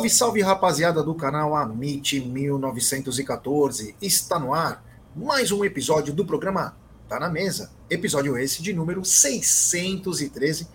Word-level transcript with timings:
Salve, 0.00 0.10
salve 0.10 0.40
rapaziada 0.40 1.02
do 1.02 1.14
canal 1.14 1.54
Amit 1.54 2.18
1914. 2.20 3.94
Está 4.00 4.38
no 4.38 4.54
ar 4.54 4.82
mais 5.14 5.52
um 5.52 5.62
episódio 5.62 6.14
do 6.14 6.24
programa 6.24 6.74
Tá 7.06 7.20
na 7.20 7.28
Mesa. 7.28 7.70
Episódio 7.90 8.38
esse 8.38 8.62
de 8.62 8.72
número 8.72 9.04
613. 9.04 10.68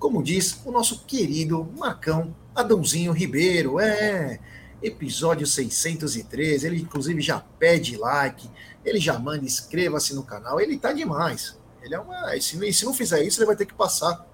Como 0.00 0.20
diz 0.20 0.58
o 0.64 0.72
nosso 0.72 1.04
querido 1.04 1.70
Marcão 1.78 2.34
Adãozinho 2.56 3.12
Ribeiro. 3.12 3.78
É, 3.78 4.40
episódio 4.82 5.46
613. 5.46 6.66
Ele 6.66 6.80
inclusive 6.80 7.20
já 7.20 7.38
pede 7.38 7.96
like, 7.96 8.50
ele 8.84 8.98
já 8.98 9.16
manda 9.16 9.44
inscreva-se 9.44 10.12
no 10.12 10.24
canal. 10.24 10.60
Ele 10.60 10.76
tá 10.76 10.92
demais. 10.92 11.56
Ele 11.82 11.94
é 11.94 12.00
uma. 12.00 12.32
Se, 12.40 12.72
se 12.72 12.84
não 12.84 12.92
fizer 12.92 13.22
isso, 13.22 13.38
ele 13.38 13.46
vai 13.46 13.54
ter 13.54 13.66
que 13.66 13.74
passar 13.74 14.26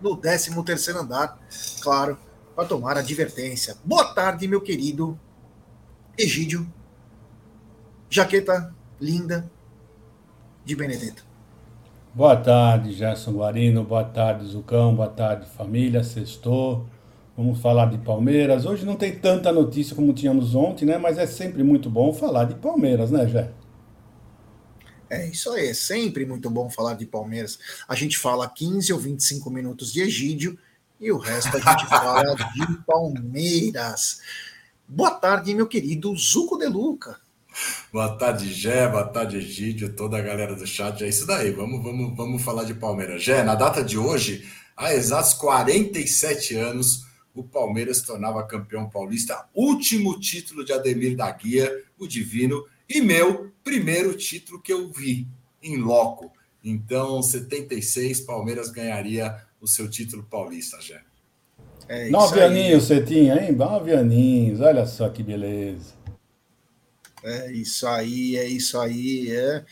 no 0.00 0.16
13 0.16 0.60
terceiro 0.64 0.98
andar, 0.98 1.38
claro 1.80 2.18
para 2.54 2.66
tomar 2.66 2.96
advertência. 2.96 3.76
Boa 3.84 4.14
tarde, 4.14 4.46
meu 4.46 4.60
querido 4.60 5.18
Egídio. 6.16 6.70
Jaqueta 8.10 8.74
linda 9.00 9.50
de 10.64 10.76
Benedetto. 10.76 11.24
Boa 12.14 12.36
tarde, 12.36 12.92
Gerson 12.92 13.32
Guarino. 13.32 13.82
Boa 13.84 14.04
tarde, 14.04 14.46
Zucão. 14.46 14.94
Boa 14.94 15.08
tarde, 15.08 15.46
família. 15.46 16.04
Sextou. 16.04 16.86
Vamos 17.34 17.60
falar 17.60 17.86
de 17.86 17.96
Palmeiras. 17.96 18.66
Hoje 18.66 18.84
não 18.84 18.96
tem 18.96 19.18
tanta 19.18 19.50
notícia 19.50 19.96
como 19.96 20.12
tínhamos 20.12 20.54
ontem, 20.54 20.84
né? 20.84 20.98
Mas 20.98 21.16
é 21.16 21.26
sempre 21.26 21.62
muito 21.62 21.88
bom 21.88 22.12
falar 22.12 22.44
de 22.44 22.54
Palmeiras, 22.54 23.10
né, 23.10 23.26
Jé? 23.26 23.50
É 25.08 25.26
isso 25.26 25.50
aí, 25.50 25.68
é 25.68 25.74
sempre 25.74 26.24
muito 26.26 26.48
bom 26.50 26.68
falar 26.70 26.94
de 26.94 27.06
Palmeiras. 27.06 27.58
A 27.88 27.94
gente 27.94 28.18
fala 28.18 28.48
15 28.48 28.92
ou 28.92 28.98
25 28.98 29.50
minutos 29.50 29.92
de 29.92 30.02
Egídio 30.02 30.58
e 31.02 31.10
o 31.10 31.18
resto 31.18 31.56
a 31.56 31.60
gente 31.60 31.88
fala 31.88 32.22
de 32.54 32.76
Palmeiras. 32.86 34.20
Boa 34.86 35.10
tarde, 35.10 35.52
meu 35.52 35.66
querido 35.66 36.16
Zuco 36.16 36.56
de 36.56 36.68
Luca. 36.68 37.18
Boa 37.92 38.16
tarde, 38.16 38.52
Gé, 38.52 38.88
boa 38.88 39.04
tarde, 39.08 39.36
Egídio, 39.36 39.96
toda 39.96 40.16
a 40.16 40.22
galera 40.22 40.54
do 40.54 40.64
chat. 40.64 41.02
É 41.02 41.08
isso 41.08 41.26
daí, 41.26 41.50
vamos, 41.50 41.82
vamos, 41.82 42.16
vamos 42.16 42.42
falar 42.42 42.62
de 42.62 42.74
Palmeiras. 42.74 43.20
Gé, 43.20 43.42
na 43.42 43.56
data 43.56 43.82
de 43.82 43.98
hoje, 43.98 44.48
há 44.76 44.94
exatos 44.94 45.34
47 45.34 46.54
anos, 46.54 47.04
o 47.34 47.42
Palmeiras 47.42 47.98
se 47.98 48.06
tornava 48.06 48.46
campeão 48.46 48.88
paulista, 48.88 49.48
último 49.52 50.20
título 50.20 50.64
de 50.64 50.72
Ademir 50.72 51.16
da 51.16 51.28
Guia, 51.32 51.82
o 51.98 52.06
Divino, 52.06 52.64
e 52.88 53.00
meu 53.00 53.50
primeiro 53.64 54.16
título 54.16 54.62
que 54.62 54.72
eu 54.72 54.88
vi 54.92 55.26
em 55.60 55.78
loco. 55.78 56.30
Então, 56.62 57.20
76, 57.20 58.20
Palmeiras 58.20 58.70
ganharia 58.70 59.44
o 59.62 59.66
seu 59.68 59.88
título 59.88 60.24
paulista, 60.24 60.78
já. 60.80 61.00
É 61.88 62.10
Nove 62.10 62.40
aí. 62.40 62.46
aninhos 62.46 62.84
você 62.84 63.02
tinha, 63.02 63.36
hein? 63.36 63.52
Nove 63.52 63.92
aninhos, 63.94 64.60
olha 64.60 64.84
só 64.86 65.08
que 65.08 65.22
beleza. 65.22 65.94
É 67.22 67.52
isso 67.52 67.86
aí, 67.86 68.36
é 68.36 68.44
isso 68.44 68.78
aí. 68.80 69.30
É. 69.30 69.64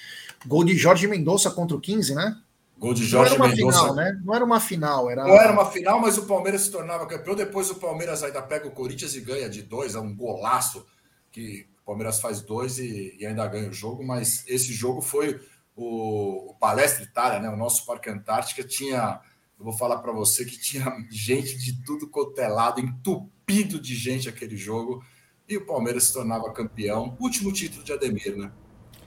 Gol 0.46 0.64
de 0.64 0.76
Jorge 0.76 1.08
Mendonça 1.08 1.50
contra 1.50 1.76
o 1.76 1.80
15, 1.80 2.14
né? 2.14 2.36
Gol 2.78 2.94
de 2.94 3.04
Jorge 3.04 3.36
Não 3.36 3.44
era 3.44 3.50
uma 3.50 3.56
Mendonça. 3.56 3.78
final, 3.80 3.94
né? 3.94 4.20
Não 4.24 4.34
era 4.34 4.44
uma 4.44 4.60
final, 4.60 5.10
era. 5.10 5.24
Não 5.24 5.34
era 5.36 5.52
uma 5.52 5.70
final, 5.70 6.00
mas 6.00 6.16
o 6.16 6.26
Palmeiras 6.26 6.62
se 6.62 6.70
tornava 6.70 7.06
campeão. 7.06 7.34
Depois 7.34 7.68
o 7.70 7.74
Palmeiras 7.74 8.22
ainda 8.22 8.40
pega 8.40 8.68
o 8.68 8.70
Corinthians 8.70 9.14
e 9.16 9.20
ganha 9.20 9.50
de 9.50 9.62
dois, 9.62 9.94
é 9.96 9.98
um 10.00 10.14
golaço 10.14 10.86
que 11.32 11.66
o 11.82 11.84
Palmeiras 11.84 12.20
faz 12.20 12.40
dois 12.40 12.78
e, 12.78 13.16
e 13.18 13.26
ainda 13.26 13.46
ganha 13.48 13.68
o 13.68 13.72
jogo. 13.72 14.04
Mas 14.04 14.44
esse 14.46 14.72
jogo 14.72 15.02
foi 15.02 15.40
o, 15.74 16.52
o 16.52 16.54
Palestra 16.54 17.02
Itália, 17.02 17.40
né? 17.40 17.48
O 17.50 17.56
nosso 17.56 17.84
Parque 17.84 18.08
Antártica 18.08 18.62
tinha 18.62 19.20
eu 19.60 19.64
vou 19.64 19.74
falar 19.74 19.98
para 19.98 20.10
você 20.10 20.44
que 20.44 20.58
tinha 20.58 20.86
gente 21.12 21.58
de 21.58 21.82
tudo 21.84 22.08
cotelado, 22.08 22.80
entupido 22.80 23.78
de 23.78 23.94
gente 23.94 24.28
aquele 24.28 24.56
jogo, 24.56 25.04
e 25.46 25.56
o 25.56 25.66
Palmeiras 25.66 26.04
se 26.04 26.14
tornava 26.14 26.50
campeão. 26.52 27.16
Último 27.20 27.52
título 27.52 27.84
de 27.84 27.92
Ademir, 27.92 28.36
né? 28.36 28.50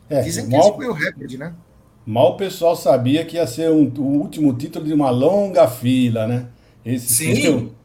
É, 0.09 0.22
Dizem 0.22 0.46
que 0.46 0.52
mal, 0.52 0.62
esse 0.62 0.75
foi 0.75 0.88
o 0.88 0.94
recorde, 0.94 1.38
né? 1.38 1.56
Mal 2.06 2.34
o 2.34 2.38
pessoal 2.38 2.75
sabia 2.75 3.25
que 3.25 3.38
ia 3.38 3.47
ser 3.47 3.72
um, 3.72 3.92
o 3.97 4.22
último 4.22 4.53
título 4.53 4.86
de 4.86 4.94
uma 4.94 5.09
longa 5.09 5.68
fila, 5.68 6.28
né? 6.28 6.50
Esse 6.86 7.13
Sim. 7.13 7.34
Título... 7.34 7.75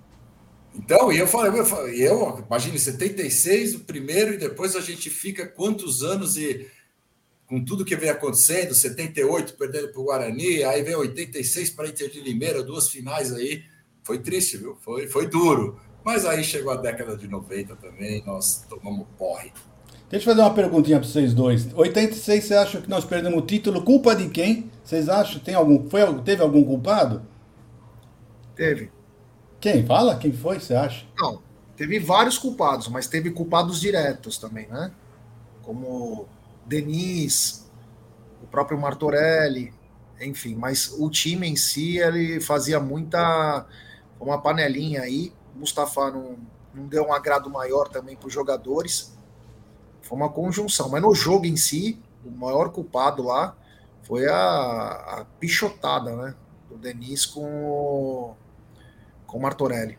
Então, 0.75 1.11
e 1.11 1.19
eu 1.19 1.27
falei, 1.27 1.61
eu, 1.61 1.65
falei, 1.65 2.07
eu 2.07 2.45
imagine 2.47 2.79
76, 2.79 3.77
o 3.77 3.81
primeiro, 3.81 4.35
e 4.35 4.37
depois 4.37 4.77
a 4.77 4.81
gente 4.81 5.11
fica 5.11 5.47
quantos 5.47 6.05
anos 6.05 6.37
e 6.37 6.69
com 7.49 7.65
tudo 7.65 7.85
que 7.85 7.97
vem 7.97 8.11
acontecendo, 8.11 8.75
78 8.75 9.55
perdendo 9.55 9.89
para 9.89 10.01
o 10.01 10.05
Guarani, 10.05 10.63
aí 10.65 10.83
vem 10.83 10.95
86 10.95 11.71
para 11.71 11.89
Inter 11.89 12.11
de 12.11 12.21
Limeira, 12.21 12.63
duas 12.63 12.89
finais 12.89 13.33
aí. 13.33 13.65
Foi 14.05 14.19
triste, 14.19 14.59
viu? 14.59 14.77
Foi, 14.83 15.07
foi 15.09 15.27
duro. 15.27 15.81
Mas 16.05 16.27
aí 16.27 16.45
chegou 16.45 16.71
a 16.71 16.77
década 16.77 17.17
de 17.17 17.27
90 17.27 17.75
também, 17.77 18.23
nós 18.27 18.65
tomamos 18.69 19.07
porre. 19.19 19.51
Deixa 20.11 20.29
eu 20.29 20.35
fazer 20.35 20.47
uma 20.47 20.55
perguntinha 20.55 20.99
para 20.99 21.09
vocês 21.09 21.35
dois. 21.35 21.69
86, 21.75 22.45
você 22.45 22.55
acha 22.55 22.81
que 22.81 22.89
nós 22.89 23.05
perdemos 23.05 23.39
o 23.39 23.47
título? 23.47 23.83
Culpa 23.83 24.15
de 24.15 24.29
quem? 24.29 24.71
Vocês 24.85 25.09
acham? 25.09 25.41
Tem 25.41 25.55
algum, 25.55 25.89
foi, 25.89 26.01
teve 26.23 26.43
algum 26.43 26.63
culpado? 26.65 27.23
Teve. 28.55 28.91
Quem? 29.61 29.87
Fala? 29.87 30.17
Quem 30.17 30.33
foi, 30.33 30.61
você 30.61 30.75
acha? 30.75 31.07
Não, 31.19 31.43
teve 31.77 31.99
vários 31.99 32.39
culpados, 32.39 32.89
mas 32.89 33.07
teve 33.07 33.31
culpados 33.31 33.81
diretos 33.81 34.39
também, 34.39 34.67
né? 34.69 34.91
Como 35.63 36.27
Denis, 36.69 37.69
o 38.43 38.47
próprio 38.47 38.79
Martorelli, 38.79 39.73
enfim, 40.21 40.55
mas 40.55 40.95
o 40.99 41.09
time 41.09 41.49
em 41.49 41.57
si 41.57 41.99
ele 41.99 42.41
fazia 42.41 42.79
muita 42.79 43.67
uma 44.21 44.41
panelinha 44.41 45.03
aí. 45.03 45.33
Mustafa 45.55 46.11
não, 46.11 46.37
não 46.75 46.87
deu 46.87 47.05
um 47.05 47.13
agrado 47.13 47.49
maior 47.49 47.89
também 47.89 48.17
para 48.17 48.27
os 48.27 48.33
jogadores. 48.33 49.17
Foi 50.03 50.17
uma 50.17 50.29
conjunção, 50.29 50.89
mas 50.89 51.03
no 51.03 51.15
jogo 51.15 51.47
em 51.47 51.57
si, 51.57 51.99
o 52.25 52.31
maior 52.31 52.71
culpado 52.71 53.23
lá 53.23 53.57
foi 54.03 54.27
a, 54.27 54.35
a 54.35 55.27
pichotada, 55.39 56.15
né, 56.17 56.35
do 56.69 56.77
Denis 56.77 57.27
com 57.27 57.45
o, 57.45 58.35
com 59.27 59.39
o 59.39 59.43
Martorelli. 59.43 59.99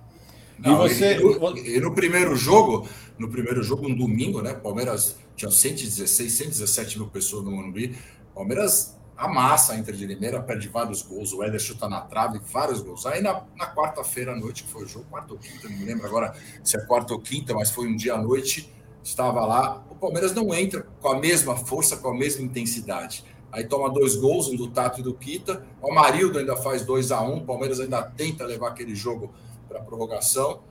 Não, 0.58 0.74
e 0.74 0.90
você 0.90 1.18
e, 1.18 1.78
e 1.78 1.80
no 1.80 1.94
primeiro 1.94 2.36
jogo, 2.36 2.88
no 3.18 3.30
primeiro 3.30 3.64
jogo, 3.64 3.88
um 3.88 3.96
domingo, 3.96 4.42
né, 4.42 4.54
Palmeiras 4.54 5.18
tinha 5.40 5.50
116, 5.50 6.34
117 6.34 6.98
mil 6.98 7.08
pessoas 7.08 7.46
no 7.46 7.52
Morumbi. 7.52 7.98
Palmeiras 8.36 8.98
amassa 9.16 9.74
a 9.74 9.78
Inter 9.78 9.96
de 9.96 10.06
Limeira, 10.06 10.42
perde 10.42 10.68
vários 10.68 11.02
gols. 11.02 11.32
O 11.32 11.42
Éder 11.42 11.60
chuta 11.60 11.88
na 11.88 12.02
trave, 12.02 12.40
vários 12.40 12.82
gols. 12.82 13.06
Aí 13.06 13.22
na, 13.22 13.46
na 13.56 13.74
quarta-feira 13.74 14.34
à 14.34 14.36
noite, 14.36 14.64
que 14.64 14.70
foi 14.70 14.84
o 14.84 14.88
jogo, 14.88 15.06
quarta 15.10 15.34
ou 15.34 15.40
quinta, 15.40 15.70
não 15.70 15.78
me 15.78 15.86
lembro 15.86 16.06
agora 16.06 16.34
se 16.62 16.76
é 16.76 16.82
quarta 16.82 17.14
ou 17.14 17.22
quinta, 17.22 17.54
mas 17.54 17.72
foi 17.72 17.88
um 17.88 17.96
dia 17.96 18.16
à 18.16 18.18
noite, 18.22 18.74
estava 19.02 19.46
lá. 19.46 19.82
O 19.90 19.96
Palmeiras 19.96 20.34
não 20.34 20.54
entra 20.54 20.86
com 21.00 21.08
a 21.08 21.18
mesma 21.18 21.56
força, 21.56 21.96
com 21.96 22.10
a 22.10 22.14
mesma 22.14 22.44
intensidade. 22.44 23.24
Aí 23.50 23.64
toma 23.64 23.90
dois 23.90 24.18
gols, 24.18 24.48
um 24.50 24.58
do 24.58 24.70
Tato 24.70 25.00
e 25.00 25.04
do 25.04 25.14
Quita. 25.14 25.66
O 25.82 25.90
Amarildo 25.90 26.38
ainda 26.38 26.58
faz 26.58 26.86
2 26.86 27.12
a 27.12 27.22
1 27.22 27.34
um. 27.34 27.38
O 27.38 27.46
Palmeiras 27.46 27.80
ainda 27.80 28.04
tenta 28.04 28.46
levar 28.46 28.70
aquele 28.70 28.94
jogo 28.94 29.34
para 29.68 29.80
prorrogação, 29.80 30.62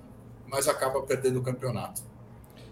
mas 0.47 0.69
acaba 0.69 1.01
perdendo 1.03 1.41
o 1.41 1.43
campeonato. 1.43 2.03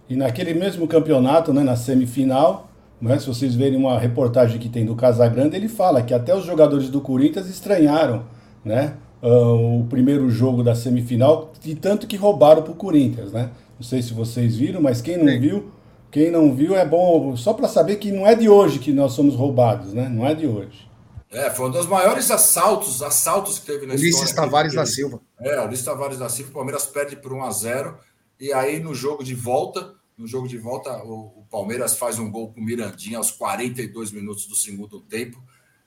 E 0.08 0.14
naquele 0.14 0.54
mesmo 0.54 0.86
campeonato, 0.86 1.52
né, 1.52 1.62
na 1.62 1.74
semifinal, 1.74 2.70
né, 3.00 3.18
se 3.18 3.26
vocês 3.26 3.54
verem 3.54 3.76
uma 3.76 3.98
reportagem 3.98 4.58
que 4.58 4.68
tem 4.68 4.84
do 4.84 4.94
Casagrande, 4.94 5.56
ele 5.56 5.68
fala 5.68 6.02
que 6.02 6.14
até 6.14 6.34
os 6.34 6.44
jogadores 6.44 6.88
do 6.88 7.00
Corinthians 7.00 7.48
estranharam 7.48 8.24
né, 8.64 8.94
uh, 9.22 9.80
o 9.80 9.86
primeiro 9.88 10.30
jogo 10.30 10.62
da 10.62 10.74
semifinal, 10.74 11.52
de 11.60 11.74
tanto 11.74 12.06
que 12.06 12.16
roubaram 12.16 12.62
para 12.62 12.72
o 12.72 12.76
Corinthians. 12.76 13.32
Né? 13.32 13.50
Não 13.78 13.82
sei 13.86 14.00
se 14.00 14.14
vocês 14.14 14.56
viram, 14.56 14.80
mas 14.80 15.00
quem 15.00 15.16
não 15.16 15.26
Sim. 15.26 15.40
viu, 15.40 15.70
quem 16.10 16.30
não 16.30 16.54
viu 16.54 16.76
é 16.76 16.86
bom 16.86 17.36
só 17.36 17.52
para 17.52 17.66
saber 17.66 17.96
que 17.96 18.12
não 18.12 18.26
é 18.26 18.34
de 18.34 18.48
hoje 18.48 18.78
que 18.78 18.92
nós 18.92 19.12
somos 19.12 19.34
roubados, 19.34 19.92
né? 19.92 20.08
Não 20.08 20.24
é 20.24 20.34
de 20.34 20.46
hoje. 20.46 20.88
É, 21.30 21.50
foi 21.50 21.66
um 21.66 21.70
dos 21.70 21.86
maiores 21.86 22.30
assaltos, 22.30 23.02
assaltos 23.02 23.58
que 23.58 23.66
teve 23.66 23.84
na 23.84 23.92
Ulisses 23.92 24.04
história. 24.04 24.20
Ulisses 24.20 24.36
Tavares 24.36 24.74
da 24.74 24.86
Silva. 24.86 25.20
É, 25.40 25.60
Ulisses 25.60 25.84
Tavares 25.84 26.18
da 26.18 26.28
Silva, 26.28 26.52
o 26.52 26.54
Palmeiras 26.54 26.86
perde 26.86 27.16
por 27.16 27.32
1 27.32 27.42
a 27.42 27.50
0 27.50 27.98
e 28.38 28.52
aí, 28.52 28.80
no 28.80 28.94
jogo 28.94 29.24
de 29.24 29.34
volta, 29.34 29.94
no 30.16 30.26
jogo 30.26 30.48
de 30.48 30.56
volta, 30.56 31.02
o, 31.04 31.40
o 31.40 31.46
Palmeiras 31.50 31.96
faz 31.96 32.18
um 32.18 32.30
gol 32.30 32.52
com 32.52 32.60
o 32.60 32.64
Mirandinha 32.64 33.18
aos 33.18 33.30
42 33.30 34.12
minutos 34.12 34.46
do 34.46 34.56
segundo 34.56 35.00
tempo. 35.00 35.42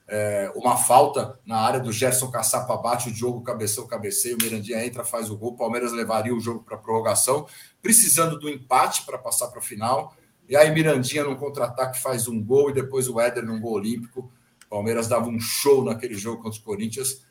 É, 0.06 0.52
uma 0.56 0.76
falta 0.76 1.38
na 1.46 1.56
área 1.56 1.78
do 1.78 1.92
Gerson 1.92 2.30
Caçapa 2.30 2.76
bate, 2.76 3.10
o 3.10 3.14
jogo 3.14 3.42
cabeceou, 3.42 3.86
cabeceio, 3.86 4.36
o 4.36 4.42
Mirandinha 4.42 4.84
entra, 4.84 5.04
faz 5.04 5.30
o 5.30 5.36
gol. 5.36 5.52
O 5.52 5.56
Palmeiras 5.56 5.92
levaria 5.92 6.34
o 6.34 6.40
jogo 6.40 6.64
para 6.64 6.76
prorrogação, 6.76 7.46
precisando 7.80 8.38
do 8.38 8.48
empate 8.48 9.04
para 9.04 9.18
passar 9.18 9.48
para 9.48 9.60
a 9.60 9.62
final. 9.62 10.14
E 10.48 10.56
aí, 10.56 10.70
Mirandinha, 10.72 11.24
num 11.24 11.36
contra-ataque, 11.36 12.00
faz 12.00 12.26
um 12.26 12.42
gol 12.42 12.70
e 12.70 12.72
depois 12.72 13.08
o 13.08 13.20
Éder 13.20 13.44
num 13.44 13.60
gol 13.60 13.74
olímpico. 13.74 14.32
O 14.66 14.68
Palmeiras 14.68 15.08
dava 15.08 15.28
um 15.28 15.40
show 15.40 15.84
naquele 15.84 16.14
jogo 16.14 16.38
contra 16.38 16.58
os 16.58 16.58
Corinthians 16.58 17.24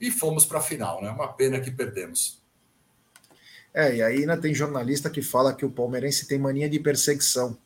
e 0.00 0.10
fomos 0.10 0.44
para 0.44 0.58
a 0.58 0.62
final, 0.62 1.00
né? 1.00 1.10
Uma 1.10 1.28
pena 1.28 1.60
que 1.60 1.70
perdemos. 1.70 2.41
É, 3.74 3.96
e 3.96 4.02
aí 4.02 4.18
ainda 4.18 4.36
tem 4.36 4.54
jornalista 4.54 5.08
que 5.08 5.22
fala 5.22 5.54
que 5.54 5.64
o 5.64 5.70
palmeirense 5.70 6.26
tem 6.26 6.38
mania 6.38 6.68
de 6.68 6.78
perseguição. 6.78 7.56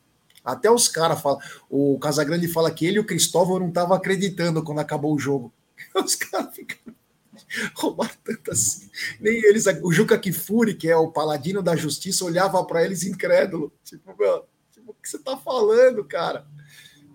Até 0.44 0.70
os 0.70 0.86
caras 0.86 1.20
falam. 1.20 1.40
O 1.68 1.98
Casagrande 1.98 2.46
fala 2.46 2.70
que 2.70 2.86
ele 2.86 2.98
e 2.98 3.00
o 3.00 3.04
Cristóvão 3.04 3.58
não 3.58 3.68
estavam 3.68 3.96
acreditando 3.96 4.62
quando 4.62 4.78
acabou 4.78 5.12
o 5.12 5.18
jogo. 5.18 5.52
Os 5.96 6.14
caras 6.14 6.54
ficam. 6.54 6.94
roubar 7.74 8.14
tantas. 8.22 8.88
Nem 9.20 9.34
eles, 9.44 9.66
o 9.82 9.92
Juca 9.92 10.16
Kifuri, 10.18 10.74
que 10.74 10.88
é 10.88 10.96
o 10.96 11.10
paladino 11.10 11.62
da 11.62 11.74
justiça, 11.74 12.24
olhava 12.24 12.64
para 12.64 12.84
eles 12.84 13.02
incrédulo. 13.02 13.72
Tipo, 13.82 14.14
meu, 14.16 14.44
tipo, 14.72 14.92
o 14.92 14.94
que 14.94 15.08
você 15.08 15.18
tá 15.18 15.36
falando, 15.36 16.04
cara? 16.04 16.46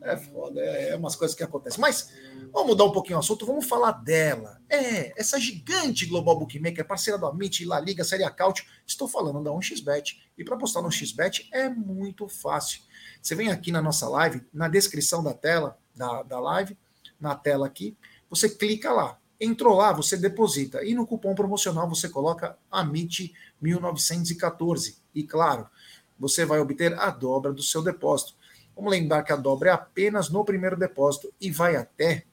É 0.01 0.17
foda, 0.17 0.59
é, 0.59 0.89
é 0.89 0.95
umas 0.95 1.15
coisas 1.15 1.35
que 1.35 1.43
acontecem. 1.43 1.79
Mas 1.79 2.11
vamos 2.51 2.69
mudar 2.69 2.85
um 2.85 2.91
pouquinho 2.91 3.17
o 3.17 3.19
assunto, 3.19 3.45
vamos 3.45 3.67
falar 3.67 3.91
dela. 3.91 4.59
É, 4.67 5.13
essa 5.19 5.39
gigante 5.39 6.07
Global 6.07 6.39
Bookmaker, 6.39 6.87
parceira 6.87 7.19
do 7.19 7.27
Amit, 7.27 7.63
La 7.65 7.79
Liga, 7.79 8.03
Série 8.03 8.23
Acaute. 8.23 8.67
Estou 8.85 9.07
falando 9.07 9.43
da 9.43 9.51
1xBet. 9.51 10.17
E 10.37 10.43
para 10.43 10.57
postar 10.57 10.81
no 10.81 10.91
XBet 10.91 11.47
é 11.53 11.69
muito 11.69 12.27
fácil. 12.27 12.81
Você 13.21 13.35
vem 13.35 13.51
aqui 13.51 13.71
na 13.71 13.81
nossa 13.81 14.09
live, 14.09 14.43
na 14.51 14.67
descrição 14.67 15.23
da 15.23 15.33
tela, 15.33 15.77
da, 15.95 16.23
da 16.23 16.37
live, 16.39 16.75
na 17.19 17.35
tela 17.35 17.67
aqui, 17.67 17.95
você 18.29 18.49
clica 18.49 18.91
lá. 18.91 19.19
Entrou 19.39 19.75
lá, 19.75 19.93
você 19.93 20.17
deposita. 20.17 20.83
E 20.83 20.95
no 20.95 21.05
cupom 21.05 21.35
promocional 21.35 21.87
você 21.87 22.09
coloca 22.09 22.57
AMIT1914. 22.71 24.97
E 25.13 25.23
claro, 25.23 25.69
você 26.17 26.43
vai 26.45 26.59
obter 26.59 26.97
a 26.99 27.09
dobra 27.09 27.53
do 27.53 27.61
seu 27.61 27.83
depósito. 27.83 28.40
Vamos 28.81 28.93
lembrar 28.93 29.21
que 29.21 29.31
a 29.31 29.35
dobra 29.35 29.69
é 29.69 29.73
apenas 29.73 30.31
no 30.31 30.43
primeiro 30.43 30.75
depósito 30.75 31.31
e 31.39 31.51
vai 31.51 31.75
até 31.75 32.25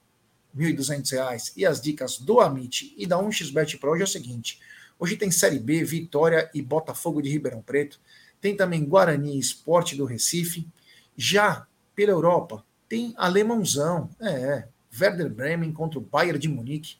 R$ 0.57 0.73
1.200. 0.73 1.53
E 1.55 1.63
as 1.63 1.79
dicas 1.79 2.17
do 2.17 2.39
Amit 2.39 2.91
e 2.97 3.05
da 3.05 3.17
1xBet 3.19 3.79
Pro 3.79 3.91
hoje 3.91 4.01
é 4.01 4.05
o 4.05 4.07
seguinte: 4.07 4.59
hoje 4.97 5.15
tem 5.15 5.29
Série 5.29 5.59
B, 5.59 5.83
Vitória 5.83 6.49
e 6.51 6.59
Botafogo 6.59 7.21
de 7.21 7.29
Ribeirão 7.29 7.61
Preto. 7.61 7.99
Tem 8.41 8.57
também 8.57 8.83
Guarani 8.83 9.37
Esporte 9.37 9.95
do 9.95 10.05
Recife. 10.05 10.67
Já 11.15 11.67
pela 11.95 12.13
Europa, 12.13 12.65
tem 12.87 13.13
Alemãozão, 13.15 14.09
é, 14.19 14.67
Werder 14.99 15.29
Bremen 15.29 15.71
contra 15.71 15.99
o 15.99 16.01
Bayern 16.01 16.39
de 16.39 16.47
Munique, 16.47 16.95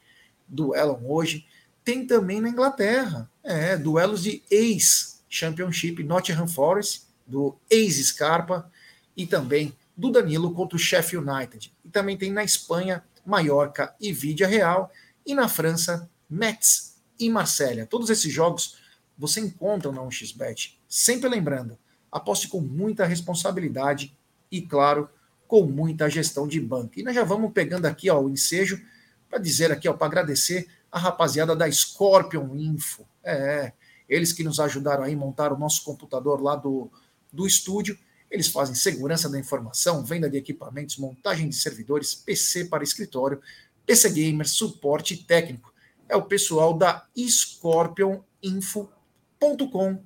duelam 0.47 1.09
hoje. 1.09 1.43
Tem 1.83 2.05
também 2.05 2.39
na 2.39 2.49
Inglaterra, 2.49 3.27
é, 3.43 3.75
duelos 3.75 4.21
de 4.21 4.43
ex-Championship, 4.51 6.03
Nottingham 6.03 6.47
Forest, 6.47 7.07
do 7.25 7.57
ex-Scarpa, 7.67 8.71
e 9.19 9.27
também 9.27 9.75
do 9.97 10.09
Danilo 10.09 10.53
contra 10.53 10.77
o 10.77 10.79
Sheffield 10.79 11.29
United. 11.29 11.73
E 11.83 11.89
também 11.89 12.15
tem 12.15 12.31
na 12.31 12.41
Espanha, 12.41 13.03
Mallorca 13.25 13.93
e 13.99 14.13
Vídea 14.13 14.47
Real, 14.47 14.89
e 15.25 15.35
na 15.35 15.49
França, 15.49 16.09
Metz 16.29 16.95
e 17.19 17.29
Marselha. 17.29 17.85
Todos 17.85 18.09
esses 18.09 18.31
jogos 18.31 18.77
você 19.17 19.41
encontra 19.41 19.91
na 19.91 19.99
1xBet. 19.99 20.77
Sempre 20.87 21.29
lembrando, 21.29 21.77
aposte 22.09 22.47
com 22.47 22.61
muita 22.61 23.05
responsabilidade 23.05 24.17
e, 24.49 24.61
claro, 24.61 25.09
com 25.49 25.63
muita 25.63 26.09
gestão 26.09 26.47
de 26.47 26.61
banco. 26.61 26.93
E 26.95 27.03
nós 27.03 27.13
já 27.13 27.25
vamos 27.25 27.51
pegando 27.51 27.87
aqui 27.87 28.09
ó, 28.09 28.21
o 28.21 28.29
ensejo 28.29 28.81
para 29.29 29.37
dizer 29.37 29.69
aqui, 29.69 29.91
para 29.91 30.07
agradecer 30.07 30.69
a 30.89 30.97
rapaziada 30.97 31.53
da 31.53 31.69
Scorpion 31.69 32.55
Info. 32.55 33.05
É, 33.21 33.73
eles 34.07 34.31
que 34.31 34.45
nos 34.45 34.61
ajudaram 34.61 35.03
aí 35.03 35.13
a 35.13 35.17
montar 35.17 35.51
o 35.51 35.59
nosso 35.59 35.83
computador 35.83 36.41
lá 36.41 36.55
do, 36.55 36.89
do 37.33 37.45
estúdio. 37.45 37.99
Eles 38.29 38.47
fazem 38.47 38.75
segurança 38.75 39.29
da 39.29 39.39
informação, 39.39 40.03
venda 40.03 40.29
de 40.29 40.37
equipamentos, 40.37 40.97
montagem 40.97 41.49
de 41.49 41.55
servidores, 41.55 42.13
PC 42.13 42.65
para 42.65 42.83
escritório, 42.83 43.41
PC 43.85 44.09
Gamer, 44.11 44.47
suporte 44.47 45.17
técnico. 45.17 45.73
É 46.07 46.15
o 46.15 46.23
pessoal 46.23 46.77
da 46.77 47.07
scorpioninfo.com 47.17 50.03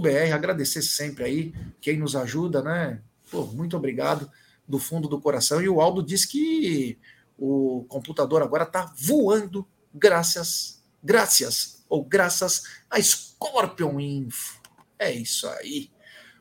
br 0.00 0.32
Agradecer 0.32 0.82
sempre 0.82 1.24
aí 1.24 1.54
quem 1.80 1.98
nos 1.98 2.14
ajuda, 2.14 2.62
né? 2.62 3.02
Pô, 3.30 3.46
muito 3.46 3.76
obrigado 3.76 4.30
do 4.66 4.78
fundo 4.78 5.08
do 5.08 5.20
coração. 5.20 5.60
E 5.60 5.68
o 5.68 5.80
Aldo 5.80 6.02
diz 6.02 6.24
que 6.24 6.98
o 7.38 7.84
computador 7.88 8.42
agora 8.42 8.64
está 8.64 8.92
voando 8.96 9.66
graças, 9.92 10.82
graças 11.02 11.84
ou 11.88 12.04
graças 12.04 12.80
a 12.90 13.00
Scorpion 13.00 14.00
Info. 14.00 14.60
É 14.98 15.12
isso 15.12 15.48
aí. 15.48 15.90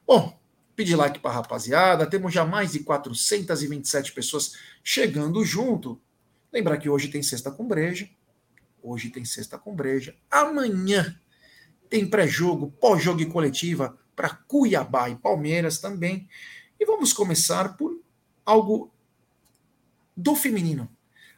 Bom, 0.06 0.38
pedir 0.75 0.95
like 0.95 1.19
para 1.19 1.31
a 1.31 1.36
rapaziada. 1.36 2.06
Temos 2.06 2.33
já 2.33 2.45
mais 2.45 2.72
de 2.72 2.80
427 2.80 4.12
pessoas 4.12 4.56
chegando 4.83 5.44
junto. 5.44 6.00
Lembrar 6.51 6.77
que 6.77 6.89
hoje 6.89 7.07
tem 7.07 7.24
sexta 7.24 7.51
com 7.51 7.68
breja. 7.68 8.10
Hoje 8.81 9.10
tem 9.10 9.25
sexta 9.25 9.57
com 9.57 9.75
breja. 9.75 10.16
Amanhã 10.30 11.19
tem 11.89 12.06
pré-jogo, 12.06 12.72
pós-jogo 12.80 13.22
e 13.22 13.25
coletiva 13.25 13.98
para 14.16 14.30
Cuiabá 14.30 15.10
e 15.10 15.16
Palmeiras 15.16 15.80
também. 15.80 16.27
E 16.80 16.86
vamos 16.86 17.13
começar 17.13 17.78
por 17.78 18.00
algo 18.45 18.92
do 20.16 20.36
feminino. 20.36 20.89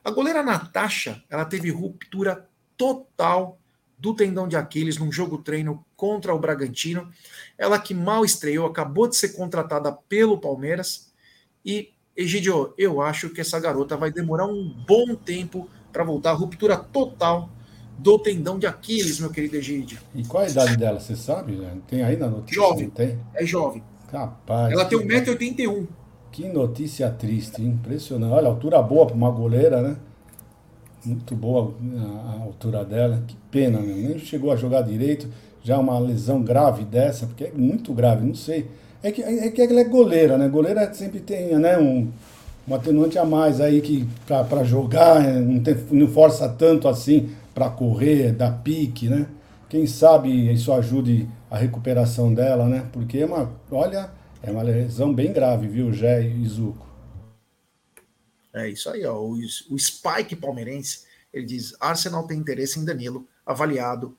A 0.04 0.12
goleira 0.12 0.44
Natasha, 0.44 1.24
ela 1.30 1.46
teve 1.46 1.70
ruptura 1.70 2.48
total 2.76 3.60
do 3.98 4.16
tendão 4.16 4.48
de 4.48 4.56
Aquiles 4.56 4.98
num 4.98 5.12
jogo 5.12 5.40
treino 5.40 5.86
contra 5.98 6.34
o 6.34 6.40
Bragantino. 6.40 7.10
Ela 7.58 7.78
que 7.80 7.94
mal 7.94 8.24
estreou, 8.24 8.68
acabou 8.68 9.10
de 9.10 9.18
ser 9.18 9.30
contratada 9.30 9.92
pelo 9.92 10.38
Palmeiras. 10.38 11.12
E, 11.66 11.90
Egidio, 12.16 12.74
eu 12.78 13.02
acho 13.02 13.32
que 13.32 13.42
essa 13.42 13.60
garota 13.60 13.98
vai 13.98 14.12
demorar 14.12 14.46
um 14.46 14.74
bom 14.88 15.16
tempo 15.16 15.68
para 15.92 16.04
voltar. 16.04 16.32
Ruptura 16.34 16.78
total 16.78 17.50
do 17.98 18.20
tendão 18.20 18.60
de 18.60 18.68
Aquiles, 18.68 19.20
meu 19.20 19.32
querido 19.32 19.56
Egídio. 19.56 20.00
E 20.14 20.24
qual 20.24 20.44
a 20.44 20.48
idade 20.48 20.78
dela, 20.78 21.00
você 21.00 21.16
sabe? 21.16 21.60
Tem 21.88 22.04
aí 22.04 22.16
na 22.16 22.28
notícia? 22.28 22.62
Jovem. 22.62 22.90
Tem? 22.92 23.20
É 23.34 23.44
jovem. 23.44 23.84
Capaz. 24.12 24.72
Ela 24.72 24.86
tem 24.86 25.00
1,81m. 25.00 25.88
Que 26.32 26.48
notícia 26.48 27.10
triste, 27.10 27.64
impressionante. 27.64 28.32
Olha, 28.32 28.48
altura 28.48 28.80
boa 28.82 29.08
para 29.08 29.16
uma 29.16 29.32
goleira, 29.32 29.82
né? 29.82 29.98
Muito 31.04 31.36
boa 31.36 31.74
a 32.28 32.44
altura 32.44 32.86
dela. 32.86 33.24
Que 33.26 33.36
pena, 33.50 33.80
meu. 33.80 33.96
Nem 33.96 34.20
chegou 34.20 34.52
a 34.52 34.56
jogar 34.56 34.84
direito. 34.84 35.28
Já 35.64 35.78
uma 35.78 36.00
lesão 36.00 36.42
grave 36.42 36.86
dessa, 36.86 37.26
porque 37.26 37.46
é 37.46 37.52
muito 37.52 37.94
grave, 37.94 38.26
não 38.26 38.36
sei. 38.36 38.68
É 39.04 39.12
que, 39.12 39.22
é 39.22 39.50
que 39.50 39.62
ela 39.62 39.82
é 39.82 39.84
goleira, 39.84 40.38
né? 40.38 40.48
Goleira 40.48 40.94
sempre 40.94 41.20
tem 41.20 41.56
né, 41.58 41.78
um, 41.78 42.12
um 42.68 42.76
atenuante 42.76 43.18
a 43.18 43.26
mais 43.26 43.62
aí 43.62 43.82
que 43.82 44.08
para 44.26 44.64
jogar, 44.64 45.22
não, 45.24 45.62
tem, 45.62 45.76
não 45.92 46.08
força 46.08 46.50
tanto 46.50 46.88
assim 46.88 47.30
para 47.54 47.70
correr, 47.70 48.32
dar 48.32 48.52
pique, 48.64 49.08
né? 49.08 49.28
Quem 49.70 49.86
sabe 49.86 50.52
isso 50.52 50.72
ajude 50.72 51.28
a 51.50 51.58
recuperação 51.58 52.34
dela, 52.34 52.68
né? 52.68 52.88
Porque 52.94 53.20
é 53.20 53.26
uma, 53.26 53.52
olha, 53.70 54.10
é 54.42 54.52
uma 54.52 54.62
lesão 54.62 55.14
bem 55.14 55.34
grave, 55.34 55.68
viu, 55.68 55.92
Jé 55.92 56.24
e 56.24 56.48
Zuco? 56.48 56.88
É 58.54 58.70
isso 58.70 58.90
aí, 58.90 59.06
ó. 59.06 59.20
O, 59.20 59.34
o 59.34 59.78
Spike 59.78 60.36
palmeirense, 60.36 61.06
ele 61.34 61.46
diz: 61.46 61.76
Arsenal 61.80 62.26
tem 62.26 62.40
interesse 62.40 62.80
em 62.80 62.86
Danilo, 62.86 63.28
avaliado 63.46 64.18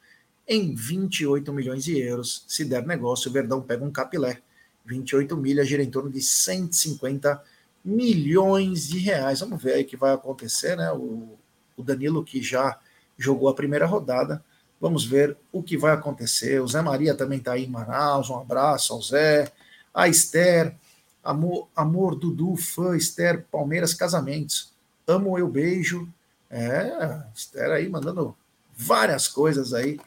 em 0.49 0.75
28 0.75 1.53
milhões 1.53 1.85
de 1.85 1.99
euros. 2.01 2.45
Se 2.49 2.65
der 2.65 2.87
negócio, 2.87 3.29
o 3.29 3.33
Verdão 3.33 3.61
pega 3.61 3.85
um 3.85 3.91
capilé. 3.91 4.41
28 4.87 5.37
milhas 5.37 5.69
gira 5.69 5.83
em 5.83 5.91
torno 5.91 6.11
de 6.11 6.23
150 6.23 7.43
milhões 7.85 8.89
de 8.89 8.99
reais. 8.99 9.41
Vamos 9.41 9.63
ver 9.63 9.75
aí 9.75 9.83
o 9.83 9.87
que 9.87 9.97
vai 9.97 10.15
acontecer, 10.15 10.75
né? 10.77 10.91
O, 10.93 11.37
o 11.77 11.83
Danilo 11.83 12.25
que 12.25 12.43
já 12.43 12.79
jogou 13.19 13.51
a 13.51 13.55
primeira 13.55 13.85
rodada. 13.85 14.43
Vamos 14.81 15.05
ver 15.05 15.37
o 15.53 15.63
que 15.63 15.77
vai 15.77 15.93
acontecer. 15.93 16.63
O 16.63 16.69
Zé 16.69 16.81
Maria 16.81 17.15
também 17.15 17.39
está 17.39 17.53
aí 17.53 17.65
em 17.65 17.71
Manaus. 17.71 18.31
Um 18.31 18.39
abraço 18.39 18.95
ao 18.95 19.03
Zé. 19.03 19.53
A 19.93 20.09
Esther, 20.09 20.75
amor, 21.23 21.69
amor 21.77 22.15
Dudu, 22.15 22.57
fã, 22.57 22.97
Esther, 22.97 23.45
Palmeiras 23.51 23.93
Casamentos. 23.93 24.73
Amo 25.07 25.39
eu, 25.39 25.49
beijo. 25.49 26.09
É, 26.51 27.23
Esther 27.35 27.71
aí 27.71 27.89
mandando 27.91 28.35
várias 28.75 29.29
coisas 29.29 29.75
aí 29.75 29.99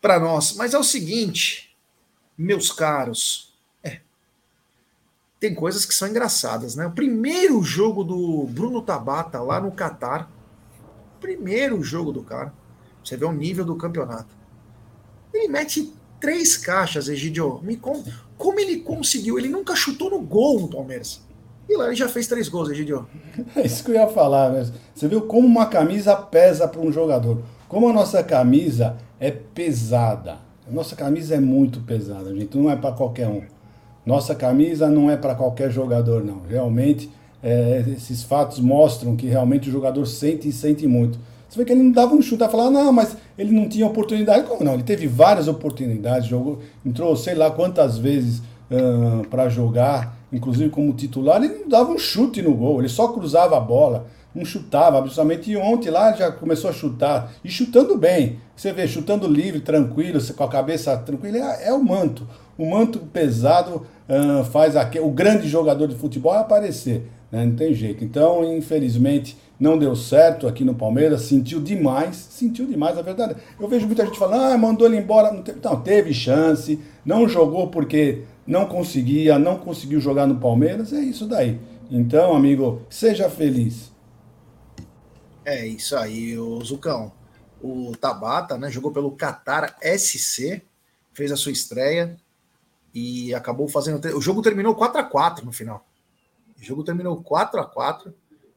para 0.00 0.18
nós. 0.18 0.54
Mas 0.54 0.74
é 0.74 0.78
o 0.78 0.84
seguinte, 0.84 1.76
meus 2.36 2.72
caros. 2.72 3.52
É, 3.82 4.00
tem 5.38 5.54
coisas 5.54 5.84
que 5.84 5.94
são 5.94 6.08
engraçadas, 6.08 6.74
né? 6.74 6.86
O 6.86 6.92
primeiro 6.92 7.62
jogo 7.62 8.04
do 8.04 8.44
Bruno 8.44 8.82
Tabata 8.82 9.40
lá 9.40 9.60
no 9.60 9.72
Catar 9.72 10.30
primeiro 11.20 11.82
jogo 11.82 12.10
do 12.10 12.22
cara. 12.22 12.52
Você 13.04 13.16
vê 13.16 13.24
o 13.24 13.32
nível 13.32 13.64
do 13.64 13.76
campeonato. 13.76 14.34
Ele 15.32 15.48
mete 15.48 15.92
três 16.18 16.56
caixas, 16.56 17.08
Egidio. 17.08 17.60
Me. 17.62 17.80
Como 18.36 18.58
ele 18.58 18.78
conseguiu? 18.78 19.38
Ele 19.38 19.48
nunca 19.48 19.76
chutou 19.76 20.10
no 20.10 20.20
gol 20.20 20.60
no 20.60 20.68
Palmeiras. 20.68 21.20
E 21.68 21.76
lá 21.76 21.86
ele 21.86 21.94
já 21.94 22.08
fez 22.08 22.26
três 22.26 22.48
gols, 22.48 22.70
Egidio. 22.70 23.06
É 23.54 23.64
isso 23.64 23.84
que 23.84 23.90
eu 23.90 23.94
ia 23.94 24.08
falar. 24.08 24.50
Né? 24.50 24.72
Você 24.94 25.06
viu 25.06 25.22
como 25.22 25.46
uma 25.46 25.66
camisa 25.66 26.16
pesa 26.16 26.66
para 26.66 26.80
um 26.80 26.90
jogador. 26.90 27.42
Como 27.70 27.88
a 27.88 27.92
nossa 27.92 28.20
camisa 28.24 28.96
é 29.20 29.30
pesada. 29.30 30.38
Nossa 30.68 30.96
camisa 30.96 31.36
é 31.36 31.40
muito 31.40 31.78
pesada, 31.78 32.34
gente. 32.34 32.58
Não 32.58 32.68
é 32.68 32.74
para 32.74 32.90
qualquer 32.90 33.28
um. 33.28 33.42
Nossa 34.04 34.34
camisa 34.34 34.88
não 34.88 35.08
é 35.08 35.16
para 35.16 35.36
qualquer 35.36 35.70
jogador, 35.70 36.24
não. 36.24 36.42
Realmente 36.48 37.08
é, 37.40 37.84
esses 37.96 38.24
fatos 38.24 38.58
mostram 38.58 39.14
que 39.14 39.28
realmente 39.28 39.68
o 39.68 39.72
jogador 39.72 40.04
sente 40.04 40.48
e 40.48 40.52
sente 40.52 40.84
muito. 40.88 41.16
Você 41.48 41.58
vê 41.60 41.64
que 41.64 41.70
ele 41.70 41.84
não 41.84 41.92
dava 41.92 42.12
um 42.12 42.20
chute, 42.20 42.42
a 42.42 42.48
falar, 42.48 42.72
não, 42.72 42.92
mas 42.92 43.16
ele 43.38 43.52
não 43.52 43.68
tinha 43.68 43.86
oportunidade. 43.86 44.48
Como 44.48 44.64
não? 44.64 44.74
Ele 44.74 44.82
teve 44.82 45.06
várias 45.06 45.46
oportunidades, 45.46 46.28
jogou, 46.28 46.58
entrou 46.84 47.14
sei 47.14 47.36
lá 47.36 47.52
quantas 47.52 47.96
vezes 47.96 48.42
uh, 48.68 49.24
para 49.28 49.48
jogar, 49.48 50.18
inclusive 50.32 50.70
como 50.70 50.92
titular, 50.92 51.40
ele 51.40 51.54
não 51.60 51.68
dava 51.68 51.92
um 51.92 51.98
chute 51.98 52.42
no 52.42 52.52
gol, 52.52 52.80
ele 52.80 52.88
só 52.88 53.06
cruzava 53.12 53.56
a 53.56 53.60
bola. 53.60 54.06
Não 54.34 54.44
chutava 54.44 54.98
absolutamente. 54.98 55.50
E 55.50 55.56
ontem 55.56 55.90
lá 55.90 56.12
já 56.12 56.30
começou 56.30 56.70
a 56.70 56.72
chutar. 56.72 57.32
E 57.44 57.50
chutando 57.50 57.96
bem. 57.96 58.38
Você 58.54 58.72
vê, 58.72 58.86
chutando 58.86 59.26
livre, 59.26 59.60
tranquilo, 59.60 60.20
com 60.34 60.44
a 60.44 60.48
cabeça 60.48 60.96
tranquila. 60.96 61.38
É, 61.38 61.68
é 61.68 61.72
o 61.72 61.82
manto. 61.82 62.26
O 62.56 62.68
manto 62.68 62.98
pesado 62.98 63.86
uh, 64.08 64.44
faz 64.44 64.76
aqui, 64.76 65.00
o 65.00 65.10
grande 65.10 65.48
jogador 65.48 65.86
de 65.86 65.94
futebol 65.94 66.32
aparecer. 66.32 67.06
Né? 67.32 67.44
Não 67.44 67.54
tem 67.54 67.72
jeito. 67.72 68.04
Então, 68.04 68.44
infelizmente, 68.44 69.36
não 69.58 69.78
deu 69.78 69.94
certo 69.96 70.46
aqui 70.46 70.64
no 70.64 70.74
Palmeiras. 70.74 71.22
Sentiu 71.22 71.60
demais. 71.60 72.16
Sentiu 72.16 72.66
demais, 72.66 72.98
a 72.98 73.02
verdade. 73.02 73.36
Eu 73.58 73.68
vejo 73.68 73.86
muita 73.86 74.04
gente 74.04 74.18
falando, 74.18 74.52
ah, 74.52 74.58
mandou 74.58 74.86
ele 74.86 74.98
embora. 74.98 75.32
Não 75.32 75.42
teve, 75.42 75.58
não, 75.62 75.80
teve 75.80 76.12
chance. 76.12 76.78
Não 77.04 77.28
jogou 77.28 77.68
porque 77.68 78.22
não 78.46 78.66
conseguia, 78.66 79.38
não 79.38 79.56
conseguiu 79.56 80.00
jogar 80.00 80.26
no 80.26 80.36
Palmeiras. 80.36 80.92
É 80.92 81.00
isso 81.00 81.26
daí. 81.26 81.58
Então, 81.90 82.34
amigo, 82.34 82.82
seja 82.88 83.28
feliz. 83.28 83.89
É 85.44 85.66
isso 85.66 85.96
aí, 85.96 86.38
o 86.38 86.62
Zucão. 86.62 87.12
O 87.62 87.92
Tabata, 87.96 88.56
né, 88.56 88.70
jogou 88.70 88.92
pelo 88.92 89.16
Qatar 89.16 89.76
SC, 89.82 90.62
fez 91.12 91.32
a 91.32 91.36
sua 91.36 91.52
estreia 91.52 92.16
e 92.94 93.34
acabou 93.34 93.68
fazendo. 93.68 94.04
O 94.16 94.20
jogo 94.20 94.42
terminou 94.42 94.74
4 94.74 95.00
a 95.00 95.04
4 95.04 95.44
no 95.44 95.52
final. 95.52 95.86
O 96.58 96.62
jogo 96.62 96.84
terminou 96.84 97.22
4 97.22 97.60
a 97.60 97.66
4 97.66 98.14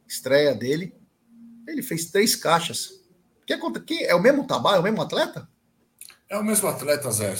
estreia 0.07 0.53
dele. 0.53 0.93
Ele 1.67 1.81
fez 1.81 2.05
três 2.05 2.35
caixas. 2.35 3.01
Que, 3.45 3.57
que, 3.81 4.03
é 4.05 4.15
o 4.15 4.21
mesmo 4.21 4.45
Tabata? 4.45 4.77
É 4.77 4.79
o 4.79 4.83
mesmo 4.83 5.01
atleta? 5.01 5.47
É 6.29 6.37
o 6.37 6.43
mesmo 6.43 6.67
atleta, 6.67 7.11
Zé. 7.11 7.35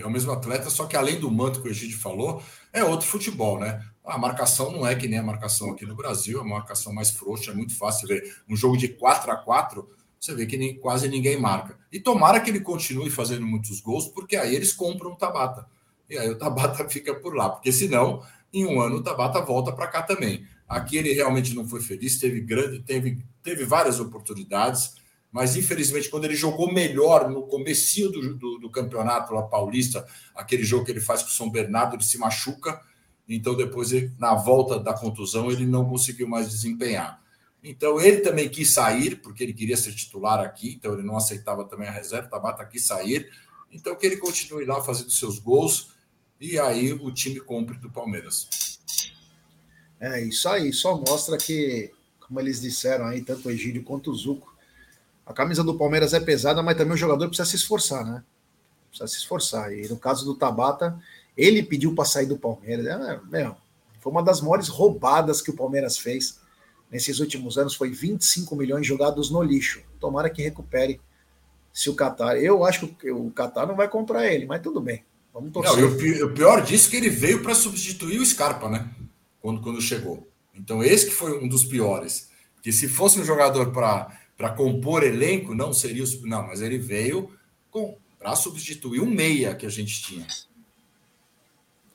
É 0.00 0.06
o 0.06 0.10
mesmo 0.10 0.32
atleta, 0.32 0.68
só 0.68 0.86
que 0.86 0.96
além 0.96 1.18
do 1.18 1.30
manto 1.30 1.62
que 1.62 1.68
o 1.68 1.70
Egídio 1.70 1.98
falou, 1.98 2.42
é 2.72 2.84
outro 2.84 3.06
futebol, 3.06 3.58
né? 3.58 3.82
A 4.04 4.18
marcação 4.18 4.72
não 4.72 4.86
é 4.86 4.94
que 4.94 5.06
nem 5.06 5.18
a 5.18 5.22
marcação 5.22 5.70
aqui 5.70 5.84
no 5.84 5.94
Brasil, 5.94 6.38
é 6.38 6.42
uma 6.42 6.56
marcação 6.56 6.92
mais 6.92 7.10
frouxa, 7.10 7.50
é 7.50 7.54
muito 7.54 7.76
fácil 7.76 8.08
ver. 8.08 8.42
Um 8.48 8.56
jogo 8.56 8.76
de 8.76 8.88
4 8.88 9.30
a 9.30 9.36
4 9.36 9.88
você 10.20 10.34
vê 10.34 10.44
que 10.44 10.58
nem, 10.58 10.76
quase 10.78 11.08
ninguém 11.08 11.40
marca. 11.40 11.78
E 11.90 11.98
tomara 11.98 12.40
que 12.40 12.50
ele 12.50 12.60
continue 12.60 13.10
fazendo 13.10 13.46
muitos 13.46 13.80
gols, 13.80 14.06
porque 14.08 14.36
aí 14.36 14.54
eles 14.54 14.70
compram 14.70 15.12
o 15.12 15.16
Tabata. 15.16 15.66
E 16.10 16.18
aí 16.18 16.28
o 16.28 16.36
Tabata 16.36 16.86
fica 16.90 17.14
por 17.14 17.34
lá, 17.34 17.48
porque 17.48 17.72
senão, 17.72 18.22
em 18.52 18.66
um 18.66 18.80
ano, 18.80 18.96
o 18.96 19.02
Tabata 19.02 19.40
volta 19.40 19.72
para 19.72 19.86
cá 19.86 20.02
também. 20.02 20.46
Aqui 20.68 20.98
ele 20.98 21.12
realmente 21.14 21.54
não 21.54 21.66
foi 21.66 21.80
feliz, 21.80 22.18
teve 22.18 22.40
grande, 22.40 22.80
teve, 22.80 23.24
teve 23.42 23.64
várias 23.64 23.98
oportunidades, 23.98 24.94
mas 25.32 25.56
infelizmente, 25.56 26.10
quando 26.10 26.26
ele 26.26 26.36
jogou 26.36 26.72
melhor 26.72 27.30
no 27.30 27.46
começo 27.46 28.10
do, 28.10 28.34
do, 28.34 28.58
do 28.58 28.70
campeonato 28.70 29.32
lá 29.32 29.42
paulista, 29.42 30.04
aquele 30.34 30.64
jogo 30.64 30.84
que 30.84 30.90
ele 30.90 31.00
faz 31.00 31.22
com 31.22 31.28
o 31.28 31.32
São 31.32 31.48
Bernardo, 31.48 31.96
ele 31.96 32.04
se 32.04 32.18
machuca 32.18 32.80
então, 33.36 33.56
depois, 33.56 33.90
na 34.18 34.34
volta 34.34 34.78
da 34.78 34.92
contusão, 34.92 35.50
ele 35.50 35.64
não 35.64 35.88
conseguiu 35.88 36.26
mais 36.26 36.50
desempenhar. 36.50 37.22
Então, 37.62 38.00
ele 38.00 38.18
também 38.18 38.48
quis 38.48 38.70
sair, 38.72 39.16
porque 39.16 39.44
ele 39.44 39.52
queria 39.52 39.76
ser 39.76 39.94
titular 39.94 40.40
aqui, 40.40 40.74
então 40.74 40.94
ele 40.94 41.02
não 41.02 41.16
aceitava 41.16 41.64
também 41.64 41.88
a 41.88 41.92
reserva. 41.92 42.28
Tabata 42.28 42.64
quis 42.64 42.84
sair. 42.84 43.30
Então, 43.70 43.94
que 43.94 44.06
ele 44.06 44.16
continue 44.16 44.64
lá 44.64 44.82
fazendo 44.82 45.10
seus 45.10 45.38
gols 45.38 45.92
e 46.40 46.58
aí 46.58 46.92
o 46.92 47.12
time 47.12 47.38
compre 47.38 47.76
do 47.76 47.90
Palmeiras. 47.90 48.48
É 50.00 50.20
isso 50.22 50.48
aí, 50.48 50.72
só 50.72 50.96
mostra 50.96 51.36
que, 51.36 51.92
como 52.18 52.40
eles 52.40 52.60
disseram 52.60 53.04
aí, 53.04 53.20
tanto 53.20 53.48
o 53.48 53.50
Egídio 53.50 53.84
quanto 53.84 54.10
o 54.10 54.14
Zuco, 54.14 54.56
a 55.26 55.32
camisa 55.34 55.62
do 55.62 55.76
Palmeiras 55.76 56.14
é 56.14 56.18
pesada, 56.18 56.62
mas 56.62 56.76
também 56.76 56.94
o 56.94 56.96
jogador 56.96 57.28
precisa 57.28 57.48
se 57.48 57.56
esforçar, 57.56 58.04
né? 58.04 58.24
Precisa 58.88 59.06
se 59.06 59.18
esforçar. 59.18 59.72
E 59.72 59.86
no 59.88 59.98
caso 59.98 60.24
do 60.24 60.34
Tabata, 60.34 60.98
ele 61.40 61.62
pediu 61.62 61.94
para 61.94 62.04
sair 62.04 62.26
do 62.26 62.36
Palmeiras. 62.36 62.86
É, 62.86 63.20
meu, 63.30 63.56
foi 64.00 64.12
uma 64.12 64.22
das 64.22 64.40
maiores 64.40 64.68
roubadas 64.68 65.40
que 65.40 65.50
o 65.50 65.56
Palmeiras 65.56 65.98
fez 65.98 66.38
nesses 66.90 67.18
últimos 67.18 67.56
anos. 67.56 67.74
Foi 67.74 67.90
25 67.90 68.54
milhões 68.54 68.86
jogados 68.86 69.30
no 69.30 69.42
lixo. 69.42 69.82
Tomara 69.98 70.28
que 70.28 70.42
recupere 70.42 71.00
se 71.72 71.88
o 71.88 71.94
Qatar. 71.94 72.36
Eu 72.36 72.64
acho 72.64 72.88
que 72.88 73.10
o 73.10 73.30
Qatar 73.30 73.66
não 73.66 73.74
vai 73.74 73.88
comprar 73.88 74.26
ele, 74.26 74.44
mas 74.44 74.62
tudo 74.62 74.80
bem. 74.80 75.02
Vamos 75.32 75.52
torcer. 75.52 75.80
Não, 75.80 76.28
o 76.28 76.34
pior 76.34 76.62
disso 76.62 76.88
é 76.88 76.90
que 76.90 76.96
ele 76.96 77.08
veio 77.08 77.42
para 77.42 77.54
substituir 77.54 78.18
o 78.18 78.26
Scarpa, 78.26 78.68
né? 78.68 78.90
Quando, 79.40 79.62
quando 79.62 79.80
chegou. 79.80 80.28
Então, 80.54 80.82
esse 80.82 81.06
que 81.06 81.12
foi 81.12 81.42
um 81.42 81.48
dos 81.48 81.64
piores. 81.64 82.28
Que 82.62 82.72
se 82.72 82.88
fosse 82.88 83.18
um 83.18 83.24
jogador 83.24 83.72
para 83.72 84.50
compor 84.50 85.02
elenco, 85.02 85.54
não 85.54 85.72
seria. 85.72 86.04
Não, 86.24 86.46
mas 86.46 86.60
ele 86.60 86.78
veio 86.78 87.30
para 88.18 88.36
substituir 88.36 89.00
um 89.00 89.06
meia 89.06 89.54
que 89.54 89.64
a 89.64 89.70
gente 89.70 90.02
tinha. 90.02 90.26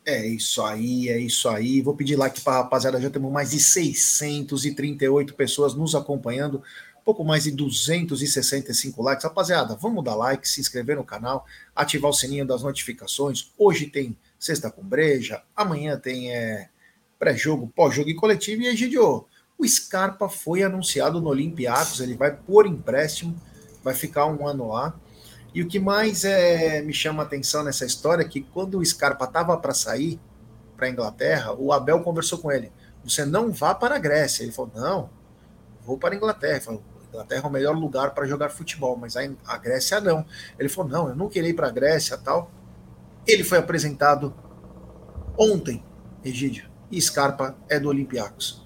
É 0.05 0.23
isso 0.23 0.61
aí, 0.61 1.09
é 1.09 1.17
isso 1.17 1.49
aí. 1.49 1.81
Vou 1.81 1.95
pedir 1.95 2.15
like 2.15 2.39
para 2.41 2.53
a 2.53 2.61
rapaziada. 2.61 3.01
Já 3.01 3.09
temos 3.09 3.31
mais 3.31 3.49
de 3.49 3.59
638 3.59 5.33
pessoas 5.33 5.73
nos 5.73 5.95
acompanhando. 5.95 6.61
Pouco 7.03 7.23
mais 7.23 7.45
de 7.45 7.51
265 7.51 9.01
likes. 9.01 9.23
Rapaziada, 9.23 9.75
vamos 9.75 10.03
dar 10.03 10.13
like, 10.13 10.47
se 10.47 10.61
inscrever 10.61 10.95
no 10.95 11.03
canal, 11.03 11.45
ativar 11.75 12.11
o 12.11 12.13
sininho 12.13 12.45
das 12.45 12.61
notificações. 12.61 13.51
Hoje 13.57 13.87
tem 13.87 14.15
Sexta 14.39 14.69
com 14.69 14.83
Breja, 14.83 15.41
amanhã 15.55 15.97
tem 15.97 16.31
é, 16.31 16.69
pré-jogo, 17.17 17.71
pós-jogo 17.75 18.09
e 18.09 18.15
coletivo. 18.15 18.61
E 18.61 18.67
aí, 18.67 18.75
Gidio, 18.75 19.25
o 19.57 19.67
Scarpa 19.67 20.29
foi 20.29 20.61
anunciado 20.61 21.19
no 21.19 21.29
Olympiacos, 21.29 21.99
ele 21.99 22.13
vai 22.13 22.35
por 22.35 22.67
empréstimo, 22.67 23.35
vai 23.83 23.95
ficar 23.95 24.27
um 24.27 24.47
ano 24.47 24.67
lá. 24.67 24.95
E 25.55 25.61
o 25.61 25.67
que 25.67 25.79
mais 25.79 26.25
é, 26.25 26.81
me 26.81 26.91
chama 26.91 27.23
a 27.23 27.25
atenção 27.25 27.63
nessa 27.63 27.85
história 27.85 28.23
é 28.23 28.27
que 28.27 28.41
quando 28.41 28.77
o 28.77 28.85
Scarpa 28.85 29.23
estava 29.23 29.55
para 29.57 29.73
sair 29.73 30.19
para 30.75 30.87
a 30.87 30.89
Inglaterra, 30.89 31.53
o 31.53 31.71
Abel 31.71 32.01
conversou 32.01 32.39
com 32.39 32.51
ele. 32.51 32.73
Você 33.05 33.23
não 33.23 33.53
vá 33.53 33.73
para 33.73 33.95
a 33.95 33.97
Grécia. 33.97 34.43
Ele 34.43 34.51
falou: 34.51 34.69
não, 34.75 35.09
vou 35.85 35.97
para 35.97 36.13
a 36.13 36.17
Inglaterra. 36.17 36.55
Ele 36.55 36.59
falou, 36.59 36.83
Inglaterra 37.07 37.43
é 37.45 37.47
o 37.47 37.51
melhor 37.51 37.73
lugar 37.73 38.13
para 38.13 38.27
jogar 38.27 38.49
futebol, 38.49 38.97
mas 38.97 39.15
a, 39.15 39.57
Grécia 39.57 40.01
não. 40.01 40.25
Ele 40.59 40.67
falou: 40.67 40.91
não, 40.91 41.07
eu 41.07 41.15
não 41.15 41.29
queria 41.29 41.51
ir 41.51 41.53
para 41.53 41.67
a 41.67 41.71
Grécia 41.71 42.17
tal. 42.17 42.51
Ele 43.25 43.45
foi 43.45 43.57
apresentado 43.57 44.35
ontem, 45.37 45.81
Egídio, 46.21 46.69
e 46.91 47.01
Scarpa 47.01 47.55
é 47.69 47.79
do 47.79 47.87
Olympiacos. 47.87 48.64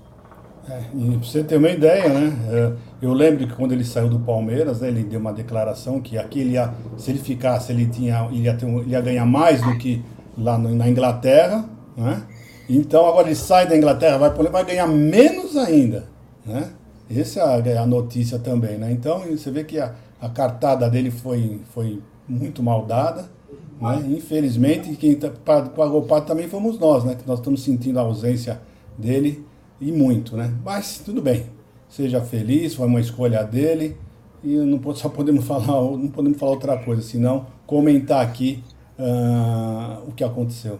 É, 0.70 0.82
e 0.94 1.18
pra 1.18 1.28
você 1.28 1.44
ter 1.44 1.58
uma 1.58 1.70
ideia, 1.70 2.08
né? 2.10 2.38
É, 2.52 2.74
eu 3.02 3.12
lembro 3.12 3.48
que 3.48 3.54
quando 3.56 3.72
ele 3.72 3.84
saiu 3.84 4.08
do 4.08 4.20
Palmeiras, 4.20 4.82
né, 4.82 4.90
ele 4.90 5.04
deu 5.04 5.20
uma 5.20 5.34
declaração 5.34 6.00
que 6.00 6.16
aqui 6.16 6.42
ele 6.42 6.52
ia, 6.52 6.72
se 6.96 7.10
ele 7.10 7.18
ficasse, 7.18 7.72
ele, 7.72 7.88
tinha, 7.88 8.28
ele, 8.32 8.44
ia, 8.44 8.58
um, 8.64 8.80
ele 8.80 8.92
ia 8.92 9.02
ganhar 9.02 9.26
mais 9.26 9.62
do 9.64 9.76
que 9.80 10.04
lá 10.38 10.60
no, 10.60 10.76
na 10.76 10.88
Inglaterra, 10.88 11.66
né? 11.98 12.22
Então 12.70 13.08
agora 13.08 13.28
ele 13.28 13.36
sai 13.36 13.68
da 13.68 13.76
Inglaterra, 13.76 14.20
vai, 14.20 14.30
vai 14.30 14.64
ganhar 14.64 14.88
menos 14.88 15.58
ainda, 15.58 16.06
né? 16.46 16.70
Essa 17.10 17.40
é 17.40 17.78
a, 17.78 17.82
a 17.82 17.88
notícia 17.88 18.38
também, 18.38 18.78
né? 18.78 18.92
Então 18.92 19.22
você 19.22 19.50
vê 19.50 19.64
que 19.64 19.80
a, 19.80 19.96
a 20.22 20.30
cartada 20.30 20.88
dele 20.88 21.10
foi, 21.10 21.62
foi 21.74 22.00
muito 22.28 22.62
mal 22.62 22.86
dada, 22.86 23.26
né? 23.82 24.04
Infelizmente, 24.08 24.96
quem 24.98 25.16
tá, 25.16 25.32
pagou 25.32 26.02
o 26.02 26.06
pato 26.06 26.28
também 26.28 26.48
fomos 26.48 26.78
nós, 26.78 27.04
né? 27.04 27.16
Que 27.16 27.28
nós 27.28 27.40
estamos 27.40 27.64
sentindo 27.64 27.98
a 27.98 28.04
ausência 28.04 28.62
dele 28.96 29.49
e 29.80 29.92
muito, 29.92 30.36
né? 30.36 30.54
Mas 30.64 31.00
tudo 31.00 31.22
bem. 31.22 31.48
Seja 31.90 32.22
feliz, 32.22 32.76
foi 32.76 32.86
uma 32.86 33.00
escolha 33.00 33.44
dele 33.44 33.98
e 34.44 34.56
não 34.56 34.96
só 34.96 35.10
podemos 35.10 35.46
falar, 35.48 35.82
não 35.82 36.08
podemos 36.08 36.38
falar 36.38 36.52
outra 36.52 36.78
coisa, 36.78 37.02
senão 37.02 37.48
comentar 37.66 38.26
aqui 38.26 38.64
uh, 38.98 40.08
o 40.08 40.12
que 40.12 40.24
aconteceu. 40.24 40.80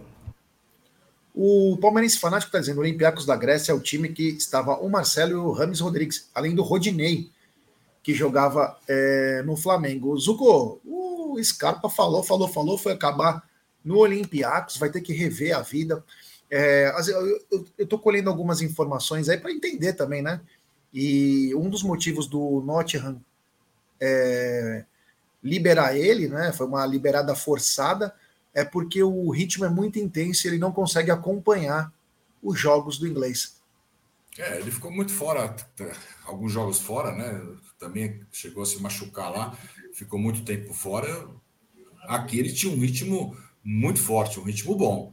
O 1.34 1.78
Palmeirense 1.80 2.18
Fanático 2.18 2.48
está 2.48 2.58
dizendo: 2.58 2.78
o 2.78 2.80
Olympiacos 2.80 3.24
da 3.24 3.36
Grécia 3.36 3.72
é 3.72 3.74
o 3.74 3.80
time 3.80 4.08
que 4.08 4.28
estava 4.28 4.74
o 4.76 4.88
Marcelo 4.88 5.32
e 5.32 5.34
o 5.34 5.52
Rames 5.52 5.80
Rodrigues, 5.80 6.28
além 6.34 6.54
do 6.54 6.62
Rodinei, 6.62 7.30
que 8.02 8.14
jogava 8.14 8.78
é, 8.88 9.42
no 9.44 9.56
Flamengo. 9.56 10.16
Zuko, 10.18 10.80
o 10.84 11.38
Scarpa 11.42 11.88
falou, 11.88 12.22
falou, 12.22 12.48
falou, 12.48 12.76
foi 12.76 12.92
acabar 12.92 13.48
no 13.84 13.98
Olympiacos, 13.98 14.76
vai 14.76 14.90
ter 14.90 15.00
que 15.00 15.12
rever 15.12 15.56
a 15.56 15.62
vida. 15.62 16.04
É, 16.50 16.92
eu 17.48 17.64
estou 17.78 17.98
colhendo 17.98 18.28
algumas 18.28 18.60
informações 18.60 19.28
aí 19.28 19.38
para 19.38 19.52
entender 19.52 19.92
também, 19.92 20.20
né? 20.20 20.40
E 20.92 21.54
um 21.54 21.70
dos 21.70 21.82
motivos 21.82 22.26
do 22.26 22.60
Nottingham 22.66 23.20
é, 24.00 24.84
liberar 25.42 25.96
ele, 25.96 26.28
né? 26.28 26.52
Foi 26.52 26.66
uma 26.66 26.84
liberada 26.84 27.34
forçada, 27.34 28.14
é 28.52 28.64
porque 28.64 29.02
o 29.02 29.30
ritmo 29.30 29.64
é 29.64 29.68
muito 29.68 29.98
intenso 29.98 30.46
e 30.46 30.50
ele 30.50 30.58
não 30.58 30.72
consegue 30.72 31.10
acompanhar 31.10 31.92
os 32.42 32.58
jogos 32.58 32.98
do 32.98 33.06
inglês. 33.06 33.60
É, 34.38 34.58
ele 34.58 34.70
ficou 34.70 34.90
muito 34.90 35.12
fora, 35.12 35.54
alguns 36.24 36.52
jogos 36.52 36.80
fora, 36.80 37.12
né? 37.12 37.40
Também 37.78 38.20
chegou 38.32 38.62
a 38.62 38.66
se 38.66 38.80
machucar 38.80 39.30
lá, 39.30 39.56
ficou 39.92 40.18
muito 40.18 40.44
tempo 40.44 40.72
fora. 40.72 41.28
Aqui 42.04 42.38
ele 42.38 42.52
tinha 42.52 42.72
um 42.72 42.78
ritmo 42.78 43.36
muito 43.62 44.00
forte, 44.00 44.40
um 44.40 44.44
ritmo 44.44 44.74
bom. 44.74 45.12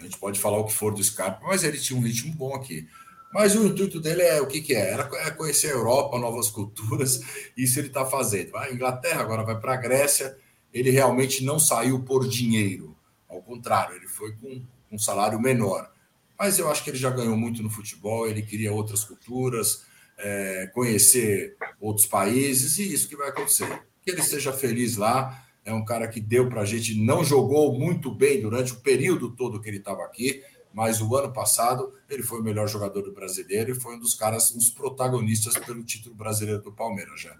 A 0.00 0.04
gente 0.04 0.18
pode 0.18 0.40
falar 0.40 0.58
o 0.58 0.64
que 0.64 0.72
for 0.72 0.94
do 0.94 1.02
Scarpa, 1.02 1.40
mas 1.46 1.62
ele 1.62 1.78
tinha 1.78 1.98
um 1.98 2.02
ritmo 2.02 2.32
bom 2.34 2.54
aqui. 2.54 2.88
Mas 3.32 3.54
o 3.54 3.64
intuito 3.64 4.00
dele 4.00 4.22
é 4.22 4.40
o 4.40 4.46
que, 4.46 4.60
que 4.60 4.74
é? 4.74 4.90
Era 4.90 5.08
é 5.18 5.30
conhecer 5.30 5.68
a 5.68 5.74
Europa, 5.74 6.18
novas 6.18 6.50
culturas. 6.50 7.20
Isso 7.56 7.78
ele 7.78 7.88
está 7.88 8.04
fazendo. 8.04 8.50
Vai 8.50 8.72
Inglaterra, 8.72 9.20
agora 9.20 9.44
vai 9.44 9.58
para 9.60 9.74
a 9.74 9.76
Grécia. 9.76 10.36
Ele 10.72 10.90
realmente 10.90 11.44
não 11.44 11.58
saiu 11.58 12.00
por 12.00 12.26
dinheiro. 12.26 12.96
Ao 13.28 13.40
contrário, 13.40 13.94
ele 13.94 14.08
foi 14.08 14.32
com 14.32 14.62
um 14.90 14.98
salário 14.98 15.40
menor. 15.40 15.92
Mas 16.38 16.58
eu 16.58 16.70
acho 16.70 16.82
que 16.82 16.90
ele 16.90 16.98
já 16.98 17.10
ganhou 17.10 17.36
muito 17.36 17.62
no 17.62 17.70
futebol. 17.70 18.26
Ele 18.26 18.42
queria 18.42 18.72
outras 18.72 19.04
culturas. 19.04 19.84
é, 20.22 20.66
conhecer 20.74 21.56
outros 21.80 22.06
países, 22.06 22.78
e 22.78 22.92
isso 22.92 23.08
que 23.08 23.16
vai 23.16 23.28
acontecer. 23.28 23.82
Que 24.02 24.10
ele 24.10 24.20
esteja 24.20 24.52
feliz 24.52 24.96
lá. 24.96 25.46
É 25.64 25.72
um 25.72 25.84
cara 25.84 26.08
que 26.08 26.20
deu 26.20 26.48
para 26.48 26.62
a 26.62 26.64
gente, 26.64 26.94
não 26.94 27.24
jogou 27.24 27.78
muito 27.78 28.14
bem 28.14 28.40
durante 28.40 28.72
o 28.72 28.80
período 28.80 29.30
todo 29.30 29.60
que 29.60 29.68
ele 29.68 29.78
estava 29.78 30.02
aqui, 30.04 30.42
mas 30.72 31.00
o 31.00 31.16
ano 31.16 31.32
passado 31.32 31.92
ele 32.08 32.22
foi 32.22 32.40
o 32.40 32.44
melhor 32.44 32.68
jogador 32.68 33.02
do 33.02 33.12
brasileiro 33.12 33.72
e 33.72 33.74
foi 33.74 33.96
um 33.96 33.98
dos 33.98 34.14
caras, 34.14 34.52
dos 34.52 34.70
protagonistas 34.70 35.56
pelo 35.58 35.84
título 35.84 36.14
brasileiro 36.14 36.62
do 36.62 36.72
Palmeiras 36.72 37.20
já. 37.20 37.36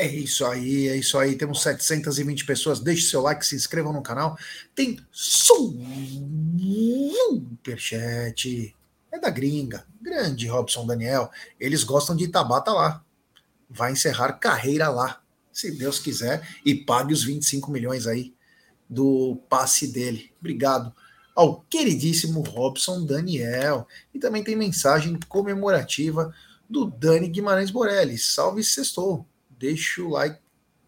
É 0.00 0.06
isso 0.06 0.46
aí, 0.46 0.86
é 0.86 0.96
isso 0.96 1.18
aí. 1.18 1.34
Temos 1.34 1.60
720 1.60 2.44
pessoas. 2.46 2.78
Deixe 2.78 3.08
seu 3.08 3.20
like, 3.20 3.44
se 3.44 3.56
inscrevam 3.56 3.92
no 3.92 4.00
canal. 4.00 4.38
Tem 4.72 4.96
superchat. 5.10 5.56
É 9.10 9.18
da 9.18 9.28
gringa. 9.28 9.84
Grande 10.00 10.46
Robson 10.46 10.86
Daniel. 10.86 11.32
Eles 11.58 11.82
gostam 11.82 12.14
de 12.14 12.28
Tabata 12.28 12.70
lá. 12.70 13.04
Vai 13.68 13.90
encerrar 13.90 14.34
carreira 14.34 14.88
lá, 14.88 15.20
se 15.58 15.70
Deus 15.72 15.98
quiser, 15.98 16.46
e 16.64 16.74
pague 16.74 17.12
os 17.12 17.24
25 17.24 17.70
milhões 17.70 18.06
aí 18.06 18.34
do 18.88 19.36
passe 19.48 19.88
dele. 19.88 20.30
Obrigado 20.40 20.94
ao 21.34 21.60
queridíssimo 21.68 22.40
Robson 22.40 23.04
Daniel. 23.04 23.86
E 24.14 24.18
também 24.18 24.42
tem 24.42 24.56
mensagem 24.56 25.18
comemorativa 25.28 26.34
do 26.68 26.86
Dani 26.86 27.28
Guimarães 27.28 27.70
Borelli. 27.70 28.18
Salve 28.18 28.62
sextou 28.62 29.26
deixa 29.58 30.02
o 30.02 30.08
like, 30.08 30.38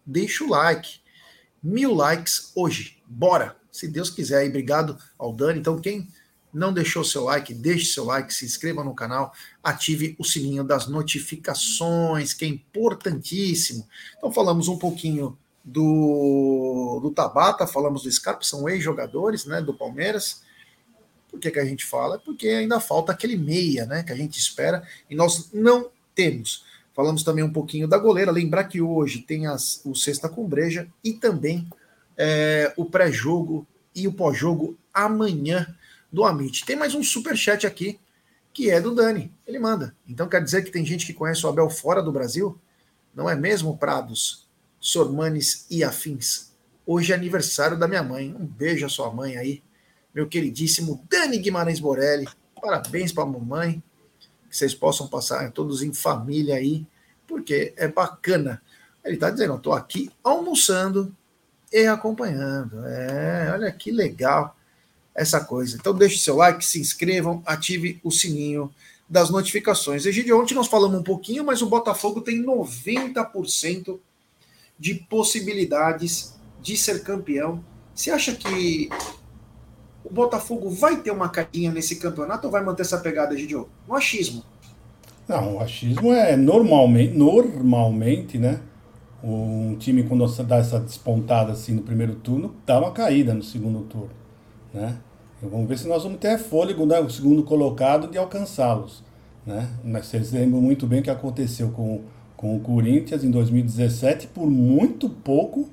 deixa 0.05 0.43
o 0.43 0.49
like. 0.49 1.01
Mil 1.61 1.93
likes 1.93 2.51
hoje. 2.55 2.97
Bora! 3.05 3.55
Se 3.71 3.87
Deus 3.87 4.09
quiser. 4.09 4.45
E 4.45 4.49
obrigado 4.49 4.97
ao 5.17 5.33
Dani. 5.33 5.59
Então, 5.59 5.79
quem 5.79 6.07
não 6.53 6.73
deixou 6.73 7.03
seu 7.03 7.23
like, 7.25 7.53
deixe 7.53 7.85
seu 7.85 8.05
like, 8.05 8.33
se 8.33 8.45
inscreva 8.45 8.83
no 8.83 8.93
canal, 8.93 9.33
ative 9.63 10.15
o 10.19 10.23
sininho 10.23 10.63
das 10.63 10.87
notificações, 10.87 12.33
que 12.33 12.45
é 12.45 12.47
importantíssimo. 12.47 13.87
Então, 14.17 14.31
falamos 14.31 14.67
um 14.67 14.77
pouquinho 14.77 15.37
do, 15.63 16.99
do 17.01 17.11
Tabata, 17.11 17.67
falamos 17.67 18.03
do 18.03 18.11
Scarpa, 18.11 18.43
são 18.43 18.67
ex-jogadores 18.67 19.45
né, 19.45 19.61
do 19.61 19.73
Palmeiras. 19.73 20.41
Por 21.29 21.39
que, 21.39 21.51
que 21.51 21.59
a 21.59 21.65
gente 21.65 21.85
fala? 21.85 22.19
Porque 22.19 22.47
ainda 22.47 22.79
falta 22.79 23.11
aquele 23.11 23.37
meia 23.37 23.85
né, 23.85 24.03
que 24.03 24.11
a 24.11 24.15
gente 24.15 24.37
espera 24.37 24.83
e 25.09 25.15
nós 25.15 25.49
não 25.53 25.89
temos. 26.13 26.65
Falamos 26.93 27.23
também 27.23 27.43
um 27.43 27.53
pouquinho 27.53 27.87
da 27.87 27.97
goleira. 27.97 28.31
Lembrar 28.31 28.65
que 28.65 28.81
hoje 28.81 29.19
tem 29.19 29.47
as, 29.47 29.81
o 29.85 29.95
Sexta 29.95 30.27
com 30.27 30.45
Breja 30.45 30.87
e 31.03 31.13
também 31.13 31.67
é, 32.17 32.73
o 32.75 32.85
pré-jogo 32.85 33.65
e 33.95 34.07
o 34.07 34.13
pós-jogo 34.13 34.77
amanhã 34.93 35.73
do 36.11 36.23
Amit. 36.25 36.65
Tem 36.65 36.75
mais 36.75 36.93
um 36.93 37.03
super 37.03 37.37
chat 37.37 37.65
aqui 37.65 37.99
que 38.53 38.69
é 38.69 38.81
do 38.81 38.93
Dani. 38.93 39.33
Ele 39.47 39.59
manda. 39.59 39.95
Então 40.07 40.27
quer 40.27 40.43
dizer 40.43 40.63
que 40.63 40.71
tem 40.71 40.85
gente 40.85 41.05
que 41.05 41.13
conhece 41.13 41.45
o 41.45 41.49
Abel 41.49 41.69
fora 41.69 42.01
do 42.01 42.11
Brasil? 42.11 42.59
Não 43.15 43.29
é 43.29 43.35
mesmo, 43.35 43.77
Prados, 43.77 44.47
Sormanes 44.79 45.65
e 45.69 45.83
afins? 45.83 46.51
Hoje 46.85 47.13
é 47.13 47.15
aniversário 47.15 47.77
da 47.77 47.87
minha 47.87 48.03
mãe. 48.03 48.35
Um 48.37 48.45
beijo 48.45 48.85
à 48.85 48.89
sua 48.89 49.11
mãe 49.11 49.37
aí, 49.37 49.63
meu 50.13 50.27
queridíssimo 50.27 51.05
Dani 51.09 51.37
Guimarães 51.37 51.79
Borelli. 51.79 52.27
Parabéns 52.61 53.11
para 53.11 53.23
a 53.23 53.27
mamãe 53.27 53.81
que 54.49 54.57
vocês 54.57 54.75
possam 54.75 55.07
passar 55.07 55.49
todos 55.51 55.81
em 55.81 55.93
família 55.93 56.55
aí, 56.55 56.85
porque 57.25 57.73
é 57.77 57.87
bacana. 57.87 58.61
Ele 59.03 59.15
está 59.15 59.29
dizendo, 59.29 59.55
estou 59.55 59.71
aqui 59.71 60.11
almoçando 60.21 61.15
e 61.71 61.87
acompanhando. 61.87 62.85
É, 62.85 63.49
olha 63.53 63.71
que 63.71 63.91
legal 63.91 64.57
essa 65.15 65.43
coisa. 65.43 65.77
Então 65.77 65.93
deixe 65.93 66.17
seu 66.17 66.35
like, 66.35 66.65
se 66.65 66.79
inscrevam, 66.79 67.41
ative 67.45 67.99
o 68.03 68.11
sininho 68.11 68.71
das 69.09 69.29
notificações. 69.29 70.05
Egidio, 70.05 70.39
ontem 70.39 70.53
nós 70.53 70.67
falamos 70.67 70.99
um 70.99 71.03
pouquinho, 71.03 71.43
mas 71.43 71.61
o 71.61 71.69
Botafogo 71.69 72.21
tem 72.21 72.43
90% 72.43 73.99
de 74.79 74.95
possibilidades 74.95 76.35
de 76.61 76.77
ser 76.77 77.03
campeão. 77.03 77.63
Você 77.93 78.09
acha 78.09 78.33
que 78.33 78.89
o 80.03 80.11
Botafogo 80.13 80.69
vai 80.69 81.01
ter 81.01 81.11
uma 81.11 81.29
carinha 81.29 81.71
nesse 81.71 81.97
campeonato 81.97 82.47
ou 82.47 82.51
vai 82.51 82.63
manter 82.63 82.83
essa 82.83 82.97
pegada, 82.97 83.37
Gidio? 83.37 83.69
No 83.87 83.95
achismo. 83.95 84.43
Não, 85.27 85.57
o 85.57 85.59
achismo 85.59 86.11
é 86.11 86.35
normalmente, 86.35 87.13
normalmente, 87.13 88.37
né? 88.37 88.59
Um 89.23 89.75
time 89.77 90.03
quando 90.03 90.25
dá 90.43 90.57
essa 90.57 90.79
despontada 90.79 91.51
assim 91.51 91.73
no 91.73 91.83
primeiro 91.83 92.15
turno, 92.15 92.55
dá 92.65 92.79
uma 92.79 92.91
caída 92.91 93.33
no 93.33 93.43
segundo 93.43 93.81
turno, 93.81 94.09
né? 94.73 94.97
vamos 95.41 95.67
ver 95.67 95.77
se 95.77 95.87
nós 95.87 96.03
vamos 96.03 96.19
ter 96.19 96.37
fôlego, 96.37 96.85
né, 96.85 96.99
o 96.99 97.09
segundo 97.09 97.43
colocado, 97.43 98.07
de 98.07 98.17
alcançá-los, 98.17 99.03
né? 99.45 99.67
Mas 99.83 100.05
vocês 100.05 100.31
lembram 100.31 100.61
muito 100.61 100.85
bem 100.85 100.99
o 100.99 101.03
que 101.03 101.09
aconteceu 101.09 101.69
com, 101.69 102.01
com 102.37 102.55
o 102.55 102.59
Corinthians 102.59 103.23
em 103.23 103.31
2017, 103.31 104.27
por 104.27 104.49
muito 104.49 105.09
pouco, 105.09 105.67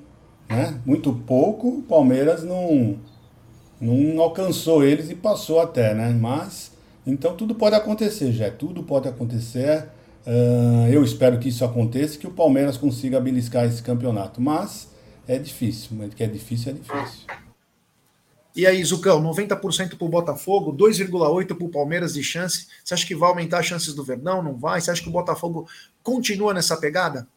né? 0.49 0.79
Muito 0.85 1.13
pouco, 1.13 1.67
o 1.67 1.81
Palmeiras 1.83 2.43
não 2.43 2.97
não 3.79 4.21
alcançou 4.21 4.83
eles 4.83 5.09
e 5.09 5.15
passou 5.15 5.61
até, 5.61 5.93
né? 5.93 6.09
Mas, 6.09 6.71
então 7.07 7.35
tudo 7.35 7.55
pode 7.55 7.75
acontecer, 7.75 8.31
já 8.33 8.51
tudo 8.51 8.83
pode 8.83 9.07
acontecer. 9.07 9.87
Uh, 10.27 10.91
eu 10.91 11.03
espero 11.03 11.39
que 11.39 11.47
isso 11.47 11.63
aconteça, 11.63 12.17
que 12.17 12.27
o 12.27 12.31
Palmeiras 12.31 12.75
consiga 12.75 13.21
beliscar 13.21 13.65
esse 13.65 13.81
campeonato. 13.81 14.41
Mas 14.41 14.89
é 15.27 15.37
difícil, 15.37 15.97
que 16.13 16.23
é 16.23 16.27
difícil, 16.27 16.71
é 16.71 16.75
difícil. 16.75 17.48
E 18.55 18.65
aí, 18.65 18.83
Zucão, 18.83 19.21
90% 19.21 19.95
para 19.95 20.05
o 20.05 20.09
Botafogo, 20.09 20.73
2,8% 20.73 21.55
para 21.55 21.65
o 21.65 21.69
Palmeiras 21.69 22.13
de 22.13 22.23
chance. 22.23 22.67
Você 22.83 22.93
acha 22.93 23.05
que 23.05 23.15
vai 23.15 23.29
aumentar 23.29 23.59
as 23.59 23.65
chances 23.65 23.93
do 23.93 24.03
Verdão? 24.03 24.41
Não 24.41 24.57
vai? 24.57 24.81
Você 24.81 24.91
acha 24.91 25.01
que 25.01 25.09
o 25.09 25.11
Botafogo 25.11 25.67
continua 26.01 26.53
nessa 26.53 26.75
pegada? 26.75 27.27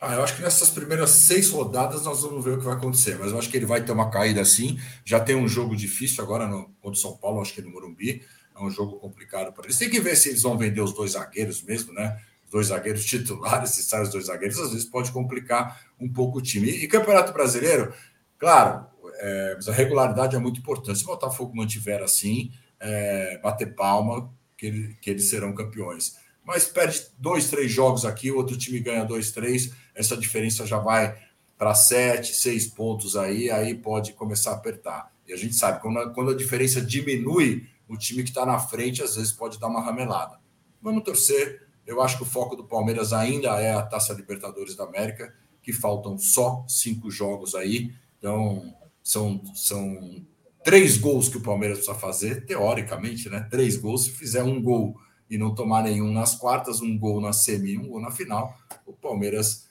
Ah, 0.00 0.14
eu 0.14 0.22
acho 0.22 0.36
que 0.36 0.42
nessas 0.42 0.70
primeiras 0.70 1.10
seis 1.10 1.50
rodadas 1.50 2.04
nós 2.04 2.22
vamos 2.22 2.42
ver 2.42 2.52
o 2.52 2.58
que 2.58 2.64
vai 2.64 2.74
acontecer, 2.74 3.18
mas 3.18 3.32
eu 3.32 3.38
acho 3.38 3.50
que 3.50 3.56
ele 3.58 3.66
vai 3.66 3.84
ter 3.84 3.92
uma 3.92 4.08
caída 4.08 4.40
assim. 4.40 4.80
Já 5.04 5.20
tem 5.20 5.36
um 5.36 5.46
jogo 5.46 5.76
difícil 5.76 6.24
agora 6.24 6.46
no, 6.46 6.64
contra 6.80 6.92
o 6.92 6.96
São 6.96 7.16
Paulo, 7.18 7.42
acho 7.42 7.52
que 7.52 7.60
no 7.60 7.70
Morumbi. 7.70 8.22
É 8.56 8.62
um 8.62 8.70
jogo 8.70 8.98
complicado 8.98 9.52
para 9.52 9.64
eles. 9.64 9.76
Tem 9.76 9.90
que 9.90 10.00
ver 10.00 10.16
se 10.16 10.30
eles 10.30 10.42
vão 10.42 10.56
vender 10.56 10.80
os 10.80 10.94
dois 10.94 11.12
zagueiros 11.12 11.62
mesmo, 11.62 11.92
né? 11.92 12.18
Dois 12.50 12.68
zagueiros 12.68 13.04
titulares, 13.06 13.70
se 13.70 13.82
saem 13.82 14.04
os 14.04 14.10
dois 14.10 14.26
zagueiros, 14.26 14.58
às 14.58 14.70
vezes 14.70 14.86
pode 14.86 15.12
complicar 15.12 15.78
um 16.00 16.10
pouco 16.10 16.38
o 16.38 16.42
time. 16.42 16.70
E, 16.70 16.84
e 16.84 16.88
Campeonato 16.88 17.32
Brasileiro, 17.34 17.92
claro, 18.38 18.86
é, 19.20 19.58
a 19.68 19.72
regularidade 19.72 20.34
é 20.34 20.38
muito 20.38 20.60
importante. 20.60 20.98
Se 20.98 21.04
o 21.04 21.08
Botafogo 21.08 21.56
mantiver 21.56 22.02
assim, 22.02 22.52
é, 22.78 23.38
bater 23.38 23.74
palma, 23.74 24.32
que, 24.56 24.66
ele, 24.66 24.96
que 25.00 25.10
eles 25.10 25.28
serão 25.28 25.54
campeões 25.54 26.16
mas 26.50 26.64
perde 26.66 27.06
dois, 27.16 27.48
três 27.48 27.70
jogos 27.70 28.04
aqui, 28.04 28.28
o 28.30 28.36
outro 28.36 28.56
time 28.56 28.80
ganha 28.80 29.04
dois, 29.04 29.30
três, 29.30 29.72
essa 29.94 30.16
diferença 30.16 30.66
já 30.66 30.78
vai 30.78 31.16
para 31.56 31.74
sete, 31.74 32.34
seis 32.34 32.66
pontos 32.66 33.16
aí, 33.16 33.50
aí 33.50 33.74
pode 33.74 34.14
começar 34.14 34.50
a 34.50 34.54
apertar. 34.54 35.12
E 35.28 35.32
a 35.32 35.36
gente 35.36 35.54
sabe, 35.54 35.80
quando 35.80 35.98
a, 35.98 36.10
quando 36.10 36.30
a 36.32 36.36
diferença 36.36 36.80
diminui, 36.80 37.68
o 37.86 37.96
time 37.96 38.24
que 38.24 38.30
está 38.30 38.44
na 38.44 38.58
frente 38.58 39.02
às 39.02 39.16
vezes 39.16 39.30
pode 39.30 39.60
dar 39.60 39.68
uma 39.68 39.80
ramelada. 39.80 40.40
Vamos 40.82 41.04
torcer. 41.04 41.68
Eu 41.86 42.00
acho 42.02 42.16
que 42.16 42.22
o 42.22 42.26
foco 42.26 42.56
do 42.56 42.64
Palmeiras 42.64 43.12
ainda 43.12 43.60
é 43.60 43.72
a 43.72 43.82
Taça 43.82 44.12
Libertadores 44.12 44.74
da 44.74 44.82
América, 44.82 45.32
que 45.62 45.72
faltam 45.72 46.18
só 46.18 46.64
cinco 46.66 47.12
jogos 47.12 47.54
aí. 47.54 47.92
Então, 48.18 48.74
são, 49.02 49.42
são 49.54 50.24
três 50.64 50.96
gols 50.96 51.28
que 51.28 51.38
o 51.38 51.42
Palmeiras 51.42 51.78
precisa 51.78 51.98
fazer, 51.98 52.46
teoricamente, 52.46 53.28
né? 53.28 53.46
Três 53.50 53.76
gols. 53.76 54.04
Se 54.04 54.10
fizer 54.10 54.42
um 54.42 54.62
gol 54.62 54.96
e 55.28 55.38
não 55.38 55.54
tomar 55.54 55.84
nenhum 55.84 56.12
nas 56.12 56.34
quartas, 56.34 56.80
um 56.80 56.98
gol 56.98 57.20
na 57.20 57.32
semi, 57.32 57.78
um 57.78 57.88
gol 57.88 58.00
na 58.00 58.10
final, 58.10 58.56
o 58.84 58.92
Palmeiras 58.92 59.68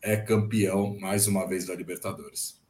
é 0.00 0.16
campeão 0.16 0.98
mais 1.00 1.26
uma 1.26 1.46
vez 1.46 1.66
da 1.66 1.74
Libertadores. 1.74 2.60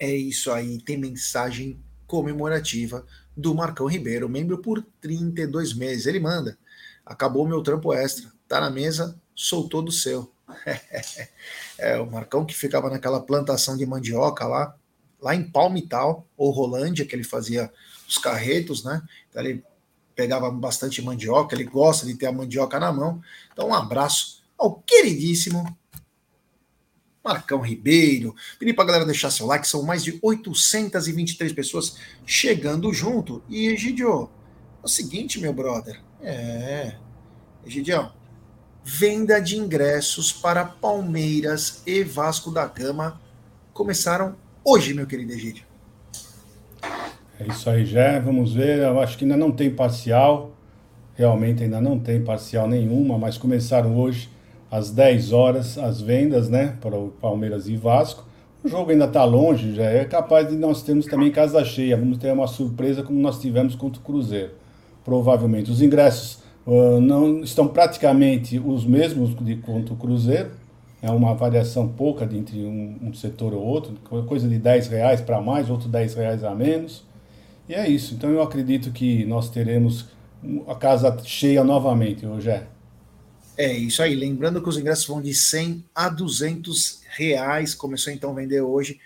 É 0.00 0.14
isso 0.14 0.50
aí, 0.50 0.80
tem 0.82 0.96
mensagem 0.96 1.80
comemorativa 2.06 3.06
do 3.36 3.54
Marcão 3.54 3.86
Ribeiro, 3.86 4.28
membro 4.28 4.58
por 4.58 4.84
32 5.00 5.74
meses. 5.74 6.06
Ele 6.06 6.18
manda: 6.18 6.58
acabou 7.04 7.46
meu 7.46 7.62
trampo 7.62 7.92
extra, 7.92 8.32
tá 8.48 8.60
na 8.60 8.70
mesa, 8.70 9.20
soltou 9.34 9.82
do 9.82 9.92
seu. 9.92 10.32
é, 11.78 12.00
o 12.00 12.10
Marcão 12.10 12.44
que 12.44 12.54
ficava 12.54 12.90
naquela 12.90 13.20
plantação 13.20 13.76
de 13.76 13.86
mandioca 13.86 14.46
lá, 14.46 14.76
lá 15.20 15.34
em 15.34 15.42
Palmital, 15.42 16.26
ou 16.36 16.50
Rolândia, 16.50 17.04
que 17.04 17.14
ele 17.14 17.24
fazia 17.24 17.70
os 18.08 18.18
carretos, 18.18 18.84
né? 18.84 19.02
Então 19.28 19.42
ele 19.42 19.62
pegava 20.14 20.50
bastante 20.50 21.00
mandioca, 21.00 21.54
ele 21.54 21.64
gosta 21.64 22.06
de 22.06 22.14
ter 22.14 22.26
a 22.26 22.32
mandioca 22.32 22.78
na 22.78 22.92
mão. 22.92 23.22
Então, 23.52 23.68
um 23.68 23.74
abraço 23.74 24.42
ao 24.58 24.74
queridíssimo 24.74 25.64
Marcão 27.24 27.60
Ribeiro. 27.60 28.34
Pedir 28.58 28.74
para 28.74 28.84
a 28.84 28.86
galera 28.86 29.06
deixar 29.06 29.30
seu 29.30 29.46
like, 29.46 29.66
são 29.66 29.82
mais 29.82 30.02
de 30.02 30.18
823 30.22 31.52
pessoas 31.52 31.96
chegando 32.26 32.92
junto. 32.92 33.42
E, 33.48 33.68
Egidio, 33.68 34.30
é 34.82 34.84
o 34.84 34.88
seguinte, 34.88 35.40
meu 35.40 35.52
brother. 35.52 36.02
É. 36.20 36.96
Egidião, 37.64 38.12
venda 38.82 39.40
de 39.40 39.56
ingressos 39.56 40.32
para 40.32 40.64
Palmeiras 40.64 41.82
e 41.86 42.02
Vasco 42.02 42.50
da 42.50 42.66
Gama 42.66 43.20
começaram 43.72 44.36
hoje, 44.64 44.94
meu 44.94 45.06
querido 45.06 45.32
Egidio. 45.32 45.64
É 47.38 47.46
isso 47.48 47.68
aí, 47.70 47.84
já. 47.86 48.18
Vamos 48.18 48.54
ver. 48.54 48.78
Eu 48.78 49.00
acho 49.00 49.16
que 49.16 49.24
ainda 49.24 49.36
não 49.36 49.50
tem 49.50 49.70
parcial. 49.70 50.52
realmente 51.14 51.62
ainda 51.62 51.80
não 51.80 51.98
tem 51.98 52.22
parcial 52.22 52.66
nenhuma, 52.66 53.18
mas 53.18 53.36
começaram 53.36 53.96
hoje 53.98 54.28
às 54.70 54.90
10 54.90 55.32
horas 55.32 55.76
as 55.76 56.00
vendas, 56.00 56.48
né, 56.48 56.76
para 56.80 56.96
o 56.96 57.08
Palmeiras 57.20 57.68
e 57.68 57.76
Vasco. 57.76 58.24
O 58.62 58.68
jogo 58.68 58.90
ainda 58.90 59.06
está 59.06 59.24
longe, 59.24 59.74
já 59.74 59.84
é 59.84 60.04
capaz 60.04 60.48
de 60.48 60.54
nós 60.54 60.82
termos 60.82 61.06
também 61.06 61.30
casa 61.30 61.64
cheia. 61.64 61.96
Vamos 61.96 62.18
ter 62.18 62.30
uma 62.30 62.46
surpresa 62.46 63.02
como 63.02 63.18
nós 63.18 63.40
tivemos 63.40 63.74
contra 63.74 64.00
o 64.00 64.04
Cruzeiro, 64.04 64.50
provavelmente. 65.02 65.70
Os 65.70 65.80
ingressos 65.80 66.42
uh, 66.66 67.00
não 67.00 67.40
estão 67.40 67.66
praticamente 67.66 68.58
os 68.58 68.84
mesmos 68.84 69.34
de 69.34 69.56
contra 69.56 69.94
o 69.94 69.96
Cruzeiro. 69.96 70.50
É 71.02 71.10
uma 71.10 71.34
variação 71.34 71.88
pouca 71.88 72.26
de 72.26 72.36
entre 72.36 72.58
um, 72.58 72.98
um 73.02 73.14
setor 73.14 73.54
ou 73.54 73.62
outro, 73.62 73.94
coisa 74.26 74.46
de 74.46 74.58
10 74.58 74.88
reais 74.88 75.20
para 75.20 75.40
mais, 75.40 75.70
outro 75.70 75.88
10 75.88 76.14
reais 76.14 76.44
a 76.44 76.54
menos. 76.54 77.04
E 77.68 77.74
é 77.74 77.88
isso. 77.88 78.14
Então 78.14 78.30
eu 78.30 78.42
acredito 78.42 78.90
que 78.92 79.24
nós 79.24 79.48
teremos 79.48 80.06
a 80.66 80.74
casa 80.74 81.16
cheia 81.24 81.62
novamente, 81.62 82.26
hoje 82.26 82.50
é. 82.50 82.66
É 83.56 83.72
isso 83.72 84.02
aí. 84.02 84.14
Lembrando 84.14 84.62
que 84.62 84.68
os 84.68 84.78
ingressos 84.78 85.06
vão 85.06 85.20
de 85.20 85.34
100 85.34 85.84
a 85.94 86.08
200 86.08 87.02
reais. 87.10 87.74
Começou 87.74 88.12
então 88.12 88.30
a 88.30 88.34
vender 88.34 88.62
hoje. 88.62 88.98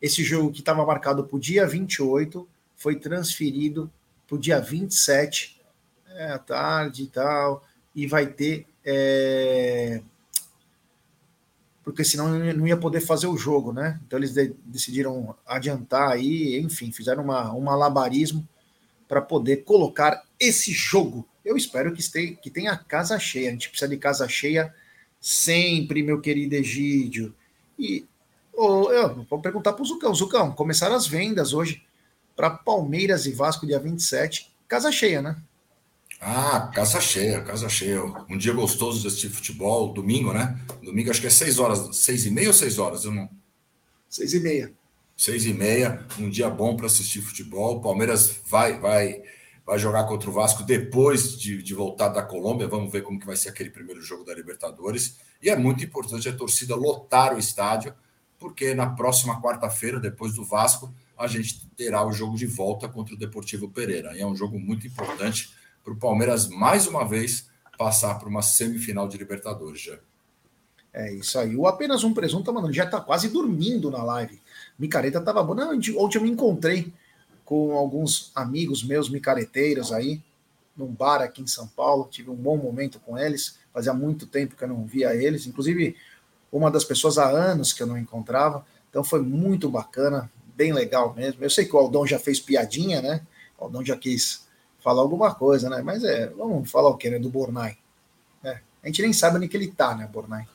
Esse 0.00 0.22
jogo 0.22 0.52
que 0.52 0.60
estava 0.60 0.86
marcado 0.86 1.24
para 1.24 1.36
o 1.36 1.40
dia 1.40 1.66
28 1.66 2.48
foi 2.76 2.96
transferido 2.96 3.90
para 4.26 4.36
o 4.36 4.38
dia 4.38 4.60
27, 4.60 5.60
é, 6.14 6.26
à 6.26 6.38
tarde 6.38 7.04
e 7.04 7.06
tal. 7.06 7.64
E 7.94 8.06
vai 8.06 8.26
ter. 8.26 8.66
É... 8.84 10.00
Porque 11.86 12.04
senão 12.04 12.28
não 12.52 12.66
ia 12.66 12.76
poder 12.76 13.00
fazer 13.00 13.28
o 13.28 13.36
jogo, 13.38 13.72
né? 13.72 13.98
Então 14.06 14.18
eles 14.18 14.34
de 14.34 14.54
decidiram 14.66 15.34
adiantar 15.46 16.10
aí, 16.10 16.58
enfim, 16.58 16.92
fizeram 16.92 17.22
uma, 17.22 17.54
um 17.54 17.60
malabarismo 17.60 18.46
para 19.08 19.22
poder 19.22 19.58
colocar 19.64 20.22
esse 20.38 20.70
jogo 20.72 21.26
eu 21.46 21.56
espero 21.56 21.92
que, 21.92 22.00
esteja, 22.00 22.34
que 22.34 22.50
tenha 22.50 22.76
casa 22.76 23.16
cheia. 23.20 23.48
A 23.48 23.52
gente 23.52 23.68
precisa 23.68 23.88
de 23.88 23.96
casa 23.96 24.28
cheia 24.28 24.74
sempre, 25.20 26.02
meu 26.02 26.20
querido 26.20 26.56
Egídio. 26.56 27.32
E 27.78 28.04
oh, 28.52 28.90
eu 28.90 29.24
vou 29.30 29.40
perguntar 29.40 29.72
para 29.72 29.82
o 29.82 29.86
Zucão. 29.86 30.12
Zucão, 30.12 30.50
começaram 30.50 30.96
as 30.96 31.06
vendas 31.06 31.54
hoje 31.54 31.84
para 32.34 32.50
Palmeiras 32.50 33.26
e 33.26 33.30
Vasco, 33.30 33.64
dia 33.64 33.78
27. 33.78 34.52
Casa 34.66 34.90
cheia, 34.90 35.22
né? 35.22 35.36
Ah, 36.20 36.70
casa 36.74 37.00
cheia, 37.00 37.42
casa 37.42 37.68
cheia. 37.68 38.02
Um 38.28 38.38
dia 38.38 38.52
gostoso 38.52 39.00
de 39.00 39.06
assistir 39.06 39.28
futebol, 39.28 39.92
domingo, 39.92 40.32
né? 40.32 40.58
Domingo 40.82 41.10
acho 41.10 41.20
que 41.20 41.26
é 41.26 41.30
seis 41.30 41.58
horas, 41.58 41.96
seis 41.96 42.24
e 42.24 42.30
meia 42.30 42.48
ou 42.48 42.54
seis 42.54 42.78
horas? 42.78 43.04
Eu 43.04 43.12
não... 43.12 43.28
Seis 44.08 44.32
e 44.32 44.40
meia. 44.40 44.72
Seis 45.16 45.46
e 45.46 45.52
meia, 45.52 46.04
um 46.18 46.28
dia 46.28 46.48
bom 46.48 46.76
para 46.76 46.86
assistir 46.86 47.20
futebol. 47.20 47.80
Palmeiras 47.80 48.36
vai, 48.46 48.78
vai 48.78 49.22
vai 49.66 49.80
jogar 49.80 50.04
contra 50.04 50.30
o 50.30 50.32
Vasco 50.32 50.62
depois 50.62 51.36
de, 51.36 51.60
de, 51.60 51.74
voltar 51.74 52.08
da 52.08 52.22
Colômbia. 52.22 52.68
Vamos 52.68 52.92
ver 52.92 53.02
como 53.02 53.18
que 53.18 53.26
vai 53.26 53.36
ser 53.36 53.48
aquele 53.48 53.68
primeiro 53.68 54.00
jogo 54.00 54.24
da 54.24 54.32
Libertadores. 54.32 55.18
E 55.42 55.50
é 55.50 55.56
muito 55.56 55.84
importante 55.84 56.28
a 56.28 56.32
torcida 56.32 56.76
lotar 56.76 57.34
o 57.34 57.38
estádio, 57.38 57.92
porque 58.38 58.74
na 58.74 58.90
próxima 58.90 59.42
quarta-feira, 59.42 59.98
depois 59.98 60.34
do 60.34 60.44
Vasco, 60.44 60.94
a 61.18 61.26
gente 61.26 61.68
terá 61.76 62.06
o 62.06 62.12
jogo 62.12 62.36
de 62.36 62.46
volta 62.46 62.88
contra 62.88 63.14
o 63.14 63.18
Deportivo 63.18 63.68
Pereira. 63.68 64.16
E 64.16 64.20
é 64.20 64.26
um 64.26 64.36
jogo 64.36 64.56
muito 64.56 64.86
importante 64.86 65.50
para 65.86 65.92
o 65.92 65.96
Palmeiras, 65.96 66.48
mais 66.48 66.88
uma 66.88 67.06
vez, 67.06 67.46
passar 67.78 68.18
para 68.18 68.28
uma 68.28 68.42
semifinal 68.42 69.06
de 69.06 69.16
Libertadores 69.16 69.80
já. 69.80 69.96
É 70.92 71.12
isso 71.14 71.38
aí. 71.38 71.54
O 71.54 71.68
apenas 71.68 72.02
um 72.02 72.12
presunto, 72.12 72.52
mano, 72.52 72.72
já 72.72 72.84
está 72.84 73.00
quase 73.00 73.28
dormindo 73.28 73.88
na 73.88 74.02
live. 74.02 74.42
Micareta 74.76 75.18
estava 75.18 75.44
boa. 75.44 75.56
Não, 75.56 75.78
ontem 75.98 76.18
eu 76.18 76.22
me 76.22 76.30
encontrei 76.30 76.92
com 77.44 77.76
alguns 77.76 78.32
amigos 78.34 78.82
meus 78.82 79.08
micareteiros 79.08 79.92
aí, 79.92 80.20
num 80.76 80.88
bar 80.88 81.22
aqui 81.22 81.40
em 81.40 81.46
São 81.46 81.68
Paulo. 81.68 82.08
Tive 82.10 82.30
um 82.30 82.34
bom 82.34 82.56
momento 82.56 82.98
com 82.98 83.16
eles. 83.16 83.56
Fazia 83.72 83.94
muito 83.94 84.26
tempo 84.26 84.56
que 84.56 84.64
eu 84.64 84.68
não 84.68 84.84
via 84.84 85.14
eles. 85.14 85.46
Inclusive, 85.46 85.94
uma 86.50 86.68
das 86.68 86.82
pessoas 86.82 87.16
há 87.16 87.28
anos 87.28 87.72
que 87.72 87.80
eu 87.80 87.86
não 87.86 87.96
encontrava. 87.96 88.66
Então 88.90 89.04
foi 89.04 89.22
muito 89.22 89.68
bacana, 89.68 90.28
bem 90.56 90.72
legal 90.72 91.14
mesmo. 91.14 91.44
Eu 91.44 91.50
sei 91.50 91.64
que 91.64 91.76
o 91.76 91.78
Aldão 91.78 92.04
já 92.04 92.18
fez 92.18 92.40
piadinha, 92.40 93.00
né? 93.00 93.24
O 93.56 93.64
Aldão 93.64 93.84
já 93.84 93.96
quis 93.96 94.45
falar 94.86 95.02
alguma 95.02 95.34
coisa, 95.34 95.68
né? 95.68 95.82
Mas 95.82 96.04
é, 96.04 96.28
vamos 96.28 96.70
falar 96.70 96.90
o 96.90 96.96
que, 96.96 97.10
né? 97.10 97.18
Do 97.18 97.28
Bornai. 97.28 97.76
É, 98.44 98.60
a 98.84 98.86
gente 98.86 99.02
nem 99.02 99.12
sabe 99.12 99.36
onde 99.36 99.48
que 99.48 99.56
ele 99.56 99.66
tá, 99.66 99.96
né, 99.96 100.08
Bornai? 100.12 100.46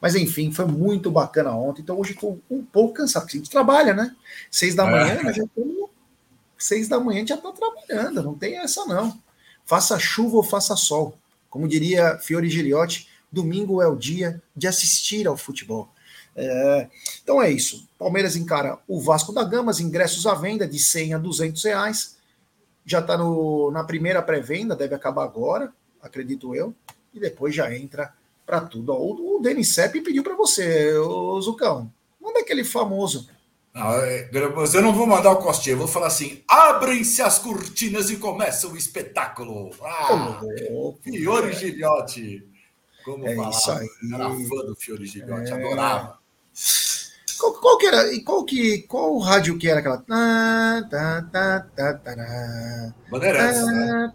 Mas 0.00 0.14
enfim, 0.14 0.50
foi 0.50 0.64
muito 0.64 1.10
bacana 1.10 1.52
ontem. 1.52 1.82
Então 1.82 2.00
hoje 2.00 2.12
estou 2.12 2.40
um 2.50 2.64
pouco 2.64 2.94
cansado, 2.94 3.24
porque 3.24 3.36
a 3.36 3.40
gente 3.40 3.50
trabalha, 3.50 3.92
né? 3.92 4.16
Seis 4.50 4.74
da 4.74 4.86
manhã, 4.86 5.20
é. 5.28 5.34
já 5.34 5.44
estamos 5.44 5.90
seis 6.56 6.88
da 6.88 6.98
manhã 6.98 7.26
já 7.26 7.34
está 7.34 7.52
trabalhando, 7.52 8.22
não 8.22 8.34
tem 8.34 8.56
essa 8.56 8.86
não. 8.86 9.20
Faça 9.66 9.98
chuva 9.98 10.38
ou 10.38 10.42
faça 10.42 10.74
sol. 10.76 11.18
Como 11.50 11.68
diria 11.68 12.18
Fiore 12.18 12.48
Giliotti, 12.48 13.06
domingo 13.30 13.82
é 13.82 13.86
o 13.86 13.96
dia 13.96 14.42
de 14.56 14.66
assistir 14.66 15.26
ao 15.26 15.36
futebol. 15.36 15.90
É, 16.34 16.88
então 17.22 17.42
é 17.42 17.50
isso. 17.50 17.86
Palmeiras 17.98 18.34
encara 18.34 18.78
o 18.88 18.98
Vasco 18.98 19.30
da 19.30 19.44
Gama, 19.44 19.72
os 19.72 19.78
ingressos 19.78 20.26
à 20.26 20.34
venda 20.34 20.66
de 20.66 20.78
100 20.78 21.12
a 21.12 21.18
200 21.18 21.62
reais. 21.64 22.14
Já 22.84 23.00
está 23.00 23.16
na 23.16 23.84
primeira 23.84 24.22
pré-venda, 24.22 24.76
deve 24.76 24.94
acabar 24.94 25.24
agora, 25.24 25.72
acredito 26.02 26.54
eu. 26.54 26.74
E 27.12 27.20
depois 27.20 27.54
já 27.54 27.74
entra 27.74 28.12
para 28.44 28.60
tudo. 28.60 28.92
o, 28.92 29.38
o 29.38 29.40
Denis 29.40 29.74
Sepp 29.74 29.94
pediu 30.02 30.22
para 30.22 30.34
você, 30.34 30.92
o 30.98 31.40
Zucão. 31.40 31.90
Manda 32.20 32.40
aquele 32.40 32.64
famoso 32.64 33.28
não, 33.74 33.92
é, 34.04 34.30
eu 34.32 34.82
não 34.82 34.92
vou 34.92 35.04
mandar 35.04 35.32
o 35.32 35.42
Costinha, 35.42 35.74
eu 35.74 35.78
vou 35.78 35.88
falar 35.88 36.06
assim: 36.06 36.44
abrem-se 36.46 37.20
as 37.20 37.40
cortinas 37.40 38.08
e 38.08 38.16
começa 38.16 38.68
o 38.68 38.76
espetáculo. 38.76 39.70
Ah, 39.82 40.40
oh, 40.70 40.96
Fiore 41.02 41.50
é. 41.50 41.52
Gilhote. 41.52 42.48
Como 43.04 43.26
é 43.26 43.32
aí. 43.32 44.14
era 44.14 44.30
fã 44.30 44.64
do 44.64 44.76
Fiore 44.78 45.06
Gilhote, 45.06 45.50
é. 45.50 45.54
adorava. 45.54 46.18
Qual, 47.38 47.52
qual, 47.54 47.78
que 47.78 47.86
era? 47.86 48.12
E 48.12 48.20
qual 48.22 48.44
que 48.44 48.82
qual 48.82 49.18
rádio 49.18 49.58
que 49.58 49.68
era 49.68 49.80
aquela? 49.80 50.04
Bandeirantes, 53.10 53.66
né? 53.66 54.12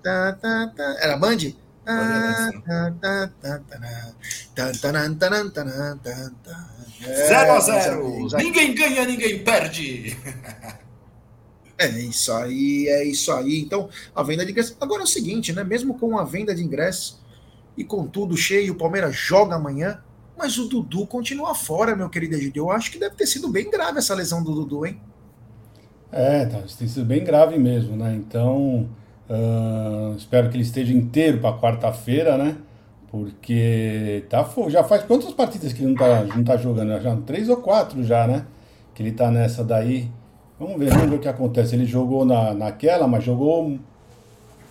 Era 1.01 1.17
Band? 1.17 1.37
Bandeirantes. 1.85 2.61
0 7.27 7.51
a 7.51 7.59
0 7.59 8.27
Ninguém 8.37 8.75
ganha, 8.75 9.05
ninguém 9.05 9.43
perde. 9.43 10.17
É 11.77 11.87
isso 11.87 12.33
aí, 12.33 12.89
é 12.89 13.05
isso 13.05 13.31
aí. 13.31 13.61
Então, 13.61 13.89
a 14.13 14.21
venda 14.21 14.45
de 14.45 14.51
ingressos. 14.51 14.75
Agora 14.81 15.01
é 15.01 15.05
o 15.05 15.07
seguinte, 15.07 15.53
né? 15.53 15.63
Mesmo 15.63 15.97
com 15.97 16.17
a 16.19 16.25
venda 16.25 16.53
de 16.53 16.61
ingressos 16.61 17.21
e 17.77 17.85
com 17.85 18.05
tudo 18.05 18.35
cheio, 18.35 18.73
o 18.73 18.77
Palmeiras 18.77 19.15
joga 19.15 19.55
amanhã, 19.55 20.03
mas 20.39 20.57
o 20.57 20.69
Dudu 20.69 21.05
continua 21.05 21.53
fora, 21.53 21.97
meu 21.97 22.09
querido 22.09 22.35
Egidio. 22.35 22.63
Eu 22.63 22.71
acho 22.71 22.89
que 22.89 22.97
deve 22.97 23.13
ter 23.13 23.27
sido 23.27 23.49
bem 23.49 23.69
grave 23.69 23.99
essa 23.99 24.15
lesão 24.15 24.41
do 24.41 24.55
Dudu, 24.55 24.85
hein? 24.85 24.99
É, 26.11 26.45
tá, 26.45 26.59
tem 26.77 26.87
sido 26.87 27.05
bem 27.05 27.23
grave 27.23 27.59
mesmo, 27.59 27.97
né? 27.97 28.15
Então, 28.15 28.89
uh, 29.29 30.15
espero 30.17 30.49
que 30.49 30.55
ele 30.55 30.63
esteja 30.63 30.93
inteiro 30.93 31.39
para 31.39 31.57
quarta-feira, 31.57 32.37
né? 32.37 32.55
Porque 33.11 34.23
tá, 34.29 34.47
já 34.69 34.83
faz 34.83 35.03
quantas 35.03 35.33
partidas 35.33 35.73
que 35.73 35.83
ele 35.83 35.91
não 35.91 35.97
tá, 35.97 36.23
não 36.23 36.43
tá 36.43 36.55
jogando? 36.55 37.01
Já 37.01 37.15
três 37.17 37.49
ou 37.49 37.57
quatro 37.57 38.01
já, 38.03 38.25
né? 38.25 38.45
Que 38.95 39.03
ele 39.03 39.11
tá 39.11 39.29
nessa 39.29 39.61
daí. 39.61 40.09
Vamos 40.57 40.79
ver, 40.79 40.89
vamos 40.91 41.09
ver 41.09 41.15
o 41.17 41.19
que 41.19 41.27
acontece. 41.27 41.75
Ele 41.75 41.85
jogou 41.85 42.23
na, 42.23 42.53
naquela, 42.53 43.07
mas 43.07 43.23
jogou. 43.23 43.77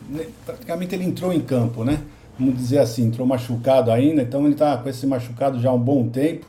Né, 0.08 0.26
praticamente 0.46 0.94
ele 0.94 1.04
entrou 1.04 1.32
em 1.32 1.40
campo, 1.40 1.84
né? 1.84 2.00
Vamos 2.38 2.56
dizer 2.56 2.78
assim, 2.78 3.06
entrou 3.06 3.26
machucado 3.26 3.90
ainda, 3.90 4.22
então 4.22 4.46
ele 4.46 4.54
tá 4.54 4.76
com 4.76 4.88
esse 4.88 5.06
machucado 5.06 5.60
já 5.60 5.70
há 5.70 5.72
um 5.74 5.80
bom 5.80 6.08
tempo. 6.08 6.46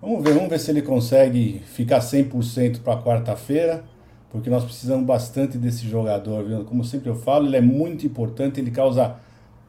Vamos 0.00 0.24
ver, 0.24 0.34
vamos 0.34 0.50
ver 0.50 0.58
se 0.58 0.70
ele 0.70 0.82
consegue 0.82 1.62
ficar 1.64 2.00
100% 2.00 2.80
para 2.80 3.00
quarta-feira, 3.00 3.84
porque 4.30 4.50
nós 4.50 4.64
precisamos 4.64 5.06
bastante 5.06 5.56
desse 5.56 5.88
jogador, 5.88 6.44
viu? 6.44 6.64
Como 6.64 6.84
sempre 6.84 7.08
eu 7.08 7.14
falo, 7.14 7.46
ele 7.46 7.56
é 7.56 7.60
muito 7.60 8.04
importante, 8.04 8.58
ele 8.58 8.72
causa 8.72 9.14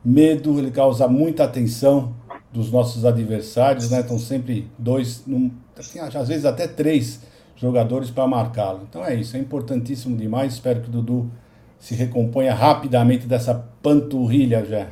medo, 0.03 0.57
ele 0.57 0.71
causa 0.71 1.07
muita 1.07 1.43
atenção 1.43 2.15
dos 2.51 2.71
nossos 2.71 3.05
adversários, 3.05 3.91
né? 3.91 3.99
Estão 3.99 4.17
sempre 4.17 4.67
dois, 4.75 5.23
num, 5.27 5.51
assim, 5.77 5.99
às 5.99 6.27
vezes 6.27 6.45
até 6.45 6.67
três 6.67 7.21
jogadores 7.55 8.09
para 8.09 8.25
marcá-lo. 8.27 8.81
Então 8.89 9.05
é 9.05 9.13
isso, 9.13 9.37
é 9.37 9.39
importantíssimo 9.39 10.17
demais. 10.17 10.53
Espero 10.53 10.81
que 10.81 10.89
o 10.89 10.91
Dudu 10.91 11.31
se 11.77 11.93
recomponha 11.93 12.55
rapidamente 12.55 13.27
dessa 13.27 13.53
panturrilha 13.81 14.65
já. 14.65 14.87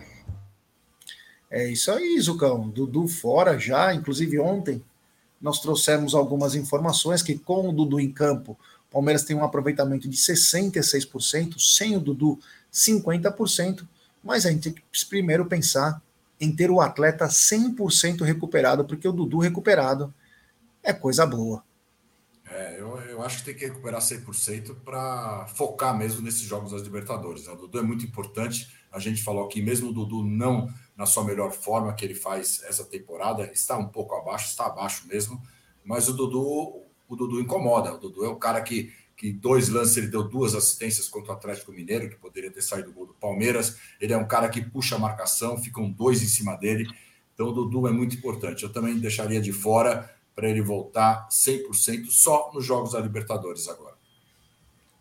É 1.52 1.70
isso 1.70 1.92
aí, 1.92 2.20
Zucão. 2.20 2.70
Dudu 2.70 3.08
fora 3.08 3.60
já, 3.60 3.94
inclusive 3.94 4.40
ontem 4.40 4.82
nós 5.40 5.60
trouxemos 5.60 6.16
algumas 6.16 6.56
informações 6.56 7.22
que 7.22 7.38
com 7.38 7.70
o 7.70 7.74
Dudu 7.74 8.00
em 8.00 8.12
campo, 8.12 8.58
o 8.90 8.92
Palmeiras 8.92 9.24
tem 9.24 9.36
um 9.36 9.44
aproveitamento 9.44 10.08
de 10.08 10.16
66%, 10.16 11.60
sem 11.60 11.98
o 11.98 12.00
Dudu 12.00 12.40
50% 12.72 13.86
mas 14.24 14.46
a 14.46 14.52
gente 14.52 14.72
tem 14.72 14.74
que 14.74 15.06
primeiro 15.06 15.46
pensar 15.46 16.02
em 16.40 16.54
ter 16.56 16.70
o 16.72 16.82
atleta 16.82 17.28
100% 17.28 18.22
recuperado, 18.24 18.86
porque 18.86 19.08
o 19.08 19.12
Dudu 19.12 19.40
recuperado 19.40 20.14
é 20.84 20.94
coisa 20.94 21.26
boa. 21.26 21.64
É, 22.50 22.80
eu, 22.80 22.98
eu 23.02 23.22
acho 23.22 23.38
que 23.40 23.46
tem 23.46 23.56
que 23.56 23.66
recuperar 23.66 24.02
100% 24.02 24.76
para 24.84 25.48
focar 25.56 25.98
mesmo 25.98 26.22
nesses 26.22 26.42
jogos 26.42 26.72
das 26.72 26.82
Libertadores. 26.82 27.46
Né? 27.46 27.54
O 27.54 27.56
Dudu 27.56 27.80
é 27.80 27.82
muito 27.82 28.06
importante. 28.06 28.72
A 28.92 29.00
gente 29.00 29.24
falou 29.24 29.46
aqui, 29.46 29.62
mesmo 29.62 29.90
o 29.90 29.94
Dudu 29.94 30.24
não 30.24 30.72
na 31.02 31.08
sua 31.08 31.24
melhor 31.24 31.52
forma 31.52 31.92
que 31.94 32.06
ele 32.06 32.14
faz 32.14 32.62
essa 32.62 32.86
temporada, 32.86 33.52
está 33.52 33.76
um 33.76 33.88
pouco 33.88 34.14
abaixo, 34.14 34.50
está 34.50 34.68
abaixo 34.68 35.08
mesmo, 35.08 35.42
mas 35.84 36.08
o 36.08 36.14
Dudu, 36.14 36.84
o 37.10 37.16
Dudu 37.16 37.42
incomoda. 37.42 37.92
O 37.92 37.98
Dudu 37.98 38.24
é 38.24 38.28
o 38.28 38.36
cara 38.36 38.62
que, 38.62 38.94
que 39.18 39.34
dois 39.34 39.68
lances 39.68 39.98
ele 39.98 40.10
deu 40.10 40.22
duas 40.22 40.54
assistências 40.54 41.10
contra 41.10 41.32
o 41.32 41.36
Atlético 41.36 41.72
Mineiro, 41.72 42.08
que 42.08 42.18
poderia 42.18 42.52
ter 42.52 42.62
saído 42.62 42.90
do 42.90 42.94
gol 42.94 43.08
do 43.08 43.16
Palmeiras. 43.16 43.78
Ele 44.00 44.14
é 44.14 44.18
um 44.18 44.28
cara 44.28 44.48
que 44.48 44.62
puxa 44.62 44.96
a 44.96 45.00
marcação, 45.00 45.58
ficam 45.58 45.90
dois 45.90 46.22
em 46.22 46.28
cima 46.28 46.56
dele. 46.56 46.88
Então 47.34 47.48
o 47.48 47.52
Dudu 47.52 47.88
é 47.88 47.92
muito 47.92 48.16
importante. 48.16 48.62
Eu 48.62 48.72
também 48.72 49.00
deixaria 49.00 49.42
de 49.42 49.52
fora 49.52 50.08
para 50.36 50.48
ele 50.48 50.62
voltar 50.62 51.28
100% 51.30 52.12
só 52.12 52.52
nos 52.54 52.64
Jogos 52.64 52.92
da 52.92 53.00
Libertadores 53.00 53.68
agora. 53.68 53.96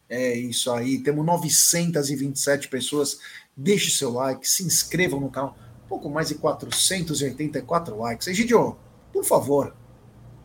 É 0.09 0.35
isso 0.35 0.73
aí, 0.73 1.03
temos 1.03 1.27
927 1.27 2.69
pessoas. 2.69 3.21
Deixe 3.55 3.91
seu 3.91 4.11
like, 4.15 4.49
se 4.49 4.65
inscrevam 4.65 5.21
no 5.21 5.31
canal. 5.31 5.55
Pouco 5.91 6.09
mais 6.09 6.29
de 6.29 6.37
484 6.37 7.99
likes. 7.99 8.29
Egidio, 8.29 8.77
por 9.13 9.25
favor, 9.25 9.75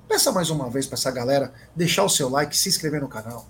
peça 0.07 0.31
mais 0.31 0.49
uma 0.49 0.71
vez 0.71 0.87
para 0.87 0.95
essa 0.95 1.11
galera 1.11 1.53
deixar 1.75 2.03
o 2.03 2.09
seu 2.09 2.27
like, 2.29 2.57
se 2.57 2.67
inscrever 2.67 2.99
no 2.99 3.07
canal. 3.07 3.45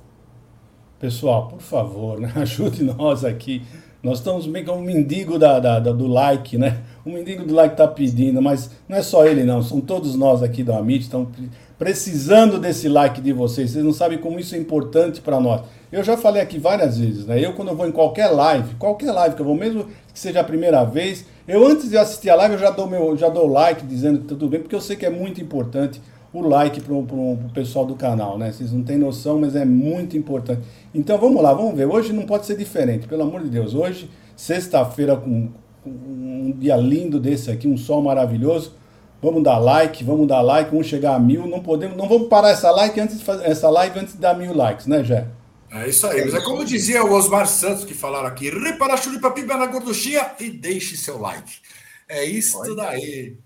Pessoal, 1.00 1.48
por 1.48 1.62
favor, 1.62 2.20
né? 2.20 2.32
ajude 2.36 2.84
nós 2.84 3.24
aqui. 3.24 3.66
Nós 4.04 4.18
estamos 4.18 4.46
meio 4.46 4.66
como 4.66 4.82
um 4.82 4.84
mendigo 4.84 5.40
da, 5.40 5.58
da, 5.58 5.80
da, 5.80 5.94
do 5.94 6.06
like, 6.06 6.58
né? 6.58 6.84
O 7.06 7.10
mendigo 7.10 7.46
do 7.46 7.54
like 7.56 7.76
está 7.76 7.88
pedindo, 7.88 8.42
mas 8.42 8.70
não 8.90 8.98
é 8.98 9.02
só 9.02 9.26
ele 9.26 9.46
não, 9.46 9.64
são 9.64 9.80
todos 9.80 10.16
nós 10.16 10.44
aqui 10.44 10.64
do 10.64 10.74
Amit, 10.74 11.06
estão 11.06 11.32
precisando 11.80 12.60
desse 12.60 12.90
like 12.90 13.22
de 13.22 13.32
vocês. 13.32 13.72
Vocês 13.72 13.86
não 13.86 13.94
sabem 13.94 14.18
como 14.18 14.38
isso 14.38 14.54
é 14.54 14.58
importante 14.58 15.22
para 15.22 15.40
nós. 15.40 15.62
Eu 15.90 16.04
já 16.04 16.18
falei 16.18 16.42
aqui 16.42 16.60
várias 16.60 16.98
vezes, 16.98 17.26
né? 17.26 17.40
Eu 17.40 17.54
quando 17.54 17.70
eu 17.70 17.76
vou 17.76 17.88
em 17.88 17.92
qualquer 17.94 18.28
live, 18.28 18.76
qualquer 18.76 19.14
live 19.14 19.34
que 19.34 19.42
eu 19.42 19.46
vou, 19.46 19.56
mesmo 19.56 19.86
que 20.14 20.20
seja 20.20 20.42
a 20.42 20.44
primeira 20.44 20.84
vez, 20.84 21.26
eu 21.48 21.66
antes 21.66 21.90
de 21.90 21.98
assistir 21.98 22.30
a 22.30 22.36
live 22.36 22.56
eu 22.56 22.60
já 22.60 22.72
dou 22.72 22.88
meu, 22.88 23.16
já 23.16 23.30
dou 23.30 23.48
like 23.48 23.86
dizendo 23.86 24.20
que 24.20 24.26
tudo 24.26 24.48
bem, 24.48 24.62
porque 24.62 24.76
eu 24.76 24.82
sei 24.82 24.96
que 24.96 25.06
é 25.06 25.10
muito 25.10 25.42
importante 25.42 26.02
o 26.34 26.42
like 26.42 26.82
para 26.82 26.94
o 26.94 27.40
pessoal 27.54 27.86
do 27.86 27.96
canal, 27.96 28.38
né? 28.38 28.52
Vocês 28.52 28.72
não 28.72 28.84
têm 28.84 28.98
noção, 28.98 29.40
mas 29.40 29.56
é 29.56 29.64
muito 29.64 30.18
importante. 30.18 30.62
Então 30.94 31.18
vamos 31.18 31.42
lá, 31.42 31.54
vamos 31.54 31.76
ver. 31.76 31.86
Hoje 31.86 32.12
não 32.12 32.24
pode 32.24 32.46
ser 32.46 32.58
diferente, 32.58 33.08
pelo 33.08 33.24
amor 33.24 33.42
de 33.42 33.50
Deus. 33.50 33.74
Hoje, 33.74 34.10
sexta-feira, 34.36 35.16
com, 35.16 35.50
com 35.84 35.90
um 35.90 36.54
dia 36.58 36.76
lindo 36.76 37.20
desse 37.20 37.50
aqui, 37.50 37.68
um 37.68 37.78
sol 37.78 38.02
maravilhoso. 38.02 38.74
Vamos 39.22 39.44
dar 39.44 39.58
like, 39.58 40.04
vamos 40.04 40.28
dar 40.28 40.42
like, 40.42 40.70
vamos 40.70 40.88
chegar 40.88 41.16
a 41.16 41.20
mil. 41.20 41.48
Não 41.48 41.62
podemos, 41.62 41.96
não 41.96 42.08
vamos 42.08 42.28
parar 42.28 42.50
essa 42.50 42.70
like 42.70 43.00
antes 43.00 43.18
de 43.18 43.24
fazer 43.24 43.46
essa 43.46 43.70
live 43.70 44.00
antes 44.00 44.14
de 44.14 44.20
dar 44.20 44.38
mil 44.38 44.54
likes, 44.54 44.88
né, 44.88 45.04
Jé? 45.04 45.28
É 45.76 45.90
isso 45.90 46.08
aí, 46.08 46.24
mas 46.24 46.34
é 46.34 46.42
como 46.42 46.64
dizia 46.64 47.04
o 47.04 47.12
Osmar 47.12 47.48
Santos 47.48 47.84
que 47.84 47.94
falaram 47.94 48.28
aqui: 48.28 48.50
repara 48.50 48.96
chulipa 48.96 49.30
piba 49.32 49.58
na 49.58 49.66
gorduchinha 49.66 50.34
e 50.40 50.50
deixe 50.50 50.96
seu 50.96 51.20
like. 51.20 51.60
É 52.08 52.24
isso 52.24 52.58
daí. 52.76 53.38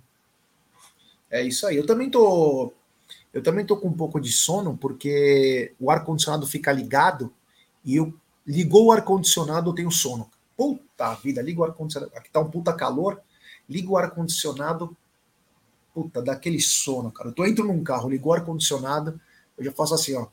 É 1.32 1.42
isso 1.42 1.66
aí. 1.66 1.78
Eu 1.78 1.88
também 1.88 2.10
tô 2.10 2.72
eu 3.34 3.42
também 3.42 3.66
tô 3.66 3.78
com 3.78 3.88
um 3.88 3.94
pouco 3.94 4.20
de 4.20 4.32
sono 4.32 4.78
porque 4.78 5.74
o 5.80 5.90
ar 5.90 6.04
condicionado 6.04 6.46
fica 6.46 6.72
ligado 6.72 7.34
e 7.84 7.96
eu 7.96 8.14
ligou 8.46 8.86
o 8.86 8.92
ar 8.92 9.04
condicionado, 9.04 9.70
eu 9.70 9.76
tenho 9.76 9.92
sono. 9.92 10.30
Puta 10.56 11.14
vida, 11.16 11.42
liga 11.42 11.62
o 11.62 11.64
ar 11.64 11.74
condicionado. 11.74 12.12
Aqui 12.16 12.30
tá 12.30 12.40
um 12.40 12.50
puta 12.50 12.74
calor, 12.74 13.22
liga 13.68 13.90
o 13.90 13.98
ar 13.98 14.12
condicionado, 14.12 14.96
puta, 15.94 16.22
dá 16.22 16.34
aquele 16.34 16.60
sono, 16.60 17.12
cara. 17.12 17.30
Eu 17.30 17.34
tô 17.34 17.46
entro 17.46 17.66
num 17.66 17.84
carro, 17.84 18.10
ligo 18.10 18.30
o 18.30 18.34
ar 18.34 18.44
condicionado, 18.44 19.20
eu 19.58 19.66
já 19.66 19.72
faço 19.72 19.94
assim, 19.94 20.16
ó. 20.16 20.28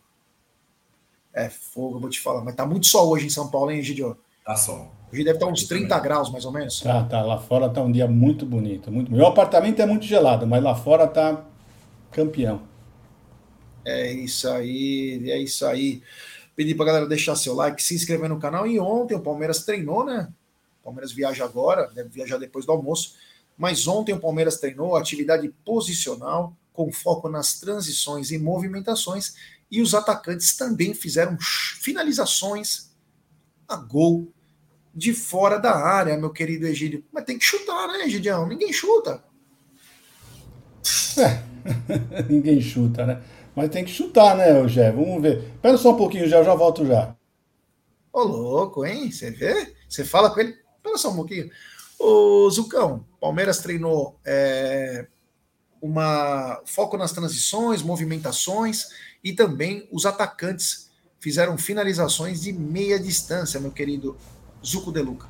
É 1.36 1.50
fogo, 1.50 1.96
eu 1.96 2.00
vou 2.00 2.08
te 2.08 2.18
falar. 2.18 2.42
Mas 2.42 2.54
tá 2.54 2.64
muito 2.64 2.86
sol 2.86 3.10
hoje 3.10 3.26
em 3.26 3.30
São 3.30 3.48
Paulo, 3.50 3.70
hein, 3.70 3.82
Gidio? 3.82 4.16
Tá 4.42 4.56
sol. 4.56 4.90
Hoje 5.12 5.22
deve 5.22 5.36
estar 5.36 5.44
tá 5.44 5.52
uns 5.52 5.64
30 5.64 5.86
também. 5.86 6.02
graus, 6.02 6.30
mais 6.30 6.46
ou 6.46 6.50
menos. 6.50 6.80
Tá, 6.80 7.04
tá. 7.04 7.22
Lá 7.22 7.38
fora 7.38 7.68
tá 7.68 7.82
um 7.82 7.92
dia 7.92 8.08
muito 8.08 8.46
bonito. 8.46 8.90
Muito... 8.90 9.12
Meu 9.12 9.26
apartamento 9.26 9.80
é 9.82 9.84
muito 9.84 10.06
gelado, 10.06 10.46
mas 10.46 10.64
lá 10.64 10.74
fora 10.74 11.06
tá 11.06 11.44
campeão. 12.10 12.62
É 13.84 14.10
isso 14.10 14.48
aí, 14.48 15.30
é 15.30 15.38
isso 15.38 15.66
aí. 15.66 16.02
Pedir 16.56 16.74
pra 16.74 16.86
galera 16.86 17.06
deixar 17.06 17.36
seu 17.36 17.54
like, 17.54 17.82
se 17.82 17.94
inscrever 17.94 18.30
no 18.30 18.40
canal. 18.40 18.66
E 18.66 18.80
ontem 18.80 19.14
o 19.14 19.20
Palmeiras 19.20 19.62
treinou, 19.62 20.06
né? 20.06 20.32
O 20.80 20.84
Palmeiras 20.84 21.12
viaja 21.12 21.44
agora, 21.44 21.90
deve 21.94 22.08
viajar 22.08 22.38
depois 22.38 22.64
do 22.64 22.72
almoço. 22.72 23.14
Mas 23.58 23.86
ontem 23.86 24.14
o 24.14 24.20
Palmeiras 24.20 24.56
treinou 24.56 24.96
atividade 24.96 25.52
posicional, 25.66 26.56
com 26.72 26.90
foco 26.90 27.28
nas 27.28 27.60
transições 27.60 28.30
e 28.30 28.38
movimentações 28.38 29.34
e 29.70 29.82
os 29.82 29.94
atacantes 29.94 30.56
também 30.56 30.94
fizeram 30.94 31.36
finalizações 31.40 32.90
a 33.68 33.76
gol 33.76 34.32
de 34.94 35.12
fora 35.12 35.58
da 35.58 35.74
área, 35.74 36.16
meu 36.16 36.30
querido 36.30 36.66
Egídio. 36.66 37.04
Mas 37.12 37.24
tem 37.24 37.38
que 37.38 37.44
chutar, 37.44 37.88
né, 37.88 38.04
Egidião? 38.04 38.46
Ninguém 38.46 38.72
chuta. 38.72 39.22
É, 41.18 41.42
ninguém 42.30 42.60
chuta, 42.60 43.04
né? 43.04 43.22
Mas 43.54 43.70
tem 43.70 43.84
que 43.84 43.90
chutar, 43.90 44.36
né, 44.36 44.66
Gé? 44.68 44.92
Vamos 44.92 45.20
ver. 45.20 45.38
Espera 45.54 45.76
só 45.78 45.92
um 45.92 45.96
pouquinho, 45.96 46.28
já, 46.28 46.42
já 46.42 46.54
volto 46.54 46.86
já. 46.86 47.16
Ô, 48.12 48.22
louco, 48.22 48.84
hein? 48.84 49.10
Você 49.10 49.30
vê? 49.30 49.74
Você 49.88 50.04
fala 50.04 50.30
com 50.30 50.40
ele. 50.40 50.56
Espera 50.76 50.98
só 50.98 51.10
um 51.10 51.16
pouquinho. 51.16 51.50
Ô, 51.98 52.48
Zucão, 52.50 53.06
Palmeiras 53.18 53.58
treinou 53.58 54.20
é, 54.24 55.06
uma 55.80 56.62
foco 56.66 56.96
nas 56.96 57.12
transições, 57.12 57.82
movimentações 57.82 58.88
e 59.26 59.32
também 59.32 59.88
os 59.90 60.06
atacantes 60.06 60.88
fizeram 61.18 61.58
finalizações 61.58 62.40
de 62.42 62.52
meia 62.52 62.96
distância, 62.96 63.58
meu 63.58 63.72
querido 63.72 64.16
Zuco 64.64 64.92
De 64.92 65.02
Luca. 65.02 65.26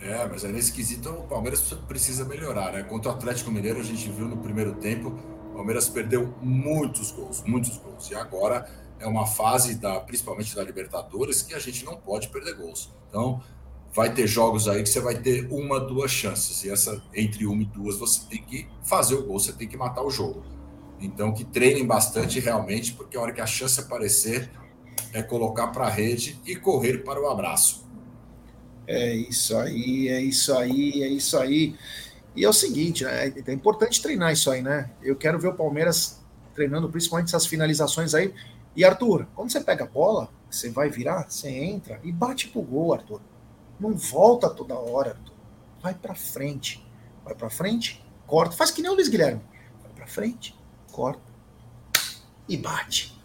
É, 0.00 0.24
mas 0.28 0.44
é 0.44 0.52
nesse 0.52 0.72
quesito 0.72 1.08
o 1.08 1.26
Palmeiras 1.26 1.60
precisa 1.88 2.24
melhorar, 2.24 2.72
né? 2.72 2.84
Contra 2.84 3.10
o 3.10 3.14
Atlético 3.16 3.50
Mineiro, 3.50 3.80
a 3.80 3.82
gente 3.82 4.08
viu 4.12 4.28
no 4.28 4.36
primeiro 4.36 4.74
tempo, 4.74 5.08
o 5.50 5.56
Palmeiras 5.56 5.88
perdeu 5.88 6.32
muitos 6.40 7.10
gols, 7.10 7.42
muitos 7.44 7.76
gols. 7.78 8.08
E 8.12 8.14
agora 8.14 8.70
é 9.00 9.08
uma 9.08 9.26
fase, 9.26 9.74
da, 9.74 9.98
principalmente 9.98 10.54
da 10.54 10.62
Libertadores, 10.62 11.42
que 11.42 11.52
a 11.52 11.58
gente 11.58 11.84
não 11.84 11.96
pode 11.96 12.28
perder 12.28 12.54
gols. 12.54 12.92
Então, 13.08 13.42
vai 13.92 14.14
ter 14.14 14.28
jogos 14.28 14.68
aí 14.68 14.84
que 14.84 14.88
você 14.88 15.00
vai 15.00 15.16
ter 15.16 15.48
uma, 15.50 15.80
duas 15.80 16.12
chances. 16.12 16.62
E 16.62 16.70
essa, 16.70 17.02
entre 17.12 17.44
uma 17.44 17.62
e 17.62 17.66
duas, 17.66 17.98
você 17.98 18.20
tem 18.30 18.40
que 18.40 18.68
fazer 18.84 19.16
o 19.16 19.24
gol, 19.24 19.40
você 19.40 19.52
tem 19.52 19.66
que 19.66 19.76
matar 19.76 20.04
o 20.04 20.10
jogo. 20.10 20.44
Então, 21.02 21.34
que 21.34 21.44
treinem 21.44 21.84
bastante 21.84 22.38
realmente, 22.38 22.92
porque 22.94 23.16
a 23.16 23.20
hora 23.20 23.32
que 23.32 23.40
a 23.40 23.46
chance 23.46 23.80
aparecer 23.80 24.50
é 25.12 25.22
colocar 25.22 25.68
para 25.68 25.86
a 25.86 25.90
rede 25.90 26.40
e 26.46 26.54
correr 26.54 26.98
para 27.04 27.20
o 27.20 27.28
abraço. 27.28 27.84
É 28.86 29.14
isso 29.14 29.56
aí, 29.56 30.08
é 30.08 30.20
isso 30.20 30.56
aí, 30.56 31.02
é 31.02 31.08
isso 31.08 31.36
aí. 31.38 31.76
E 32.34 32.44
é 32.44 32.48
o 32.48 32.52
seguinte, 32.52 33.04
né, 33.04 33.32
é 33.46 33.52
importante 33.52 34.00
treinar 34.00 34.32
isso 34.32 34.50
aí, 34.50 34.62
né? 34.62 34.90
Eu 35.02 35.16
quero 35.16 35.38
ver 35.38 35.48
o 35.48 35.54
Palmeiras 35.54 36.20
treinando 36.54 36.88
principalmente 36.88 37.28
essas 37.28 37.46
finalizações 37.46 38.14
aí. 38.14 38.32
E 38.74 38.84
Arthur, 38.84 39.26
quando 39.34 39.50
você 39.50 39.60
pega 39.60 39.84
a 39.84 39.86
bola, 39.86 40.30
você 40.50 40.70
vai 40.70 40.88
virar, 40.88 41.28
você 41.28 41.48
entra 41.48 42.00
e 42.02 42.10
bate 42.10 42.48
pro 42.48 42.62
gol, 42.62 42.94
Arthur. 42.94 43.20
Não 43.78 43.94
volta 43.94 44.48
toda 44.48 44.74
hora, 44.74 45.10
Arthur. 45.10 45.34
Vai 45.82 45.94
para 45.94 46.14
frente. 46.14 46.82
Vai 47.24 47.34
para 47.34 47.50
frente, 47.50 48.04
corta, 48.26 48.56
faz 48.56 48.70
que 48.70 48.82
nem 48.82 48.90
o 48.90 48.94
Luiz 48.94 49.08
Guilherme. 49.08 49.40
Vai 49.82 49.92
para 49.94 50.06
frente, 50.06 50.58
corta 50.92 51.20
e 52.48 52.56
bate. 52.56 53.18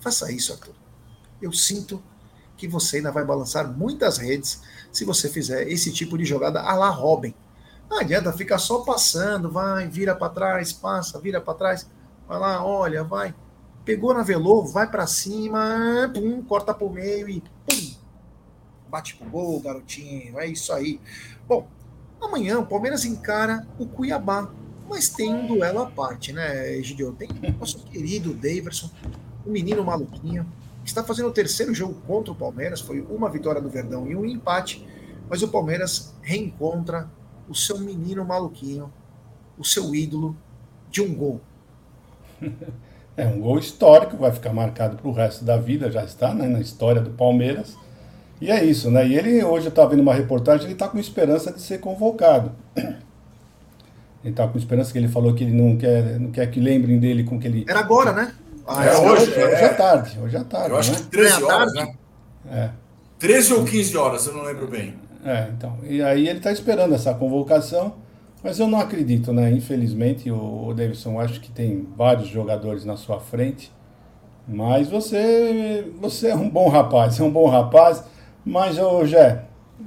Faça 0.00 0.30
isso, 0.30 0.52
Arthur. 0.52 0.74
Eu 1.40 1.52
sinto 1.52 2.02
que 2.56 2.68
você 2.68 2.98
ainda 2.98 3.10
vai 3.10 3.24
balançar 3.24 3.66
muitas 3.70 4.18
redes 4.18 4.60
se 4.92 5.04
você 5.04 5.28
fizer 5.28 5.68
esse 5.68 5.92
tipo 5.92 6.18
de 6.18 6.24
jogada 6.24 6.60
a 6.60 6.74
la 6.74 6.90
Robin. 6.90 7.34
Não 7.88 8.00
adianta 8.00 8.32
ficar 8.32 8.58
só 8.58 8.80
passando, 8.80 9.50
vai, 9.50 9.88
vira 9.88 10.14
para 10.14 10.32
trás, 10.32 10.72
passa, 10.72 11.20
vira 11.20 11.40
para 11.40 11.54
trás, 11.54 11.88
vai 12.26 12.38
lá, 12.38 12.64
olha, 12.64 13.04
vai. 13.04 13.34
Pegou 13.84 14.14
na 14.14 14.22
velô, 14.22 14.64
vai 14.64 14.90
para 14.90 15.06
cima, 15.06 16.10
pum, 16.12 16.42
corta 16.42 16.72
pro 16.72 16.88
meio 16.88 17.28
e 17.28 17.42
pum, 17.66 17.94
bate 18.88 19.16
pro 19.16 19.28
gol, 19.28 19.60
garotinho. 19.60 20.38
É 20.38 20.46
isso 20.46 20.72
aí. 20.72 21.00
Bom, 21.46 21.68
amanhã 22.20 22.58
o 22.58 22.66
Palmeiras 22.66 23.04
encara 23.04 23.66
o 23.78 23.86
Cuiabá 23.86 24.50
mas 24.88 25.08
tem 25.08 25.32
um 25.32 25.46
duelo 25.46 25.80
à 25.80 25.86
parte, 25.86 26.32
né, 26.32 26.80
Gideon? 26.82 27.12
Tem 27.12 27.28
o 27.28 27.58
nosso 27.58 27.78
querido 27.84 28.34
Daverson, 28.34 28.90
o 29.44 29.48
um 29.48 29.52
menino 29.52 29.84
maluquinho, 29.84 30.46
que 30.82 30.88
está 30.88 31.02
fazendo 31.02 31.28
o 31.28 31.32
terceiro 31.32 31.74
jogo 31.74 31.94
contra 32.06 32.32
o 32.32 32.36
Palmeiras. 32.36 32.80
Foi 32.80 33.00
uma 33.00 33.30
vitória 33.30 33.60
do 33.60 33.68
Verdão 33.68 34.06
e 34.10 34.14
um 34.14 34.24
empate. 34.24 34.86
Mas 35.28 35.42
o 35.42 35.48
Palmeiras 35.48 36.14
reencontra 36.20 37.10
o 37.48 37.54
seu 37.54 37.78
menino 37.78 38.24
maluquinho, 38.24 38.92
o 39.58 39.64
seu 39.64 39.94
ídolo, 39.94 40.36
de 40.90 41.02
um 41.02 41.14
gol. 41.14 41.40
É 43.16 43.24
um 43.28 43.40
gol 43.40 43.60
histórico, 43.60 44.16
vai 44.16 44.32
ficar 44.32 44.52
marcado 44.52 44.96
para 44.96 45.06
o 45.06 45.12
resto 45.12 45.44
da 45.44 45.56
vida, 45.56 45.88
já 45.88 46.02
está 46.02 46.34
né, 46.34 46.48
na 46.48 46.60
história 46.60 47.00
do 47.00 47.10
Palmeiras. 47.10 47.76
E 48.40 48.50
é 48.50 48.64
isso, 48.64 48.90
né? 48.90 49.06
E 49.06 49.14
ele, 49.14 49.44
hoje 49.44 49.66
eu 49.66 49.68
estava 49.68 49.90
vendo 49.90 50.00
uma 50.00 50.12
reportagem, 50.12 50.64
ele 50.64 50.72
está 50.72 50.88
com 50.88 50.98
esperança 50.98 51.52
de 51.52 51.60
ser 51.60 51.78
convocado. 51.78 52.50
Ele 54.24 54.32
tá 54.32 54.48
com 54.48 54.56
esperança 54.56 54.90
que 54.90 54.98
ele 54.98 55.08
falou 55.08 55.34
que 55.34 55.44
ele 55.44 55.52
não 55.52 55.76
quer, 55.76 56.18
não 56.18 56.30
quer 56.30 56.50
que 56.50 56.58
lembrem 56.58 56.98
dele 56.98 57.24
com 57.24 57.38
que 57.38 57.46
ele. 57.46 57.64
Era 57.68 57.80
agora, 57.80 58.12
né? 58.12 58.32
Ah, 58.66 58.84
é, 58.84 58.96
hoje, 58.96 59.24
hoje, 59.24 59.34
é, 59.34 59.46
hoje 59.46 59.54
é 59.62 59.68
tarde. 59.68 60.18
Hoje 60.22 60.36
é 60.36 60.44
tarde. 60.44 60.70
Eu 60.70 60.78
acho 60.78 60.92
né? 60.92 60.96
que 60.96 61.02
13 61.04 61.42
é 61.42 61.44
horas, 61.44 61.74
né? 61.74 61.94
É. 62.50 62.70
13 63.18 63.52
ou 63.54 63.64
15 63.64 63.96
horas, 63.96 64.26
eu 64.26 64.34
não 64.34 64.42
lembro 64.44 64.66
bem. 64.66 64.94
É, 65.24 65.50
então. 65.54 65.76
E 65.82 66.02
aí 66.02 66.26
ele 66.26 66.38
está 66.38 66.50
esperando 66.50 66.94
essa 66.94 67.12
convocação, 67.12 67.96
mas 68.42 68.58
eu 68.58 68.66
não 68.66 68.80
acredito, 68.80 69.30
né? 69.30 69.50
Infelizmente, 69.50 70.30
o, 70.30 70.68
o 70.68 70.74
Davidson 70.74 71.20
acho 71.20 71.40
que 71.40 71.50
tem 71.50 71.86
vários 71.94 72.28
jogadores 72.28 72.86
na 72.86 72.96
sua 72.96 73.20
frente. 73.20 73.70
Mas 74.48 74.88
você, 74.88 75.90
você 76.00 76.28
é 76.28 76.34
um 76.34 76.48
bom 76.48 76.68
rapaz, 76.68 77.20
é 77.20 77.22
um 77.22 77.30
bom 77.30 77.46
rapaz. 77.46 78.04
Mas, 78.44 78.78
ô 78.78 79.04
Jé, 79.04 79.44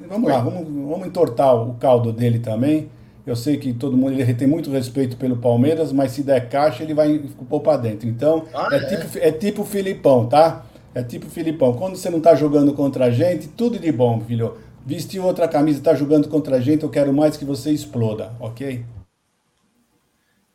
vamos 0.07 0.29
lá, 0.29 0.39
vamos, 0.39 0.63
vamos 0.89 1.07
entortar 1.07 1.55
o 1.55 1.73
caldo 1.75 2.11
dele 2.11 2.39
também. 2.39 2.89
Eu 3.27 3.35
sei 3.35 3.57
que 3.57 3.73
todo 3.73 3.97
mundo 3.97 4.13
ele 4.13 4.33
tem 4.33 4.47
muito 4.47 4.71
respeito 4.71 5.17
pelo 5.17 5.35
Palmeiras, 5.35 5.91
mas 5.91 6.13
se 6.13 6.23
der 6.23 6.47
caixa, 6.47 6.81
ele 6.81 6.93
vai 6.93 7.19
pôr 7.49 7.59
para 7.59 7.75
dentro. 7.75 8.07
Então, 8.07 8.47
ah, 8.53 8.69
é, 8.71 8.77
é, 8.77 8.85
Tipo, 8.85 9.17
é 9.17 9.31
tipo 9.33 9.65
Filipão, 9.65 10.29
tá? 10.29 10.65
É 10.95 11.03
tipo 11.03 11.29
Filipão. 11.29 11.73
Quando 11.73 11.97
você 11.97 12.09
não 12.09 12.21
tá 12.21 12.33
jogando 12.35 12.73
contra 12.73 13.05
a 13.05 13.11
gente, 13.11 13.49
tudo 13.49 13.77
de 13.77 13.91
bom, 13.91 14.21
filho. 14.21 14.57
Vestiu 14.85 15.25
outra 15.25 15.45
camisa, 15.45 15.81
tá 15.81 15.93
jogando 15.93 16.29
contra 16.29 16.55
a 16.55 16.61
gente, 16.61 16.83
eu 16.83 16.89
quero 16.89 17.11
mais 17.11 17.35
que 17.35 17.43
você 17.43 17.69
exploda, 17.69 18.33
ok? 18.39 18.85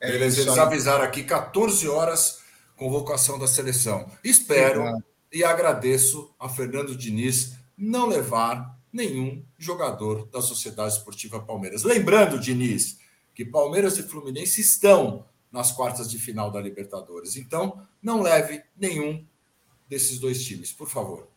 É, 0.01 0.11
Beleza, 0.11 0.41
eles 0.41 0.57
avisaram 0.57 1.05
aqui 1.05 1.25
14 1.25 1.87
horas, 1.87 2.39
convocação 2.75 3.39
da 3.39 3.47
seleção. 3.47 4.07
Espero 4.25 4.83
e 5.31 5.45
agradeço 5.45 6.35
a 6.41 6.49
Fernando 6.49 6.97
Diniz 6.97 7.53
não 7.77 8.07
levar 8.07 8.82
nenhum 8.93 9.43
jogador 9.59 10.27
da 10.27 10.43
Sociedade 10.43 10.93
Esportiva 10.93 11.41
Palmeiras. 11.41 11.83
Lembrando, 11.83 12.39
Diniz, 12.39 12.99
que 13.35 13.45
Palmeiras 13.45 13.97
e 13.99 14.03
Fluminense 14.03 14.61
estão 14.61 15.25
nas 15.51 15.73
quartas 15.73 16.11
de 16.11 16.19
final 16.19 16.51
da 16.51 16.61
Libertadores. 16.61 17.37
Então, 17.37 17.81
não 18.03 18.21
leve 18.21 18.63
nenhum 18.77 19.25
desses 19.89 20.19
dois 20.19 20.45
times, 20.45 20.73
por 20.73 20.89
favor. 20.89 21.29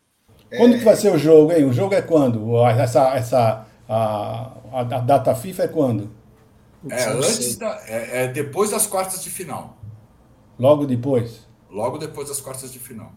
Quando 0.49 0.75
é... 0.75 0.77
que 0.77 0.83
vai 0.83 0.95
ser 0.95 1.13
o 1.13 1.17
jogo, 1.17 1.51
hein? 1.51 1.65
O 1.65 1.73
jogo 1.73 1.93
é 1.93 2.01
quando? 2.01 2.57
Essa, 2.67 3.15
essa, 3.15 3.67
a, 3.87 4.57
a, 4.71 4.79
a 4.79 4.83
data 4.83 5.35
FIFA 5.35 5.63
é 5.63 5.67
quando? 5.67 6.11
É, 6.89 7.05
antes 7.09 7.55
da, 7.55 7.83
é, 7.87 8.23
é 8.23 8.27
depois 8.27 8.69
das 8.71 8.85
quartas 8.85 9.23
de 9.23 9.29
final. 9.29 9.77
Logo 10.57 10.85
depois? 10.85 11.47
Logo 11.69 11.97
depois 11.97 12.29
das 12.29 12.39
quartas 12.39 12.71
de 12.71 12.79
final. 12.79 13.11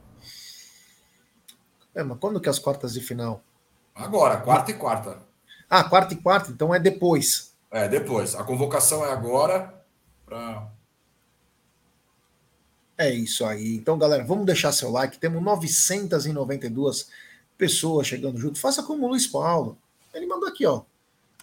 É, 1.95 2.03
mas 2.03 2.19
quando 2.19 2.41
que 2.41 2.49
é 2.49 2.51
as 2.51 2.59
quartas 2.59 2.95
de 2.95 3.01
final? 3.01 3.43
Agora, 3.99 4.37
quarta 4.37 4.71
e 4.71 4.75
quarta. 4.75 5.19
Ah, 5.69 5.83
quarta 5.83 6.15
e 6.15 6.17
quarta, 6.17 6.53
então 6.53 6.73
é 6.73 6.79
depois. 6.79 7.53
É, 7.69 7.89
depois. 7.89 8.37
A 8.37 8.45
convocação 8.45 9.05
é 9.05 9.11
agora 9.11 9.75
para. 10.25 10.71
É 12.97 13.13
isso 13.13 13.45
aí. 13.45 13.75
Então, 13.75 13.99
galera, 13.99 14.23
vamos 14.25 14.47
deixar 14.47 14.71
seu 14.71 14.91
like. 14.91 15.19
Temos 15.19 15.43
992 15.43 17.11
pessoas 17.57 18.07
chegando 18.07 18.39
junto. 18.39 18.59
Faça 18.61 18.85
como 18.85 19.05
o 19.05 19.09
Luiz 19.09 19.27
Paulo. 19.27 19.77
Ele 20.15 20.27
mandou 20.27 20.49
aqui, 20.49 20.65
ó. 20.65 20.83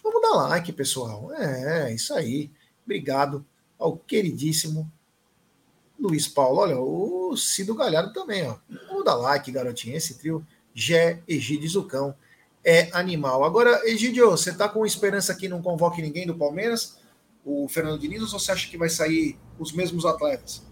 Vamos 0.02 0.22
dar 0.22 0.34
like, 0.48 0.72
pessoal. 0.72 1.30
É, 1.34 1.90
é 1.90 1.94
isso 1.94 2.14
aí. 2.14 2.50
Obrigado 2.84 3.44
ao 3.78 3.98
queridíssimo 3.98 4.90
Luiz 6.00 6.26
Paulo. 6.26 6.60
Olha, 6.60 6.80
o 6.80 7.36
Cido 7.36 7.74
Galhardo 7.74 8.14
também, 8.14 8.48
ó. 8.48 8.56
Vamos 8.88 9.04
dar 9.04 9.14
like, 9.14 9.52
garotinho. 9.52 9.94
Esse 9.94 10.14
trio 10.14 10.44
Gé, 10.74 11.22
Egide 11.28 11.68
Zucão 11.68 12.14
é 12.66 12.88
animal. 12.92 13.44
Agora, 13.44 13.80
Egidio, 13.84 14.32
você 14.32 14.50
está 14.50 14.68
com 14.68 14.84
esperança 14.84 15.32
que 15.36 15.48
não 15.48 15.62
convoque 15.62 16.02
ninguém 16.02 16.26
do 16.26 16.34
Palmeiras, 16.34 16.98
o 17.44 17.68
Fernando 17.68 18.00
Diniz, 18.00 18.20
ou 18.20 18.40
você 18.40 18.50
acha 18.50 18.68
que 18.68 18.76
vai 18.76 18.88
sair 18.88 19.38
os 19.56 19.72
mesmos 19.72 20.04
atletas? 20.04 20.66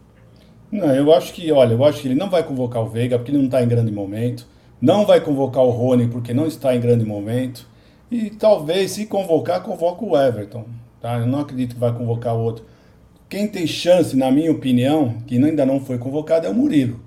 Não, 0.72 0.92
eu 0.92 1.14
acho 1.14 1.32
que, 1.32 1.52
olha, 1.52 1.74
eu 1.74 1.84
acho 1.84 2.02
que 2.02 2.08
ele 2.08 2.16
não 2.16 2.28
vai 2.28 2.42
convocar 2.42 2.82
o 2.82 2.88
Veiga 2.88 3.16
porque 3.16 3.30
ele 3.30 3.38
não 3.38 3.44
está 3.44 3.62
em 3.62 3.68
grande 3.68 3.92
momento, 3.92 4.44
não 4.80 5.06
vai 5.06 5.20
convocar 5.20 5.62
o 5.62 5.70
Rony 5.70 6.08
porque 6.08 6.34
não 6.34 6.48
está 6.48 6.74
em 6.74 6.80
grande 6.80 7.04
momento, 7.04 7.64
e 8.10 8.28
talvez, 8.30 8.92
se 8.92 9.06
convocar, 9.06 9.62
convoca 9.62 10.04
o 10.04 10.16
Everton. 10.16 10.66
Tá? 11.00 11.18
Eu 11.18 11.26
não 11.26 11.40
acredito 11.40 11.74
que 11.74 11.80
vai 11.80 11.92
convocar 11.92 12.34
o 12.34 12.40
outro. 12.40 12.64
Quem 13.28 13.46
tem 13.46 13.66
chance, 13.66 14.16
na 14.16 14.30
minha 14.30 14.50
opinião, 14.50 15.18
que 15.26 15.36
ainda 15.36 15.64
não 15.64 15.80
foi 15.80 15.98
convocado, 15.98 16.46
é 16.46 16.50
o 16.50 16.54
Murilo. 16.54 17.00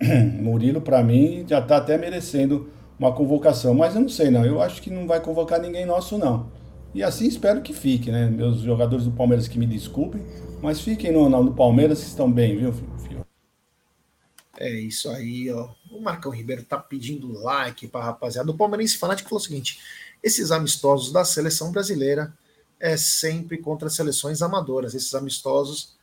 Murilo, 0.40 0.80
para 0.80 1.02
mim, 1.02 1.44
já 1.46 1.58
está 1.58 1.76
até 1.76 1.98
merecendo 1.98 2.68
uma 2.98 3.12
convocação. 3.12 3.74
Mas 3.74 3.94
eu 3.94 4.00
não 4.00 4.08
sei, 4.08 4.30
não. 4.30 4.44
Eu 4.44 4.60
acho 4.60 4.80
que 4.82 4.90
não 4.90 5.06
vai 5.06 5.20
convocar 5.20 5.60
ninguém 5.60 5.86
nosso, 5.86 6.18
não. 6.18 6.50
E 6.94 7.02
assim 7.02 7.26
espero 7.26 7.62
que 7.62 7.72
fique, 7.72 8.10
né? 8.10 8.28
Meus 8.28 8.60
jogadores 8.60 9.04
do 9.04 9.12
Palmeiras 9.12 9.48
que 9.48 9.58
me 9.58 9.66
desculpem, 9.66 10.22
mas 10.62 10.80
fiquem 10.80 11.10
no, 11.10 11.28
no 11.28 11.54
Palmeiras 11.54 12.00
que 12.00 12.06
estão 12.06 12.30
bem, 12.30 12.56
viu, 12.56 12.72
filho? 12.72 12.92
É 14.58 14.70
isso 14.70 15.08
aí, 15.10 15.50
ó. 15.50 15.70
O 15.90 16.00
Marcão 16.00 16.30
Ribeiro 16.30 16.62
tá 16.62 16.78
pedindo 16.78 17.32
like 17.32 17.88
para 17.88 18.04
rapaziada. 18.04 18.50
O 18.50 18.56
Palmeirense 18.56 18.98
Fanático 18.98 19.28
falou 19.28 19.40
o 19.40 19.44
seguinte: 19.44 19.80
esses 20.22 20.50
amistosos 20.52 21.12
da 21.12 21.24
seleção 21.24 21.72
brasileira 21.72 22.32
é 22.78 22.96
sempre 22.96 23.58
contra 23.58 23.88
seleções 23.88 24.42
amadoras. 24.42 24.94
Esses 24.94 25.14
amistosos 25.14 25.96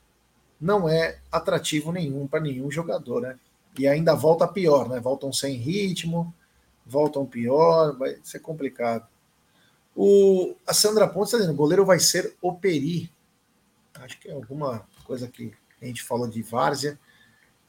não 0.60 0.89
é 0.89 1.19
atrativo 1.32 1.91
nenhum 1.91 2.28
para 2.28 2.39
nenhum 2.39 2.69
jogador, 2.71 3.21
né? 3.21 3.38
E 3.78 3.88
ainda 3.88 4.15
volta 4.15 4.47
pior, 4.47 4.89
né? 4.89 4.99
Voltam 4.99 5.32
sem 5.32 5.56
ritmo, 5.56 6.34
voltam 6.89 7.25
pior, 7.25 7.95
vai 7.97 8.17
ser 8.23 8.39
complicado. 8.39 9.08
O, 9.95 10.56
a 10.65 10.73
Sandra 10.73 11.08
Pontes 11.08 11.30
está 11.30 11.38
dizendo: 11.38 11.54
o 11.54 11.58
goleiro 11.58 11.86
vai 11.86 11.99
ser 11.99 12.36
o 12.41 12.54
Peri. 12.54 13.12
Acho 13.95 14.19
que 14.19 14.30
é 14.30 14.34
alguma 14.34 14.88
coisa 15.04 15.28
que 15.28 15.52
a 15.82 15.86
gente 15.86 16.04
falou 16.04 16.28
de 16.28 16.41
Várzea. 16.41 16.97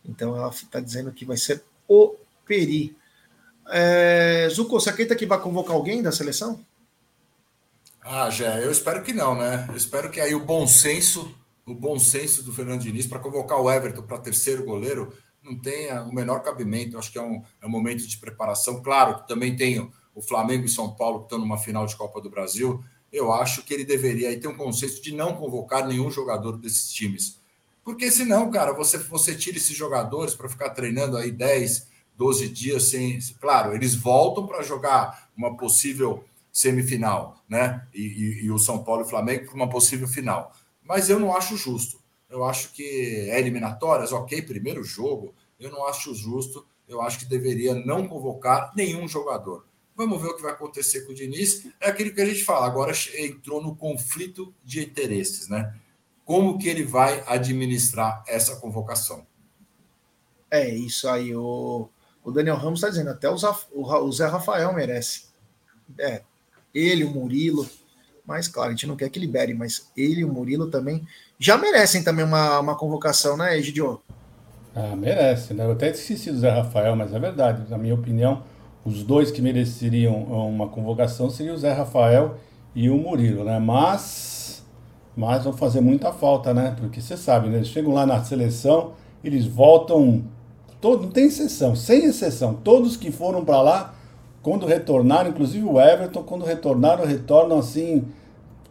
Então 0.04 0.36
ela 0.36 0.48
está 0.48 0.80
dizendo 0.80 1.12
que 1.12 1.24
vai 1.24 1.36
ser 1.36 1.62
o 1.88 2.16
Peri. 2.46 2.96
É, 3.68 4.48
Zuko, 4.50 4.80
você 4.80 4.90
acredita 4.90 5.14
que 5.14 5.26
vai 5.26 5.40
convocar 5.40 5.74
alguém 5.74 6.02
da 6.02 6.10
seleção? 6.10 6.64
Ah, 8.00 8.30
já, 8.30 8.58
eu 8.58 8.70
espero 8.70 9.02
que 9.02 9.12
não, 9.12 9.36
né? 9.36 9.66
Eu 9.68 9.76
espero 9.76 10.10
que 10.10 10.20
aí 10.20 10.34
o 10.34 10.44
bom 10.44 10.66
senso, 10.66 11.34
o 11.66 11.74
bom 11.74 11.98
senso 11.98 12.42
do 12.42 12.52
Fernando 12.52 12.80
Diniz 12.80 13.06
para 13.06 13.18
convocar 13.18 13.60
o 13.60 13.70
Everton 13.70 14.02
para 14.02 14.18
terceiro 14.18 14.64
goleiro 14.64 15.12
não 15.42 15.58
tenha 15.58 16.02
o 16.02 16.14
menor 16.14 16.40
cabimento. 16.40 16.98
Acho 16.98 17.10
que 17.10 17.18
é 17.18 17.22
um, 17.22 17.42
é 17.60 17.66
um 17.66 17.70
momento 17.70 18.06
de 18.06 18.16
preparação. 18.18 18.82
Claro 18.82 19.20
que 19.20 19.28
também 19.28 19.56
tem 19.56 19.90
o 20.14 20.22
Flamengo 20.22 20.66
e 20.66 20.68
São 20.68 20.94
Paulo 20.94 21.20
que 21.20 21.24
estão 21.26 21.38
numa 21.38 21.58
final 21.58 21.86
de 21.86 21.96
Copa 21.96 22.20
do 22.20 22.30
Brasil. 22.30 22.82
Eu 23.12 23.32
acho 23.32 23.62
que 23.62 23.74
ele 23.74 23.84
deveria 23.84 24.38
ter 24.38 24.48
um 24.48 24.56
conceito 24.56 25.02
de 25.02 25.14
não 25.14 25.34
convocar 25.34 25.86
nenhum 25.86 26.10
jogador 26.10 26.56
desses 26.56 26.92
times. 26.92 27.40
Porque 27.82 28.10
senão, 28.10 28.50
cara, 28.50 28.72
você, 28.72 28.98
você 28.98 29.34
tira 29.34 29.56
esses 29.56 29.76
jogadores 29.76 30.34
para 30.34 30.48
ficar 30.48 30.70
treinando 30.70 31.16
aí 31.16 31.30
10, 31.30 31.88
12 32.16 32.48
dias 32.48 32.84
sem. 32.84 33.18
Claro, 33.40 33.74
eles 33.74 33.94
voltam 33.94 34.46
para 34.46 34.62
jogar 34.62 35.30
uma 35.36 35.56
possível 35.56 36.24
semifinal, 36.52 37.42
né? 37.48 37.86
E, 37.94 38.02
e, 38.02 38.44
e 38.44 38.50
o 38.50 38.58
São 38.58 38.84
Paulo 38.84 39.02
e 39.02 39.04
o 39.04 39.08
Flamengo 39.08 39.46
para 39.46 39.54
uma 39.54 39.68
possível 39.68 40.06
final. 40.06 40.54
Mas 40.84 41.08
eu 41.08 41.18
não 41.18 41.34
acho 41.34 41.56
justo. 41.56 41.98
Eu 42.30 42.44
acho 42.44 42.72
que 42.72 43.28
é 43.28 43.38
eliminatórias, 43.40 44.12
ok, 44.12 44.40
primeiro 44.42 44.84
jogo, 44.84 45.34
eu 45.58 45.70
não 45.70 45.86
acho 45.86 46.14
justo. 46.14 46.64
Eu 46.88 47.00
acho 47.02 47.20
que 47.20 47.24
deveria 47.24 47.74
não 47.74 48.08
convocar 48.08 48.72
nenhum 48.74 49.06
jogador. 49.06 49.64
Vamos 49.94 50.20
ver 50.20 50.28
o 50.28 50.36
que 50.36 50.42
vai 50.42 50.52
acontecer 50.52 51.02
com 51.02 51.12
o 51.12 51.14
Diniz. 51.14 51.66
É 51.80 51.90
aquilo 51.90 52.12
que 52.12 52.20
a 52.20 52.26
gente 52.26 52.42
fala, 52.42 52.66
agora 52.66 52.92
entrou 53.18 53.62
no 53.62 53.76
conflito 53.76 54.54
de 54.64 54.82
interesses, 54.82 55.48
né? 55.48 55.74
Como 56.24 56.58
que 56.58 56.68
ele 56.68 56.84
vai 56.84 57.22
administrar 57.26 58.24
essa 58.26 58.56
convocação? 58.56 59.26
É 60.50 60.68
isso 60.68 61.08
aí. 61.08 61.34
O, 61.34 61.88
o 62.24 62.30
Daniel 62.30 62.56
Ramos 62.56 62.80
está 62.80 62.88
dizendo, 62.88 63.10
até 63.10 63.28
o, 63.30 64.12
Zé 64.12 64.26
Rafael 64.26 64.72
merece. 64.72 65.24
É, 65.98 66.22
ele, 66.74 67.04
o 67.04 67.10
Murilo. 67.10 67.68
Mas, 68.30 68.46
claro, 68.46 68.68
a 68.68 68.70
gente 68.70 68.86
não 68.86 68.94
quer 68.94 69.10
que 69.10 69.18
libere, 69.18 69.52
mas 69.54 69.90
ele 69.96 70.20
e 70.20 70.24
o 70.24 70.32
Murilo 70.32 70.68
também 70.68 71.02
já 71.36 71.58
merecem 71.58 72.04
também 72.04 72.24
uma, 72.24 72.60
uma 72.60 72.76
convocação, 72.76 73.36
né, 73.36 73.58
Egidio? 73.58 74.00
Ah, 74.72 74.94
merece, 74.94 75.52
né? 75.52 75.64
Eu 75.64 75.72
até 75.72 75.90
esqueci 75.90 76.30
do 76.30 76.38
Zé 76.38 76.48
Rafael, 76.48 76.94
mas 76.94 77.12
é 77.12 77.18
verdade. 77.18 77.68
Na 77.68 77.76
minha 77.76 77.92
opinião, 77.92 78.44
os 78.84 79.02
dois 79.02 79.32
que 79.32 79.42
mereceriam 79.42 80.14
uma 80.14 80.68
convocação 80.68 81.28
seriam 81.28 81.56
o 81.56 81.58
Zé 81.58 81.72
Rafael 81.72 82.36
e 82.72 82.88
o 82.88 82.96
Murilo, 82.96 83.42
né? 83.42 83.58
Mas, 83.58 84.64
mas 85.16 85.42
vão 85.42 85.52
fazer 85.52 85.80
muita 85.80 86.12
falta, 86.12 86.54
né? 86.54 86.76
Porque 86.78 87.00
você 87.00 87.16
sabe, 87.16 87.48
né? 87.48 87.56
Eles 87.56 87.66
chegam 87.66 87.92
lá 87.92 88.06
na 88.06 88.22
seleção, 88.22 88.92
eles 89.24 89.44
voltam, 89.44 90.22
todo, 90.80 91.02
não 91.02 91.10
tem 91.10 91.26
exceção, 91.26 91.74
sem 91.74 92.04
exceção. 92.04 92.54
Todos 92.54 92.96
que 92.96 93.10
foram 93.10 93.44
para 93.44 93.60
lá, 93.60 93.94
quando 94.40 94.66
retornaram, 94.66 95.30
inclusive 95.30 95.64
o 95.64 95.80
Everton, 95.80 96.22
quando 96.22 96.44
retornaram, 96.44 97.04
retornam 97.04 97.58
assim 97.58 98.04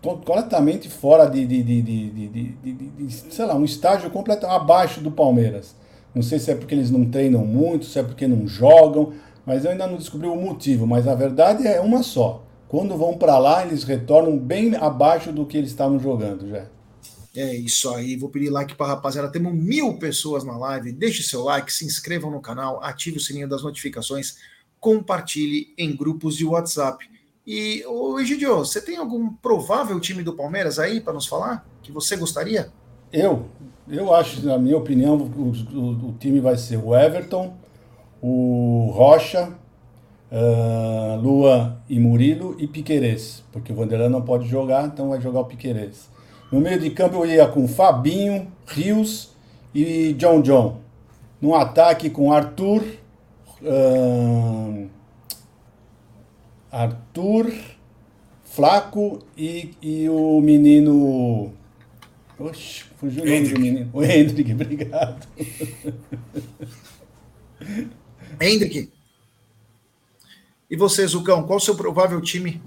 completamente 0.02 0.90
fora 0.90 1.26
de, 1.26 1.46
de, 1.46 1.64
de, 1.64 1.82
de, 1.82 3.12
sei 3.12 3.46
lá, 3.46 3.56
um 3.56 3.66
estágio 3.66 4.10
completamente 4.10 4.56
abaixo 4.56 5.02
do 5.02 5.12
Palmeiras. 5.12 5.76
Não 6.14 6.22
sei 6.24 6.40
se 6.40 6.52
é 6.52 6.56
porque 6.56 6.74
eles 6.74 6.90
não 6.90 7.06
treinam 7.06 7.46
muito, 7.46 7.86
se 7.86 8.00
é 8.00 8.04
porque 8.04 8.28
não 8.28 8.48
jogam, 8.48 9.14
mas 9.46 9.66
eu 9.66 9.72
ainda 9.72 9.88
não 9.88 9.98
descobri 9.98 10.28
o 10.28 10.36
motivo. 10.36 10.88
Mas 10.88 11.08
a 11.08 11.16
verdade 11.16 11.68
é 11.68 11.80
uma 11.80 12.02
só. 12.02 12.44
Quando 12.68 12.98
vão 12.98 13.18
para 13.18 13.38
lá, 13.38 13.66
eles 13.66 13.84
retornam 13.84 14.38
bem 14.38 14.76
abaixo 14.76 15.32
do 15.32 15.46
que 15.46 15.58
eles 15.58 15.72
estavam 15.72 16.00
jogando 16.00 16.48
já. 16.48 16.66
É 17.36 17.56
isso 17.56 17.94
aí, 17.94 18.16
vou 18.16 18.30
pedir 18.30 18.50
like 18.50 18.76
para 18.76 18.88
rapaziada. 18.88 19.32
Temos 19.32 19.54
mil 19.54 19.98
pessoas 19.98 20.44
na 20.44 20.58
live. 20.58 20.92
Deixe 20.92 21.24
seu 21.24 21.44
like, 21.44 21.72
se 21.72 21.86
inscrevam 21.86 22.32
no 22.32 22.42
canal, 22.42 22.84
ative 22.84 23.18
o 23.18 23.22
sininho 23.22 23.48
das 23.48 23.64
notificações, 23.64 24.38
compartilhe 24.80 25.74
em 25.78 25.96
grupos 25.96 26.36
de 26.36 26.46
WhatsApp. 26.46 27.08
E, 27.52 27.84
ô 27.88 28.20
Egidio, 28.20 28.58
você 28.58 28.80
tem 28.80 28.98
algum 28.98 29.34
provável 29.34 30.00
time 30.00 30.22
do 30.22 30.34
Palmeiras 30.34 30.78
aí 30.78 31.02
para 31.02 31.14
nos 31.14 31.26
falar? 31.26 31.68
Que 31.82 31.92
você 31.92 32.16
gostaria? 32.16 32.70
Eu, 33.12 33.48
eu 33.88 34.14
acho, 34.14 34.46
na 34.46 34.56
minha 34.60 34.78
opinião, 34.78 35.16
o, 35.16 35.52
o, 35.76 36.10
o 36.10 36.16
time 36.20 36.40
vai 36.40 36.56
ser 36.58 36.78
o 36.78 36.96
Everton, 36.96 37.56
o 38.22 38.92
Rocha, 38.94 39.52
uh, 40.32 41.20
Lua 41.20 41.82
e 41.90 42.00
Murilo 42.00 42.56
e 42.60 42.68
Piquerez, 42.68 43.44
porque 43.52 43.74
o 43.74 43.76
Vanderlan 43.76 44.10
não 44.10 44.22
pode 44.22 44.48
jogar, 44.48 44.86
então 44.86 45.10
vai 45.10 45.20
jogar 45.20 45.40
o 45.40 45.46
Piquerez. 45.46 46.08
No 46.52 46.62
meio 46.62 46.80
de 46.80 46.92
campo 46.92 47.16
eu 47.16 47.26
ia 47.26 47.48
com 47.48 47.68
Fabinho, 47.68 48.48
Rios 48.68 49.32
e 49.74 50.14
John 50.20 50.44
John. 50.44 50.82
No 51.42 51.56
ataque 51.56 52.12
com 52.12 52.32
Arthur, 52.32 52.84
uh, 53.64 54.99
Arthur, 56.72 57.52
Flaco 58.44 59.20
e, 59.38 59.74
e 59.82 60.10
o 60.10 60.42
menino. 60.42 61.54
Oxe, 62.38 62.86
fugiu 62.98 63.24
o 63.24 63.26
nome 63.26 63.50
do 63.50 63.60
menino. 63.60 63.90
O 63.94 64.04
Hendrick, 64.04 64.52
obrigado. 64.54 65.28
Hendrick. 68.40 68.92
E 70.70 70.76
você, 70.76 71.06
Zucão, 71.08 71.44
qual 71.44 71.58
o 71.58 71.62
seu 71.62 71.76
provável 71.76 72.22
time 72.22 72.62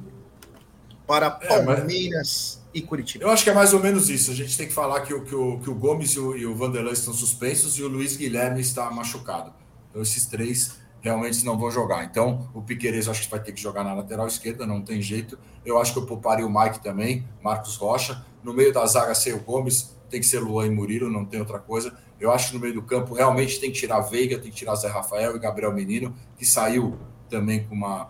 para 1.07 1.31
Palmeiras 1.31 2.61
é, 2.75 2.79
e 2.79 2.83
Curitiba? 2.83 3.25
Eu 3.25 3.31
acho 3.31 3.45
que 3.45 3.51
é 3.51 3.55
mais 3.55 3.73
ou 3.73 3.81
menos 3.81 4.11
isso. 4.11 4.31
A 4.31 4.35
gente 4.35 4.57
tem 4.57 4.67
que 4.67 4.73
falar 4.73 5.03
que 5.03 5.15
o, 5.15 5.25
que 5.25 5.35
o, 5.35 5.59
que 5.61 5.71
o 5.71 5.75
Gomes 5.75 6.11
e 6.13 6.19
o, 6.19 6.37
e 6.37 6.45
o 6.45 6.55
Vanderlan 6.55 6.93
estão 6.93 7.15
suspensos 7.15 7.79
e 7.79 7.83
o 7.83 7.89
Luiz 7.89 8.17
Guilherme 8.17 8.61
está 8.61 8.91
machucado. 8.91 9.53
Então, 9.89 10.03
esses 10.03 10.27
três 10.27 10.82
realmente 11.03 11.45
não 11.45 11.59
vão 11.59 11.71
jogar. 11.71 12.05
Então, 12.05 12.49
o 12.55 12.63
Piqueires 12.63 13.09
acho 13.09 13.23
que 13.23 13.31
vai 13.31 13.41
ter 13.41 13.53
que 13.53 13.61
jogar 13.61 13.85
na 13.85 13.93
lateral 13.93 14.27
esquerda, 14.27 14.65
não 14.65 14.81
tem 14.81 15.03
jeito. 15.03 15.39
Eu 15.67 15.79
acho 15.79 15.93
que 15.93 15.99
eu 15.99 16.07
pouparia 16.07 16.47
o 16.47 16.51
Mike 16.51 16.81
também, 16.81 17.27
Marcos 17.43 17.77
Rocha. 17.77 18.25
No 18.43 18.55
meio 18.55 18.73
da 18.73 18.87
zaga, 18.87 19.15
sem 19.15 19.35
o 19.35 19.41
Gomes, 19.41 19.95
tem 20.09 20.21
que 20.21 20.27
ser 20.27 20.39
Luan 20.39 20.67
e 20.67 20.71
Murilo, 20.71 21.11
não 21.11 21.25
tem 21.25 21.41
outra 21.41 21.59
coisa. 21.59 21.93
Eu 22.21 22.31
acho 22.31 22.49
que 22.49 22.55
no 22.55 22.61
meio 22.61 22.75
do 22.75 22.83
campo 22.83 23.15
realmente 23.15 23.59
tem 23.59 23.73
que 23.73 23.79
tirar 23.79 24.01
Veiga, 24.01 24.39
tem 24.39 24.51
que 24.51 24.57
tirar 24.57 24.77
Zé 24.77 24.89
Rafael 24.89 25.35
e 25.35 25.39
Gabriel 25.41 25.73
Menino, 25.73 26.15
que 26.39 26.47
saiu 26.47 26.97
também 27.29 27.65
com 27.65 27.75
uma 27.75 28.09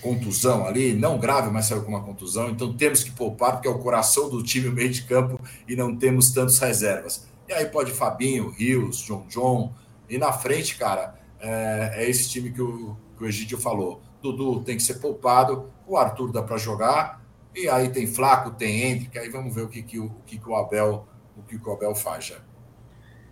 contusão 0.00 0.64
ali, 0.64 0.94
não 0.94 1.18
grave, 1.18 1.50
mas 1.50 1.66
saiu 1.66 1.82
com 1.82 1.88
uma 1.88 2.02
contusão. 2.02 2.50
Então 2.50 2.72
temos 2.76 3.02
que 3.02 3.10
poupar, 3.10 3.52
porque 3.52 3.66
é 3.66 3.70
o 3.70 3.78
coração 3.78 4.30
do 4.30 4.42
time, 4.42 4.68
o 4.68 4.72
meio 4.72 4.90
de 4.90 5.02
campo, 5.02 5.40
e 5.66 5.74
não 5.74 5.96
temos 5.96 6.30
tantos 6.30 6.58
reservas. 6.58 7.26
E 7.48 7.52
aí 7.52 7.66
pode 7.66 7.90
Fabinho, 7.90 8.50
Rios, 8.50 8.98
John 8.98 9.26
John. 9.28 9.72
E 10.08 10.18
na 10.18 10.32
frente, 10.32 10.76
cara, 10.76 11.18
é, 11.46 12.04
é 12.04 12.10
esse 12.10 12.28
time 12.28 12.50
que 12.50 12.60
o, 12.60 12.96
que 13.16 13.24
o 13.24 13.26
Egídio 13.26 13.58
falou. 13.58 14.02
Dudu 14.22 14.62
tem 14.64 14.76
que 14.76 14.82
ser 14.82 14.94
poupado, 14.94 15.70
o 15.86 15.96
Arthur 15.96 16.32
dá 16.32 16.42
para 16.42 16.56
jogar, 16.56 17.24
e 17.54 17.68
aí 17.68 17.88
tem 17.88 18.06
Flaco, 18.06 18.50
tem 18.50 18.82
Hendrick, 18.82 19.18
aí 19.18 19.28
vamos 19.28 19.54
ver 19.54 19.62
o 19.62 19.68
que, 19.68 19.82
que, 19.82 19.98
o, 19.98 20.10
que, 20.26 20.38
que 20.38 20.48
o 20.48 20.56
Abel 20.56 21.06
o 21.36 21.42
que, 21.42 21.58
que 21.58 21.68
o 21.68 21.72
Abel 21.72 21.94
faz 21.94 22.26
já. 22.26 22.36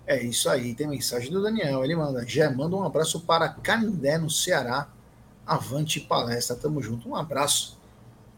É 0.06 0.22
isso 0.22 0.50
aí, 0.50 0.74
tem 0.74 0.86
mensagem 0.86 1.30
do 1.30 1.42
Daniel. 1.42 1.82
Ele 1.82 1.96
manda, 1.96 2.26
já 2.26 2.50
manda 2.50 2.76
um 2.76 2.84
abraço 2.84 3.20
para 3.20 3.48
Canindé, 3.48 4.18
no 4.18 4.28
Ceará. 4.28 4.88
Avante 5.46 6.00
palestra, 6.00 6.54
tamo 6.54 6.82
junto. 6.82 7.08
Um 7.08 7.16
abraço 7.16 7.80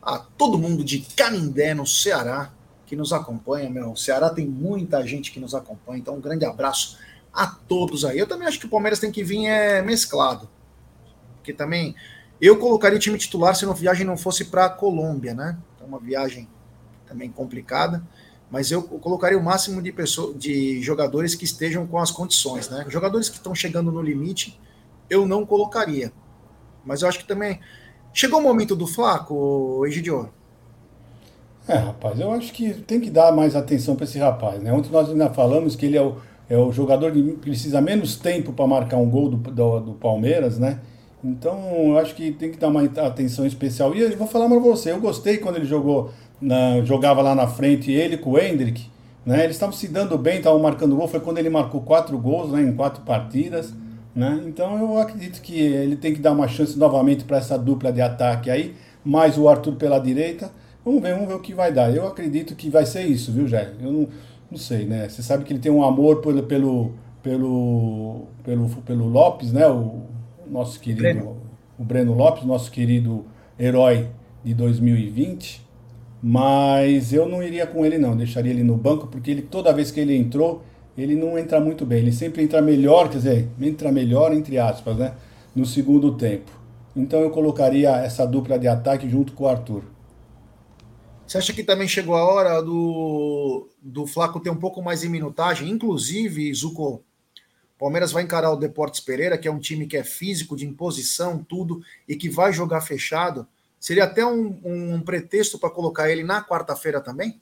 a 0.00 0.18
todo 0.18 0.58
mundo 0.58 0.84
de 0.84 1.00
Canindé, 1.00 1.74
no 1.74 1.86
Ceará, 1.86 2.52
que 2.86 2.94
nos 2.94 3.12
acompanha, 3.12 3.68
meu. 3.68 3.90
O 3.92 3.96
Ceará 3.96 4.30
tem 4.30 4.46
muita 4.46 5.04
gente 5.04 5.32
que 5.32 5.40
nos 5.40 5.54
acompanha, 5.54 5.98
então 5.98 6.14
um 6.14 6.20
grande 6.20 6.44
abraço 6.44 6.98
a 7.36 7.46
todos 7.46 8.04
aí. 8.04 8.18
Eu 8.18 8.26
também 8.26 8.48
acho 8.48 8.58
que 8.58 8.66
o 8.66 8.70
Palmeiras 8.70 8.98
tem 8.98 9.12
que 9.12 9.22
vir 9.22 9.46
é, 9.46 9.82
mesclado. 9.82 10.48
Porque 11.36 11.52
também 11.52 11.94
eu 12.40 12.58
colocaria 12.58 12.98
time 12.98 13.18
titular 13.18 13.54
se 13.54 13.66
a 13.66 13.72
viagem 13.72 14.06
não 14.06 14.16
fosse 14.16 14.46
para 14.46 14.70
Colômbia, 14.70 15.34
né? 15.34 15.58
É 15.80 15.84
uma 15.84 16.00
viagem 16.00 16.48
também 17.06 17.30
complicada. 17.30 18.02
Mas 18.50 18.70
eu 18.70 18.82
colocaria 18.82 19.38
o 19.38 19.42
máximo 19.42 19.82
de, 19.82 19.92
pessoas, 19.92 20.38
de 20.38 20.80
jogadores 20.80 21.34
que 21.34 21.44
estejam 21.44 21.86
com 21.86 21.98
as 21.98 22.10
condições, 22.10 22.70
né? 22.70 22.86
Jogadores 22.88 23.28
que 23.28 23.36
estão 23.36 23.54
chegando 23.54 23.92
no 23.92 24.00
limite, 24.00 24.58
eu 25.10 25.26
não 25.26 25.44
colocaria. 25.44 26.12
Mas 26.84 27.02
eu 27.02 27.08
acho 27.08 27.18
que 27.18 27.26
também. 27.26 27.60
Chegou 28.14 28.40
o 28.40 28.42
momento 28.42 28.74
do 28.74 28.86
Flaco, 28.86 29.84
Egidio? 29.86 30.30
É, 31.68 31.74
rapaz, 31.74 32.18
eu 32.18 32.30
acho 32.30 32.52
que 32.52 32.72
tem 32.72 32.98
que 32.98 33.10
dar 33.10 33.30
mais 33.32 33.54
atenção 33.54 33.94
para 33.94 34.04
esse 34.04 34.18
rapaz, 34.18 34.62
né? 34.62 34.72
Ontem 34.72 34.90
nós 34.90 35.10
ainda 35.10 35.28
falamos 35.28 35.76
que 35.76 35.84
ele 35.84 35.98
é 35.98 36.02
o 36.02 36.16
é 36.48 36.56
o 36.56 36.70
jogador 36.70 37.12
que 37.12 37.22
precisa 37.32 37.80
menos 37.80 38.16
tempo 38.16 38.52
para 38.52 38.66
marcar 38.66 38.96
um 38.98 39.10
gol 39.10 39.30
do, 39.30 39.36
do, 39.36 39.80
do, 39.80 39.92
Palmeiras, 39.94 40.58
né? 40.58 40.78
Então, 41.24 41.58
eu 41.88 41.98
acho 41.98 42.14
que 42.14 42.30
tem 42.30 42.52
que 42.52 42.58
dar 42.58 42.68
uma 42.68 42.82
atenção 42.82 43.44
especial. 43.44 43.94
E 43.96 44.00
eu 44.00 44.16
vou 44.16 44.28
falar 44.28 44.48
para 44.48 44.58
você, 44.58 44.92
eu 44.92 45.00
gostei 45.00 45.38
quando 45.38 45.56
ele 45.56 45.64
jogou, 45.64 46.10
na, 46.40 46.82
jogava 46.84 47.20
lá 47.20 47.34
na 47.34 47.48
frente, 47.48 47.90
ele 47.90 48.16
com 48.16 48.32
o 48.32 48.38
Hendrick, 48.38 48.86
né? 49.24 49.42
Eles 49.42 49.56
estavam 49.56 49.74
se 49.74 49.88
dando 49.88 50.16
bem, 50.16 50.36
estavam 50.36 50.60
marcando 50.60 50.94
gol. 50.94 51.08
Foi 51.08 51.18
quando 51.18 51.38
ele 51.38 51.50
marcou 51.50 51.80
quatro 51.80 52.16
gols 52.16 52.52
né, 52.52 52.62
em 52.62 52.72
quatro 52.72 53.02
partidas, 53.02 53.74
né? 54.14 54.40
Então, 54.46 54.78
eu 54.78 54.98
acredito 54.98 55.42
que 55.42 55.58
ele 55.58 55.96
tem 55.96 56.14
que 56.14 56.20
dar 56.20 56.30
uma 56.30 56.46
chance 56.46 56.78
novamente 56.78 57.24
para 57.24 57.38
essa 57.38 57.58
dupla 57.58 57.92
de 57.92 58.00
ataque 58.00 58.50
aí, 58.50 58.76
mais 59.04 59.36
o 59.36 59.48
Arthur 59.48 59.74
pela 59.74 59.98
direita. 59.98 60.52
Vamos 60.84 61.02
ver, 61.02 61.14
vamos 61.14 61.26
ver 61.26 61.34
o 61.34 61.40
que 61.40 61.52
vai 61.52 61.72
dar. 61.72 61.92
Eu 61.92 62.06
acredito 62.06 62.54
que 62.54 62.70
vai 62.70 62.86
ser 62.86 63.02
isso, 63.02 63.32
viu, 63.32 63.48
Jair? 63.48 63.72
Eu 63.82 63.90
não 63.90 64.08
não 64.50 64.58
sei, 64.58 64.84
né? 64.86 65.08
Você 65.08 65.22
sabe 65.22 65.44
que 65.44 65.52
ele 65.52 65.60
tem 65.60 65.72
um 65.72 65.82
amor 65.82 66.20
pelo, 66.20 66.42
pelo, 66.42 66.92
pelo, 67.22 68.26
pelo, 68.44 68.68
pelo 68.68 69.08
Lopes, 69.08 69.52
né? 69.52 69.66
O 69.66 70.02
nosso 70.48 70.78
querido, 70.80 71.02
Breno. 71.02 71.36
o 71.78 71.84
Breno 71.84 72.14
Lopes, 72.14 72.44
nosso 72.44 72.70
querido 72.70 73.24
herói 73.58 74.08
de 74.44 74.54
2020. 74.54 75.64
Mas 76.22 77.12
eu 77.12 77.28
não 77.28 77.42
iria 77.42 77.66
com 77.66 77.84
ele, 77.84 77.98
não. 77.98 78.16
Deixaria 78.16 78.52
ele 78.52 78.62
no 78.62 78.76
banco, 78.76 79.06
porque 79.06 79.30
ele 79.30 79.42
toda 79.42 79.72
vez 79.72 79.90
que 79.90 80.00
ele 80.00 80.16
entrou, 80.16 80.62
ele 80.96 81.14
não 81.14 81.38
entra 81.38 81.60
muito 81.60 81.84
bem. 81.84 81.98
Ele 81.98 82.12
sempre 82.12 82.42
entra 82.42 82.62
melhor, 82.62 83.08
quer 83.08 83.18
dizer, 83.18 83.48
entra 83.60 83.92
melhor, 83.92 84.32
entre 84.32 84.58
aspas, 84.58 84.96
né? 84.96 85.12
No 85.54 85.66
segundo 85.66 86.12
tempo. 86.12 86.50
Então 86.94 87.20
eu 87.20 87.30
colocaria 87.30 87.90
essa 87.96 88.26
dupla 88.26 88.58
de 88.58 88.66
ataque 88.66 89.08
junto 89.08 89.32
com 89.32 89.44
o 89.44 89.48
Arthur. 89.48 89.82
Você 91.26 91.38
acha 91.38 91.52
que 91.52 91.64
também 91.64 91.88
chegou 91.88 92.14
a 92.14 92.24
hora 92.24 92.62
do, 92.62 93.68
do 93.82 94.06
Flaco 94.06 94.38
ter 94.38 94.50
um 94.50 94.56
pouco 94.56 94.80
mais 94.80 95.00
de 95.00 95.08
minutagem? 95.08 95.68
Inclusive, 95.68 96.54
Zuko, 96.54 97.02
Palmeiras 97.78 98.12
vai 98.12 98.22
encarar 98.22 98.52
o 98.52 98.56
Deportes 98.56 99.00
Pereira, 99.00 99.36
que 99.36 99.48
é 99.48 99.50
um 99.50 99.58
time 99.58 99.86
que 99.86 99.96
é 99.96 100.04
físico, 100.04 100.56
de 100.56 100.64
imposição, 100.64 101.42
tudo, 101.42 101.82
e 102.08 102.14
que 102.14 102.30
vai 102.30 102.52
jogar 102.52 102.80
fechado. 102.80 103.46
Seria 103.80 104.04
até 104.04 104.24
um, 104.24 104.60
um 104.64 105.00
pretexto 105.00 105.58
para 105.58 105.68
colocar 105.68 106.10
ele 106.10 106.22
na 106.22 106.44
quarta-feira 106.44 107.00
também? 107.00 107.40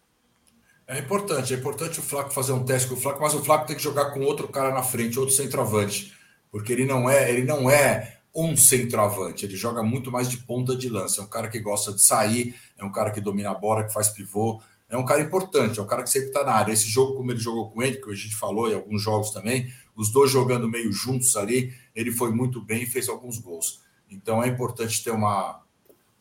É 0.87 0.99
importante, 0.99 1.55
é 1.55 1.57
importante 1.57 2.01
o 2.01 2.03
Flaco 2.03 2.33
fazer 2.33 2.53
um 2.53 2.65
teste 2.65 2.89
com 2.89 2.95
o 2.95 2.99
Flaco, 2.99 3.21
mas 3.21 3.35
o 3.35 3.45
Flaco 3.45 3.67
tem 3.67 3.77
que 3.77 3.83
jogar 3.83 4.11
com 4.11 4.21
outro 4.21 4.49
cara 4.49 4.73
na 4.73 4.83
frente, 4.83 5.19
outro 5.19 5.35
centroavante, 5.35 6.15
porque 6.51 6.73
ele 6.73 6.85
não 6.85 7.09
é, 7.09 7.31
ele 7.31 7.45
não 7.45 7.71
é 7.71 8.19
um 8.35 8.57
centroavante, 8.57 9.45
ele 9.47 9.57
joga 9.57 9.83
muito 9.83 10.11
mais 10.11 10.29
de 10.29 10.39
ponta 10.39 10.75
de 10.75 10.89
lança. 10.89 11.21
É 11.21 11.25
um 11.25 11.29
cara 11.29 11.49
que 11.49 11.61
gosta 11.61 11.93
de 11.93 12.03
sair, 12.03 12.55
é 12.77 12.85
um 12.85 12.91
cara 12.91 13.13
que 13.13 13.21
domina 13.21 13.51
a 13.51 13.55
bola, 13.55 13.85
que 13.85 13.93
faz 13.93 14.09
pivô. 14.09 14.61
É 14.89 14.97
um 14.97 15.05
cara 15.05 15.21
importante, 15.21 15.79
é 15.79 15.83
um 15.83 15.87
cara 15.87 16.03
que 16.03 16.11
sempre 16.11 16.29
está 16.29 16.45
na 16.45 16.53
área. 16.53 16.73
Esse 16.73 16.89
jogo, 16.89 17.15
como 17.15 17.31
ele 17.31 17.39
jogou 17.39 17.71
com 17.71 17.83
ele, 17.83 17.97
que 17.97 18.11
a 18.11 18.15
gente 18.15 18.35
falou 18.35 18.71
em 18.71 18.75
alguns 18.75 19.01
jogos 19.01 19.31
também, 19.31 19.73
os 19.95 20.11
dois 20.11 20.31
jogando 20.31 20.69
meio 20.69 20.93
juntos 20.93 21.37
ali, 21.37 21.73
ele 21.95 22.11
foi 22.11 22.33
muito 22.33 22.61
bem 22.61 22.83
e 22.83 22.87
fez 22.87 23.09
alguns 23.09 23.39
gols. 23.39 23.81
Então 24.11 24.43
é 24.43 24.49
importante 24.49 25.03
ter 25.03 25.11
uma. 25.11 25.63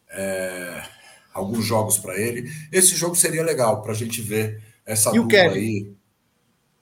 É, 0.09 0.84
alguns 1.34 1.66
jogos 1.66 1.97
para 1.97 2.18
ele. 2.20 2.49
Esse 2.72 2.95
jogo 2.95 3.16
seria 3.16 3.43
legal 3.43 3.82
para 3.82 3.91
a 3.91 3.95
gente 3.95 4.22
ver 4.22 4.61
essa 4.86 5.09
e 5.09 5.14
dupla 5.14 5.39
aí. 5.39 5.91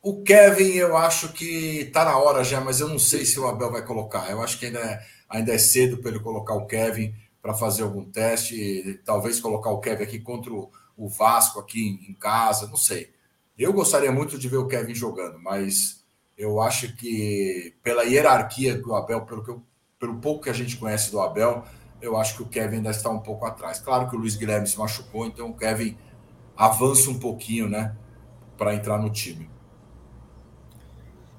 O 0.02 0.24
Kevin, 0.24 0.74
eu 0.74 0.98
acho 0.98 1.32
que 1.32 1.82
está 1.82 2.04
na 2.04 2.18
hora 2.18 2.44
já, 2.44 2.60
mas 2.60 2.80
eu 2.80 2.88
não 2.88 2.98
sei 2.98 3.24
se 3.24 3.40
o 3.40 3.48
Abel 3.48 3.72
vai 3.72 3.86
colocar. 3.86 4.30
Eu 4.32 4.42
acho 4.42 4.58
que 4.58 4.66
ainda 4.66 4.80
é 4.80 5.06
ainda 5.32 5.54
é 5.54 5.58
cedo 5.58 5.98
para 5.98 6.12
ele 6.12 6.20
colocar 6.20 6.54
o 6.54 6.68
Kevin 6.68 7.14
para 7.42 7.54
fazer 7.54 7.84
algum 7.84 8.06
teste, 8.06 9.02
talvez 9.04 9.40
colocar 9.40 9.72
o 9.72 9.80
Kevin 9.80 10.04
aqui 10.04 10.20
contra 10.20 10.54
o 10.54 11.08
Vasco 11.08 11.60
aqui 11.60 12.06
em 12.08 12.14
casa, 12.14 12.68
não 12.68 12.76
sei. 12.76 13.12
Eu 13.58 13.74
gostaria 13.74 14.12
muito 14.12 14.38
de 14.38 14.48
ver 14.48 14.58
o 14.58 14.68
Kevin 14.68 14.94
jogando, 14.94 15.40
mas 15.40 16.06
eu 16.38 16.62
acho 16.62 16.96
que 16.96 17.76
pela 17.82 18.04
hierarquia 18.04 18.78
do 18.78 18.94
Abel, 18.94 19.22
pelo, 19.26 19.44
que 19.44 19.50
eu, 19.50 19.64
pelo 20.00 20.18
pouco 20.18 20.44
que 20.44 20.50
a 20.50 20.54
gente 20.54 20.78
conhece 20.78 21.10
do 21.10 21.20
Abel, 21.20 21.64
eu 22.02 22.18
acho 22.18 22.36
que 22.36 22.44
o 22.44 22.48
Kevin 22.48 22.78
ainda 22.78 22.92
está 22.92 23.10
um 23.10 23.20
pouco 23.20 23.46
atrás. 23.46 23.80
Claro 23.80 24.10
que 24.10 24.16
o 24.16 24.20
Luiz 24.20 24.36
Guilherme 24.36 24.68
se 24.68 24.78
machucou, 24.78 25.26
então 25.26 25.50
o 25.50 25.56
Kevin 25.56 25.98
avança 26.56 27.10
um 27.10 27.20
pouquinho, 27.20 27.68
né, 27.68 27.96
para 28.58 28.76
entrar 28.76 29.00
no 29.00 29.10
time. 29.10 29.50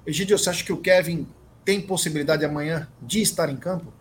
Egidio, 0.05 0.37
você 0.37 0.49
acha 0.49 0.63
que 0.63 0.73
o 0.73 0.81
Kevin 0.81 1.27
tem 1.63 1.81
possibilidade 1.81 2.43
amanhã 2.45 2.87
de 3.01 3.21
estar 3.21 3.49
em 3.49 3.55
campo? 3.55 3.91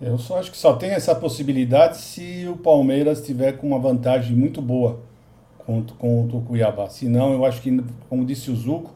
Eu 0.00 0.18
só 0.18 0.38
acho 0.38 0.50
que 0.50 0.56
só 0.56 0.74
tem 0.74 0.90
essa 0.90 1.14
possibilidade 1.14 1.98
se 1.98 2.46
o 2.48 2.56
Palmeiras 2.56 3.24
tiver 3.24 3.52
com 3.52 3.68
uma 3.68 3.78
vantagem 3.78 4.36
muito 4.36 4.60
boa 4.60 5.00
contra, 5.58 5.94
contra 5.96 6.36
o 6.36 6.42
Cuiabá. 6.42 6.88
Senão, 6.88 7.32
eu 7.32 7.44
acho 7.44 7.60
que, 7.62 7.82
como 8.08 8.24
disse 8.24 8.50
o 8.50 8.56
Zuco, 8.56 8.92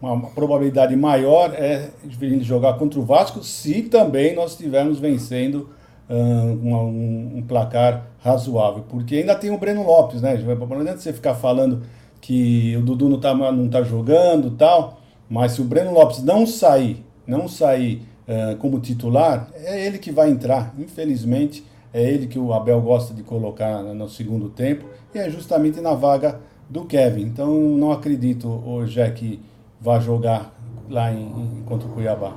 uma, 0.00 0.30
probabilidade 0.30 0.94
maior 0.96 1.54
é 1.54 1.90
de 2.04 2.42
jogar 2.42 2.74
contra 2.74 2.98
o 2.98 3.02
Vasco 3.02 3.42
se 3.42 3.82
também 3.82 4.34
nós 4.34 4.52
estivermos 4.52 4.98
vencendo 4.98 5.70
uh, 6.08 6.14
um, 6.14 7.38
um, 7.38 7.42
placar 7.42 8.06
razoável. 8.18 8.84
Porque 8.88 9.16
ainda 9.16 9.34
tem 9.34 9.50
o 9.50 9.58
Breno 9.58 9.82
Lopes, 9.82 10.20
né? 10.22 10.36
Não 10.36 10.80
adianta 10.80 10.98
você 10.98 11.12
ficar 11.12 11.34
falando 11.34 11.82
que 12.20 12.76
o 12.76 12.82
Dudu 12.82 13.08
não 13.08 13.16
está 13.16 13.34
não 13.34 13.68
tá 13.68 13.82
jogando 13.82 14.50
tal, 14.52 15.00
mas 15.28 15.52
se 15.52 15.60
o 15.60 15.64
Breno 15.64 15.92
Lopes 15.92 16.22
não 16.22 16.46
sair, 16.46 17.05
não 17.26 17.48
sair 17.48 18.06
uh, 18.26 18.56
como 18.56 18.80
titular, 18.80 19.50
é 19.54 19.86
ele 19.86 19.98
que 19.98 20.10
vai 20.10 20.30
entrar. 20.30 20.74
Infelizmente, 20.78 21.64
é 21.92 22.02
ele 22.02 22.26
que 22.26 22.38
o 22.38 22.52
Abel 22.52 22.80
gosta 22.80 23.14
de 23.14 23.22
colocar 23.22 23.82
no 23.82 24.08
segundo 24.08 24.50
tempo 24.50 24.84
e 25.14 25.18
é 25.18 25.30
justamente 25.30 25.80
na 25.80 25.94
vaga 25.94 26.40
do 26.68 26.84
Kevin. 26.84 27.22
Então, 27.22 27.54
não 27.54 27.92
acredito, 27.92 28.48
hoje 28.48 29.00
é 29.00 29.10
que 29.10 29.40
vai 29.80 30.00
jogar 30.00 30.54
lá 30.88 31.12
em, 31.12 31.22
em, 31.22 31.62
contra 31.64 31.88
o 31.88 31.92
Cuiabá. 31.92 32.36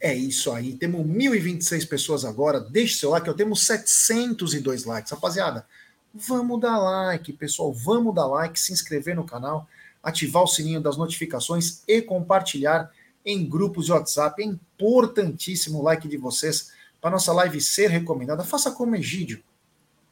É 0.00 0.14
isso 0.14 0.50
aí. 0.50 0.74
Temos 0.74 1.06
1.026 1.06 1.88
pessoas 1.88 2.24
agora. 2.24 2.58
Deixe 2.58 2.96
seu 2.96 3.10
like. 3.10 3.28
Eu 3.28 3.34
temos 3.34 3.64
702 3.66 4.84
likes. 4.84 5.12
Rapaziada, 5.12 5.64
vamos 6.12 6.60
dar 6.60 6.78
like, 6.78 7.32
pessoal. 7.32 7.72
Vamos 7.72 8.14
dar 8.14 8.26
like, 8.26 8.58
se 8.58 8.72
inscrever 8.72 9.14
no 9.14 9.24
canal, 9.24 9.68
ativar 10.02 10.42
o 10.42 10.46
sininho 10.46 10.80
das 10.80 10.96
notificações 10.96 11.82
e 11.86 12.02
compartilhar 12.02 12.90
em 13.24 13.48
grupos 13.48 13.86
de 13.86 13.92
WhatsApp. 13.92 14.42
É 14.42 14.46
importantíssimo 14.46 15.78
o 15.78 15.82
like 15.82 16.08
de 16.08 16.16
vocês 16.16 16.72
para 17.00 17.10
nossa 17.10 17.32
live 17.32 17.60
ser 17.60 17.88
recomendada. 17.88 18.44
Faça 18.44 18.70
como 18.70 18.96
Egídio. 18.96 19.42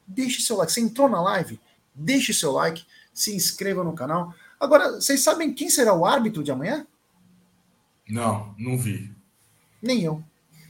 Deixe 0.07 0.43
seu 0.43 0.57
like. 0.57 0.73
Você 0.73 0.81
entrou 0.81 1.09
na 1.09 1.21
live? 1.23 1.61
Deixe 1.95 2.33
seu 2.35 2.53
like, 2.53 2.85
se 3.13 3.35
inscreva 3.35 3.85
no 3.85 3.93
canal. 3.93 4.35
Agora, 4.59 4.93
vocês 4.93 5.23
sabem 5.23 5.55
quem 5.55 5.71
será 5.71 5.95
o 5.95 6.05
árbitro 6.05 6.43
de 6.43 6.51
amanhã? 6.51 6.87
Não, 8.09 8.55
não 8.59 8.77
vi. 8.77 9.15
Nem 9.81 10.03
eu. 10.03 10.23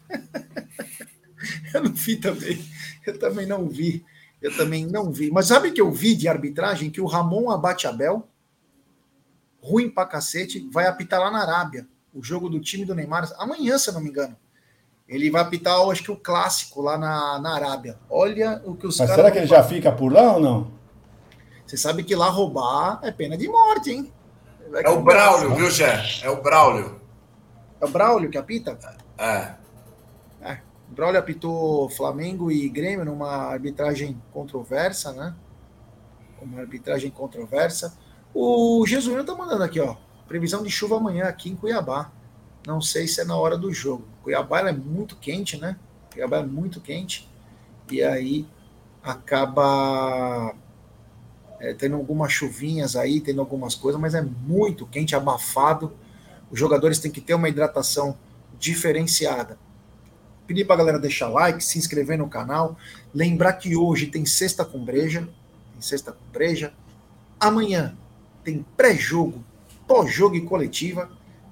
eu 1.74 1.84
não 1.84 1.92
vi 1.92 2.16
também. 2.16 2.62
Eu 3.06 3.18
também 3.18 3.46
não 3.46 3.68
vi. 3.68 4.04
Eu 4.40 4.54
também 4.56 4.86
não 4.86 5.10
vi. 5.10 5.30
Mas 5.30 5.46
sabe 5.46 5.72
que 5.72 5.80
eu 5.80 5.90
vi 5.90 6.14
de 6.14 6.28
arbitragem 6.28 6.90
que 6.90 7.00
o 7.00 7.06
Ramon 7.06 7.50
Abate 7.50 7.86
Abel, 7.86 8.28
ruim 9.62 9.90
pra 9.90 10.06
cacete, 10.06 10.68
vai 10.70 10.86
apitar 10.86 11.20
lá 11.20 11.30
na 11.30 11.40
Arábia. 11.40 11.86
O 12.14 12.22
jogo 12.22 12.48
do 12.48 12.60
time 12.60 12.84
do 12.84 12.94
Neymar, 12.94 13.30
amanhã, 13.38 13.78
se 13.78 13.90
eu 13.90 13.94
não 13.94 14.00
me 14.00 14.10
engano. 14.10 14.36
Ele 15.08 15.30
vai 15.30 15.42
apitar, 15.42 15.76
acho 15.90 16.04
que 16.04 16.12
o 16.12 16.16
clássico 16.16 16.80
lá 16.80 16.96
na, 16.96 17.38
na 17.40 17.54
Arábia. 17.54 17.98
Olha 18.08 18.62
o 18.64 18.76
que 18.76 18.86
os 18.86 18.98
Mas 18.98 19.10
será 19.10 19.30
que 19.30 19.38
ele 19.38 19.46
já 19.46 19.62
fica 19.62 19.90
por 19.90 20.12
lá 20.12 20.34
ou 20.34 20.40
não? 20.40 20.70
Você 21.66 21.76
sabe 21.76 22.02
que 22.04 22.14
lá 22.14 22.28
roubar 22.28 23.00
é 23.02 23.10
pena 23.10 23.36
de 23.36 23.48
morte, 23.48 23.90
hein? 23.90 24.12
É 24.72 24.88
o 24.88 25.02
Braulio, 25.02 25.54
viu, 25.54 25.70
Jé? 25.70 26.00
É 26.22 26.30
o 26.30 26.40
Braulio. 26.40 27.00
É 27.80 27.84
o 27.84 27.88
Braulio 27.88 28.30
que 28.30 28.38
apita? 28.38 28.78
É. 29.18 29.54
é. 30.42 30.60
O 30.90 30.94
Braulio 30.94 31.18
apitou 31.18 31.88
Flamengo 31.90 32.50
e 32.50 32.68
Grêmio 32.68 33.04
numa 33.04 33.52
arbitragem 33.52 34.20
controversa, 34.32 35.12
né? 35.12 35.34
Uma 36.40 36.60
arbitragem 36.60 37.10
controversa. 37.10 37.96
O 38.32 38.84
Jesuíno 38.86 39.24
tá 39.24 39.34
mandando 39.34 39.64
aqui, 39.64 39.80
ó. 39.80 39.96
Previsão 40.30 40.62
de 40.62 40.70
chuva 40.70 40.96
amanhã 40.96 41.24
aqui 41.24 41.50
em 41.50 41.56
Cuiabá. 41.56 42.12
Não 42.64 42.80
sei 42.80 43.08
se 43.08 43.20
é 43.20 43.24
na 43.24 43.36
hora 43.36 43.58
do 43.58 43.74
jogo. 43.74 44.06
Cuiabá 44.22 44.60
é 44.60 44.72
muito 44.72 45.16
quente, 45.16 45.56
né? 45.56 45.76
Cuiabá 46.12 46.36
é 46.36 46.46
muito 46.46 46.80
quente. 46.80 47.28
E 47.90 48.00
aí 48.00 48.46
acaba 49.02 50.54
é, 51.58 51.74
tendo 51.74 51.96
algumas 51.96 52.30
chuvinhas 52.32 52.94
aí, 52.94 53.20
tendo 53.20 53.40
algumas 53.40 53.74
coisas, 53.74 54.00
mas 54.00 54.14
é 54.14 54.22
muito 54.22 54.86
quente, 54.86 55.16
abafado. 55.16 55.92
Os 56.48 56.56
jogadores 56.56 57.00
têm 57.00 57.10
que 57.10 57.20
ter 57.20 57.34
uma 57.34 57.48
hidratação 57.48 58.16
diferenciada. 58.56 59.58
Pedir 60.46 60.64
para 60.64 60.76
a 60.76 60.78
galera 60.78 60.98
deixar 61.00 61.28
like, 61.28 61.60
se 61.60 61.76
inscrever 61.76 62.16
no 62.16 62.28
canal. 62.28 62.78
Lembrar 63.12 63.54
que 63.54 63.76
hoje 63.76 64.06
tem 64.06 64.24
sexta 64.24 64.64
com 64.64 64.84
breja. 64.84 65.28
Tem 65.72 65.80
sexta 65.80 66.12
com 66.12 66.24
breja. 66.32 66.72
Amanhã 67.40 67.98
tem 68.44 68.64
pré-jogo, 68.76 69.44
pós-jogo 69.90 70.36
e 70.36 70.42
coletiva. 70.42 71.10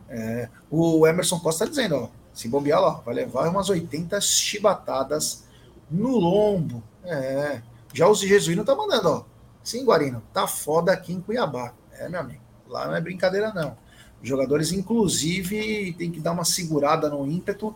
É, 0.08 0.48
o 0.70 1.04
Emerson 1.08 1.40
Costa 1.40 1.64
está 1.64 1.74
dizendo, 1.74 1.96
ó, 1.96 2.08
se 2.32 2.48
bobear 2.48 2.80
lá, 2.80 2.90
vai 3.04 3.16
levar 3.16 3.48
umas 3.48 3.68
80 3.68 4.20
chibatadas 4.20 5.44
no 5.90 6.16
lombo. 6.16 6.80
É. 7.02 7.60
Já 7.92 8.06
o 8.06 8.14
Jesuíno 8.14 8.64
tá 8.64 8.76
mandando, 8.76 9.08
ó. 9.08 9.24
Sim, 9.64 9.84
Guarino, 9.84 10.22
tá 10.32 10.46
foda 10.46 10.92
aqui 10.92 11.12
em 11.12 11.20
Cuiabá. 11.20 11.74
É, 11.92 12.08
meu 12.08 12.20
amigo, 12.20 12.40
lá 12.68 12.86
não 12.86 12.94
é 12.94 13.00
brincadeira, 13.00 13.52
não. 13.52 13.76
Os 14.22 14.28
jogadores, 14.28 14.70
inclusive, 14.70 15.92
tem 15.98 16.12
que 16.12 16.20
dar 16.20 16.30
uma 16.30 16.44
segurada 16.44 17.08
no 17.08 17.26
ímpeto, 17.26 17.74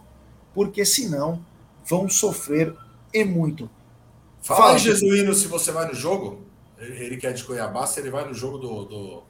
porque 0.54 0.84
senão 0.84 1.44
vão 1.84 2.08
sofrer 2.08 2.72
e 3.12 3.24
muito. 3.24 3.68
Fala, 4.40 4.60
Fala 4.60 4.78
Jesuíno, 4.78 5.34
se 5.34 5.48
você 5.48 5.72
vai 5.72 5.88
no 5.88 5.94
jogo. 5.94 6.40
Ele 6.78 7.16
quer 7.16 7.30
é 7.30 7.32
de 7.32 7.44
Cuiabá, 7.44 7.86
se 7.86 7.98
ele 8.00 8.10
vai 8.10 8.26
no 8.26 8.34
jogo 8.34 8.58
do, 8.58 8.84
do, 8.84 9.22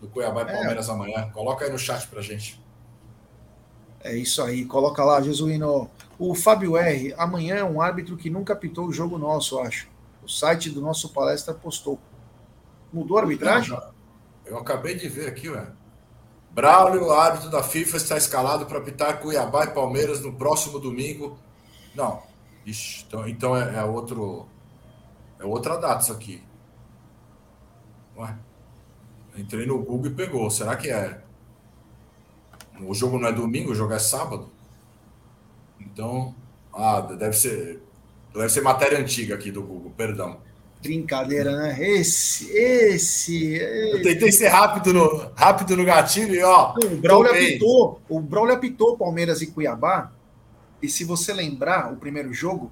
do 0.00 0.08
Cuiabá 0.08 0.42
e 0.42 0.50
é. 0.50 0.52
Palmeiras 0.52 0.88
é. 0.88 0.92
amanhã. 0.92 1.30
Coloca 1.30 1.64
aí 1.64 1.70
no 1.70 1.78
chat 1.78 2.06
pra 2.08 2.22
gente. 2.22 2.60
É 4.02 4.16
isso 4.16 4.42
aí, 4.42 4.64
coloca 4.64 5.04
lá, 5.04 5.20
Jesuíno. 5.20 5.90
O 6.18 6.34
Fábio 6.34 6.76
R, 6.76 7.14
amanhã 7.18 7.56
é 7.56 7.64
um 7.64 7.80
árbitro 7.80 8.16
que 8.16 8.30
nunca 8.30 8.56
pitou 8.56 8.86
o 8.86 8.92
jogo 8.92 9.18
nosso, 9.18 9.58
acho. 9.58 9.88
O 10.22 10.28
site 10.28 10.70
do 10.70 10.80
nosso 10.80 11.10
palestra 11.10 11.52
postou. 11.52 11.98
Mudou 12.92 13.18
a 13.18 13.22
arbitragem? 13.22 13.78
Eu 14.44 14.58
acabei 14.58 14.94
de 14.94 15.08
ver 15.08 15.28
aqui, 15.28 15.48
ué. 15.48 15.66
Braulio, 16.50 17.12
árbitro 17.12 17.50
da 17.50 17.62
FIFA, 17.62 17.96
está 17.96 18.16
escalado 18.16 18.66
para 18.66 18.78
apitar 18.78 19.20
Cuiabá 19.20 19.64
e 19.64 19.70
Palmeiras 19.70 20.20
no 20.20 20.32
próximo 20.32 20.78
domingo. 20.78 21.38
Não. 21.94 22.22
Ixi, 22.66 23.04
então, 23.06 23.28
então 23.28 23.56
é, 23.56 23.76
é, 23.76 23.84
outro. 23.84 24.46
É 25.38 25.44
outra 25.44 25.76
data 25.76 26.02
isso 26.02 26.12
aqui. 26.12 26.42
Ué. 28.16 28.36
Entrei 29.40 29.64
no 29.64 29.78
Google 29.78 30.10
e 30.10 30.14
pegou. 30.14 30.50
Será 30.50 30.76
que 30.76 30.90
é? 30.90 31.18
O 32.86 32.94
jogo 32.94 33.18
não 33.18 33.28
é 33.28 33.32
domingo, 33.32 33.72
o 33.72 33.74
jogo 33.74 33.94
é 33.94 33.98
sábado. 33.98 34.50
Então. 35.80 36.34
Ah, 36.72 37.00
deve 37.00 37.34
ser. 37.34 37.80
Deve 38.34 38.48
ser 38.50 38.60
matéria 38.60 38.98
antiga 38.98 39.34
aqui 39.34 39.50
do 39.50 39.62
Google, 39.62 39.92
perdão. 39.96 40.38
Brincadeira, 40.82 41.56
né? 41.56 41.76
Esse, 41.80 42.50
esse, 42.52 43.54
esse. 43.54 43.90
Eu 43.90 44.02
tentei 44.02 44.30
ser 44.30 44.48
rápido 44.48 44.92
no, 44.92 45.32
rápido 45.34 45.76
no 45.76 45.84
gatilho 45.84 46.34
e 46.34 46.42
ó. 46.42 46.74
o 46.76 46.96
Braulio 46.96 47.32
apitou, 47.32 48.00
o 48.08 48.20
Braulio 48.20 48.54
apitou 48.54 48.96
Palmeiras 48.96 49.42
e 49.42 49.48
Cuiabá. 49.48 50.12
E 50.82 50.88
se 50.88 51.04
você 51.04 51.32
lembrar, 51.32 51.92
o 51.92 51.96
primeiro 51.96 52.32
jogo, 52.32 52.70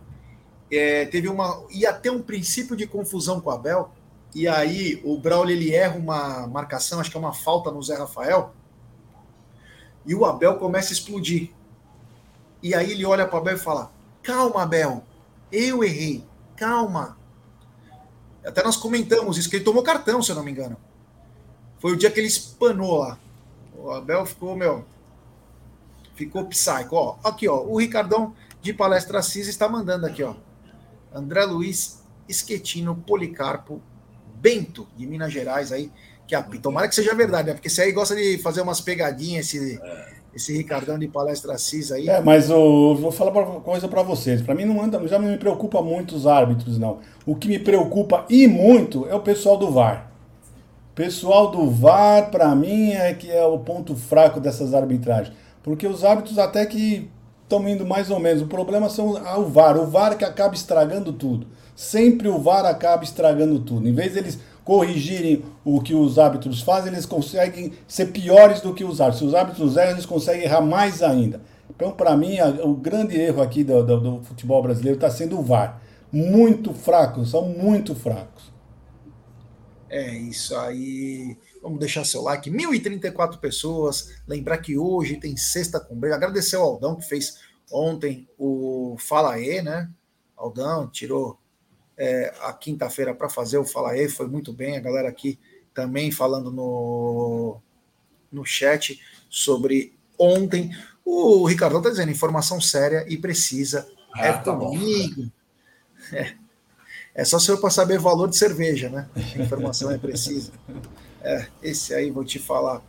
é, 0.71 1.07
teve 1.07 1.29
uma. 1.29 1.63
ia 1.71 1.93
ter 1.93 2.11
um 2.11 2.23
princípio 2.23 2.77
de 2.77 2.87
confusão 2.87 3.41
com 3.41 3.51
o 3.51 3.53
Abel. 3.53 3.91
E 4.35 4.47
aí 4.47 5.01
o 5.05 5.19
Braulio 5.19 5.55
ele 5.55 5.75
erra 5.75 5.97
uma 5.97 6.47
marcação, 6.47 7.01
acho 7.01 7.11
que 7.11 7.17
é 7.17 7.21
uma 7.21 7.33
falta 7.33 7.71
no 7.71 7.83
Zé 7.83 7.97
Rafael. 7.97 8.53
E 10.05 10.15
o 10.15 10.25
Abel 10.25 10.57
começa 10.57 10.91
a 10.91 10.93
explodir. 10.93 11.51
E 12.63 12.75
aí 12.75 12.93
ele 12.93 13.05
olha 13.05 13.27
para 13.27 13.37
o 13.37 13.41
Abel 13.41 13.57
e 13.57 13.61
fala: 13.61 13.91
Calma, 14.23 14.63
Abel, 14.63 15.05
eu 15.51 15.83
errei, 15.83 16.25
calma 16.57 17.19
até 18.49 18.63
nós 18.63 18.77
comentamos 18.77 19.37
isso, 19.37 19.51
que 19.51 19.57
ele 19.57 19.65
tomou 19.65 19.83
cartão, 19.83 20.23
se 20.23 20.31
eu 20.31 20.37
não 20.37 20.43
me 20.43 20.51
engano. 20.51 20.77
Foi 21.79 21.93
o 21.93 21.97
dia 21.97 22.11
que 22.11 22.19
ele 22.19 22.27
espanou 22.27 22.99
lá. 22.99 23.19
O 23.77 23.91
Abel 23.91 24.25
ficou, 24.25 24.57
meu. 24.57 24.85
Ficou 26.15 26.47
psaico. 26.47 26.97
Ó, 26.97 27.17
aqui, 27.23 27.47
ó. 27.47 27.61
O 27.61 27.79
Ricardão 27.79 28.35
de 28.63 28.73
Palestra 28.73 29.19
Assis 29.19 29.47
está 29.47 29.69
mandando 29.69 30.07
aqui, 30.07 30.23
ó. 30.23 30.35
André 31.13 31.45
Luiz 31.45 32.03
Esquetino 32.29 32.97
Policarpo 32.97 33.81
Bento, 34.41 34.87
de 34.97 35.07
Minas 35.07 35.33
Gerais, 35.33 35.73
aí, 35.73 35.91
que 36.27 36.35
apita. 36.35 36.63
Tomara 36.63 36.89
que 36.89 36.95
seja 36.95 37.15
verdade, 37.15 37.49
né? 37.49 37.55
Porque 37.55 37.69
esse 37.69 37.81
aí 37.81 37.93
gosta 37.93 38.15
de 38.15 38.39
fazer 38.39 38.61
umas 38.61 38.81
pegadinhas, 38.81 39.47
esse. 39.47 39.81
É 39.83 40.19
esse 40.35 40.57
Ricardão 40.57 40.99
de 40.99 41.09
palestra 41.09 41.59
CIS 41.59 41.93
aí. 41.93 42.09
É, 42.09 42.21
mas 42.21 42.49
eu 42.49 42.97
vou 43.01 43.11
falar 43.11 43.31
uma 43.31 43.61
coisa 43.61 43.89
para 43.89 44.03
vocês. 44.03 44.41
Para 44.41 44.55
mim 44.55 44.65
não 44.65 44.81
anda, 44.83 45.07
já 45.07 45.19
não 45.19 45.29
me 45.29 45.37
preocupa 45.37 45.83
muito 45.83 46.15
os 46.15 46.27
árbitros, 46.27 46.79
não. 46.79 46.99
O 47.27 47.35
que 47.35 47.49
me 47.49 47.59
preocupa 47.59 48.25
e 48.29 48.47
muito 48.47 49.07
é 49.09 49.15
o 49.15 49.21
pessoal 49.21 49.57
do 49.57 49.71
VAR. 49.71 50.11
O 50.93 50.95
pessoal 50.95 51.51
do 51.51 51.71
VAR, 51.71 52.31
para 52.31 52.55
mim, 52.55 52.93
é 52.93 53.15
que 53.15 53.31
é 53.31 53.45
o 53.45 53.59
ponto 53.59 53.95
fraco 53.95 54.41
dessas 54.41 54.75
arbitragens. 54.75 55.35
Porque 55.63 55.87
os 55.87 56.05
árbitros 56.05 56.39
até 56.39 56.65
que 56.67 57.11
estão 57.43 57.67
indo 57.69 57.87
mais 57.87 58.11
ou 58.11 58.21
menos. 58.21 58.43
O 58.43 58.47
problema 58.47 58.89
são 58.89 59.11
o 59.11 59.45
VAR. 59.45 59.77
O 59.77 59.87
VAR 59.87 60.17
que 60.17 60.25
acaba 60.25 60.55
estragando 60.55 61.13
tudo. 61.13 61.47
Sempre 61.79 62.27
o 62.27 62.41
VAR 62.41 62.67
acaba 62.67 63.05
estragando 63.05 63.61
tudo. 63.61 63.89
Em 63.89 63.95
vez 63.95 64.13
deles 64.13 64.37
corrigirem 64.65 65.45
o 65.65 65.81
que 65.81 65.95
os 65.95 66.19
árbitros 66.19 66.61
fazem, 66.61 66.93
eles 66.93 67.07
conseguem 67.07 67.73
ser 67.87 68.07
piores 68.07 68.61
do 68.61 68.75
que 68.75 68.83
os 68.83 69.01
árbitros. 69.01 69.21
Se 69.21 69.25
os 69.27 69.33
árbitros 69.33 69.77
erram, 69.77 69.93
eles 69.93 70.05
conseguem 70.05 70.43
errar 70.43 70.61
mais 70.61 71.05
ainda. 71.05 71.41
Então, 71.71 71.93
para 71.93 72.17
mim, 72.17 72.41
a, 72.41 72.49
o 72.49 72.75
grande 72.75 73.17
erro 73.17 73.41
aqui 73.41 73.63
do, 73.63 73.87
do, 73.87 74.01
do 74.01 74.25
futebol 74.25 74.61
brasileiro 74.61 74.97
está 74.97 75.09
sendo 75.09 75.39
o 75.39 75.43
VAR. 75.45 75.81
Muito 76.11 76.75
fracos, 76.75 77.31
são 77.31 77.49
muito 77.49 77.95
fracos. 77.95 78.53
É 79.89 80.19
isso 80.19 80.57
aí. 80.57 81.39
Vamos 81.63 81.79
deixar 81.79 82.05
seu 82.05 82.23
like. 82.23 82.51
1.034 82.51 83.39
pessoas. 83.39 84.21
Lembrar 84.27 84.59
que 84.59 84.77
hoje 84.77 85.15
tem 85.15 85.37
sexta 85.37 85.79
com. 85.79 85.95
Agradecer 86.07 86.57
ao 86.57 86.65
Aldão 86.65 86.97
que 86.97 87.09
fez 87.09 87.39
ontem 87.71 88.29
o 88.37 88.97
Fala 88.99 89.39
E, 89.39 89.63
né? 89.63 89.89
Aldão 90.37 90.89
tirou 90.89 91.39
é, 91.99 92.33
a 92.43 92.53
quinta-feira 92.53 93.13
para 93.13 93.29
fazer 93.29 93.59
o 93.59 93.65
Fala 93.65 93.97
E, 93.97 94.09
foi 94.09 94.29
muito 94.29 94.53
bem. 94.53 94.77
A 94.77 94.81
galera 94.81 95.09
aqui 95.09 95.39
também 95.75 96.13
falando 96.13 96.51
no, 96.51 97.61
no 98.31 98.45
chat 98.45 99.01
sobre 99.29 99.93
ontem. 100.19 100.71
O 101.05 101.45
Ricardo 101.45 101.79
está 101.79 101.91
dizendo 101.91 102.11
informação 102.11 102.61
séria 102.61 103.05
e 103.09 103.17
precisa. 103.17 103.89
Ah, 104.15 104.27
é 104.27 104.33
tá 104.33 104.55
comigo. 104.55 105.31
É. 106.13 106.35
é 107.15 107.25
só 107.25 107.39
se 107.39 107.51
eu 107.51 107.59
para 107.59 107.71
saber 107.71 107.99
valor 107.99 108.29
de 108.29 108.37
cerveja, 108.37 108.89
né? 108.89 109.09
A 109.17 109.43
informação 109.43 109.91
é 109.91 109.99
precisa. 109.99 110.53
É, 111.21 111.49
esse 111.63 111.93
aí 111.93 112.11
vou 112.11 112.25
te 112.25 112.39
falar. 112.39 112.81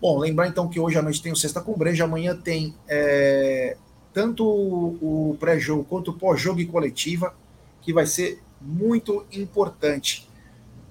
Bom, 0.00 0.18
lembrar 0.18 0.48
então 0.48 0.68
que 0.68 0.78
hoje 0.78 0.98
à 0.98 1.02
noite 1.02 1.22
tem 1.22 1.32
o 1.32 1.36
Sexta 1.36 1.60
com 1.60 1.76
Breja, 1.76 2.04
amanhã 2.04 2.36
tem 2.36 2.74
é, 2.86 3.76
tanto 4.12 4.46
o 4.46 5.36
pré-jogo 5.40 5.84
quanto 5.84 6.10
o 6.10 6.14
pós-jogo 6.14 6.60
e 6.60 6.66
coletiva, 6.66 7.34
que 7.82 7.92
vai 7.92 8.06
ser 8.06 8.40
muito 8.60 9.24
importante. 9.32 10.28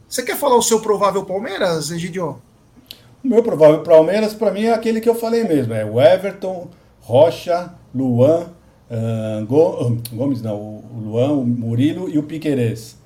Você 0.07 0.23
quer 0.23 0.37
falar 0.37 0.55
o 0.55 0.61
seu 0.61 0.81
provável 0.81 1.23
Palmeiras, 1.23 1.91
Egidio? 1.91 2.41
O 3.23 3.27
meu 3.27 3.43
provável 3.43 3.83
Palmeiras, 3.83 4.33
para 4.33 4.51
mim, 4.51 4.63
é 4.63 4.73
aquele 4.73 5.01
que 5.01 5.09
eu 5.09 5.15
falei 5.15 5.43
mesmo: 5.43 5.73
é 5.73 5.85
o 5.85 6.01
Everton, 6.01 6.69
Rocha, 7.01 7.73
Luan, 7.93 8.49
uh, 8.89 9.45
Gomes, 10.11 10.41
não, 10.41 10.57
o 10.57 11.01
Luan, 11.03 11.33
o 11.33 11.45
Murilo 11.45 12.09
e 12.09 12.17
o 12.17 12.23
Piquerez. 12.23 12.97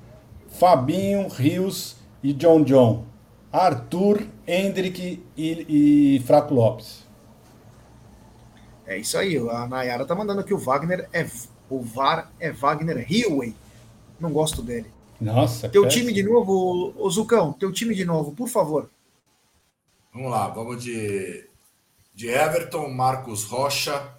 Fabinho, 0.49 1.28
Rios 1.28 1.95
e 2.22 2.32
John 2.32 2.64
John. 2.64 3.05
Arthur, 3.51 4.26
Hendrick 4.47 5.24
e, 5.38 6.16
e 6.18 6.20
Fraco 6.26 6.53
Lopes. 6.53 7.03
É 8.86 8.97
isso 8.97 9.18
aí, 9.18 9.38
a 9.38 9.68
Nayara 9.68 10.05
tá 10.05 10.16
mandando 10.16 10.43
que 10.43 10.53
o 10.53 10.57
Wagner 10.57 11.07
é. 11.14 11.26
O 11.70 11.82
VAR 11.82 12.32
é 12.39 12.51
Wagner 12.51 13.05
Hillway. 13.09 13.55
Não 14.20 14.32
gosto 14.32 14.61
dele. 14.61 14.91
Nossa. 15.20 15.70
Teu 15.70 15.88
time 15.88 16.11
de 16.11 16.24
novo, 16.24 16.93
o 16.97 17.09
Zucão, 17.09 17.53
teu 17.53 17.72
time 17.72 17.95
de 17.95 18.03
novo, 18.03 18.34
por 18.34 18.47
favor. 18.47 18.89
Vamos 20.14 20.32
lá, 20.32 20.47
vamos 20.49 20.84
de, 20.84 21.47
de 22.14 22.28
Everton, 22.28 22.89
Marcos 22.89 23.43
Rocha, 23.45 24.16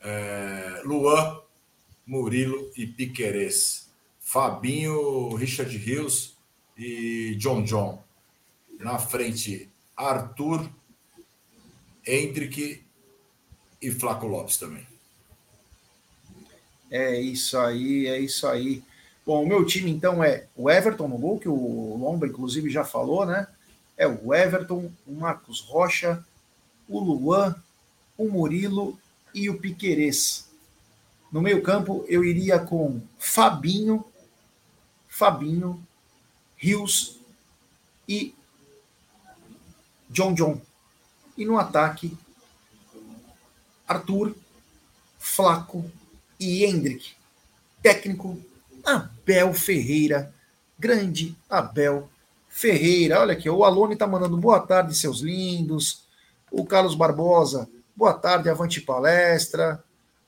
é, 0.00 0.82
Luan, 0.84 1.40
Murilo 2.06 2.70
e 2.76 2.86
Piquerez. 2.86 3.88
Fabinho, 4.20 5.34
Richard 5.36 5.74
Rios 5.76 6.36
e 6.76 7.34
John 7.38 7.62
John. 7.62 8.02
Na 8.78 8.98
frente, 8.98 9.70
Arthur, 9.96 10.68
Hendrick 12.06 12.84
e 13.80 13.90
Flaco 13.90 14.26
Lopes 14.26 14.58
também. 14.58 14.86
É 16.90 17.18
isso 17.20 17.58
aí, 17.58 18.06
é 18.06 18.18
isso 18.18 18.46
aí. 18.46 18.82
Bom, 19.28 19.42
o 19.42 19.46
meu 19.46 19.62
time 19.62 19.90
então 19.90 20.24
é 20.24 20.46
o 20.56 20.70
Everton 20.70 21.06
no 21.06 21.18
gol, 21.18 21.38
que 21.38 21.50
o 21.50 21.98
Lomba 21.98 22.26
inclusive 22.26 22.70
já 22.70 22.82
falou, 22.82 23.26
né? 23.26 23.46
É 23.94 24.06
o 24.08 24.34
Everton, 24.34 24.90
o 25.06 25.12
Marcos 25.12 25.60
Rocha, 25.60 26.24
o 26.88 26.98
Luan, 26.98 27.54
o 28.16 28.26
Murilo 28.26 28.98
e 29.34 29.50
o 29.50 29.58
Piquerez. 29.58 30.48
No 31.30 31.42
meio-campo 31.42 32.06
eu 32.08 32.24
iria 32.24 32.58
com 32.58 33.02
Fabinho, 33.18 34.02
Fabinho, 35.06 35.86
Rios 36.56 37.20
e 38.08 38.34
John 40.08 40.32
John. 40.32 40.58
E 41.36 41.44
no 41.44 41.58
ataque, 41.58 42.16
Arthur, 43.86 44.34
Flaco 45.18 45.84
e 46.40 46.64
Hendrick. 46.64 47.12
Técnico 47.82 48.47
Abel 48.88 49.52
Ferreira. 49.52 50.32
Grande 50.78 51.36
Abel 51.50 52.08
Ferreira. 52.48 53.20
Olha 53.20 53.34
aqui, 53.34 53.50
o 53.50 53.62
Alone 53.62 53.92
está 53.92 54.06
mandando 54.06 54.38
boa 54.38 54.60
tarde, 54.60 54.96
seus 54.96 55.20
lindos. 55.20 56.06
O 56.50 56.64
Carlos 56.64 56.94
Barbosa, 56.94 57.68
boa 57.94 58.14
tarde, 58.14 58.48
avante 58.48 58.80
palestra. 58.80 59.84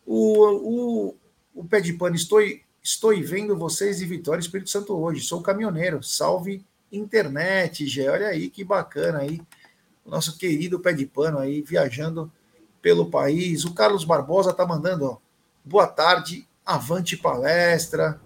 O, 0.07 1.09
o, 1.09 1.17
o 1.55 1.65
Pé 1.65 1.81
de 1.81 1.95
Pano, 1.95 2.15
estou, 2.15 2.41
estou 2.83 3.19
vendo 3.23 3.57
vocês 3.57 4.03
e 4.03 4.05
Vitória 4.05 4.41
Espírito 4.41 4.69
Santo 4.69 4.95
hoje. 4.95 5.23
Sou 5.23 5.41
caminhoneiro. 5.41 6.03
Salve 6.03 6.63
internet, 6.93 7.87
Gé. 7.87 8.11
Olha 8.11 8.29
aí 8.29 8.51
que 8.51 8.63
bacana 8.63 9.21
aí. 9.21 9.41
O 10.05 10.11
nosso 10.11 10.37
querido 10.37 10.81
Pé 10.81 10.93
de 10.93 11.07
Pano 11.07 11.39
aí 11.39 11.63
viajando 11.63 12.31
pelo 12.83 13.11
país. 13.11 13.65
O 13.65 13.73
Carlos 13.73 14.05
Barbosa 14.05 14.51
está 14.51 14.67
mandando, 14.67 15.07
ó, 15.07 15.17
boa 15.65 15.87
tarde, 15.87 16.47
avante 16.67 17.17
palestra. 17.17 18.21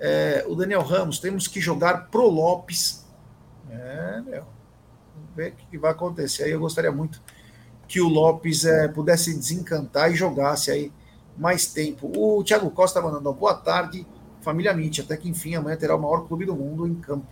É, 0.00 0.44
o 0.46 0.54
Daniel 0.54 0.82
Ramos, 0.82 1.18
temos 1.18 1.48
que 1.48 1.60
jogar 1.60 2.08
pro 2.08 2.28
Lopes. 2.28 3.06
É, 3.70 4.20
meu. 4.24 4.44
Vamos 5.14 5.34
ver 5.34 5.52
o 5.52 5.70
que 5.70 5.78
vai 5.78 5.90
acontecer. 5.90 6.44
Aí 6.44 6.52
eu 6.52 6.60
gostaria 6.60 6.92
muito 6.92 7.20
que 7.86 8.00
o 8.00 8.08
Lopes 8.08 8.64
é, 8.64 8.86
pudesse 8.88 9.36
desencantar 9.36 10.12
e 10.12 10.14
jogasse 10.14 10.70
aí 10.70 10.92
mais 11.36 11.66
tempo. 11.72 12.12
O 12.16 12.44
Thiago 12.44 12.70
Costa 12.70 13.00
mandando 13.00 13.32
boa 13.32 13.54
tarde, 13.54 14.06
família 14.40 14.74
Mitch. 14.74 15.00
Até 15.00 15.16
que 15.16 15.28
enfim 15.28 15.54
amanhã 15.54 15.76
terá 15.76 15.96
o 15.96 16.00
maior 16.00 16.26
clube 16.26 16.44
do 16.44 16.54
mundo 16.54 16.86
em 16.86 16.94
campo 16.94 17.26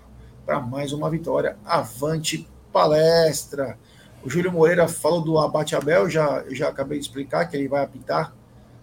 para 0.44 0.60
mais 0.60 0.92
uma 0.92 1.10
vitória. 1.10 1.56
Avante 1.64 2.48
palestra. 2.72 3.78
O 4.24 4.30
Júlio 4.30 4.52
Moreira 4.52 4.88
falou 4.88 5.20
do 5.20 5.38
Abate 5.38 5.76
Abel, 5.76 6.08
já, 6.08 6.44
já 6.50 6.68
acabei 6.68 6.98
de 6.98 7.04
explicar 7.04 7.46
que 7.46 7.56
ele 7.56 7.68
vai 7.68 7.84
apitar 7.84 8.34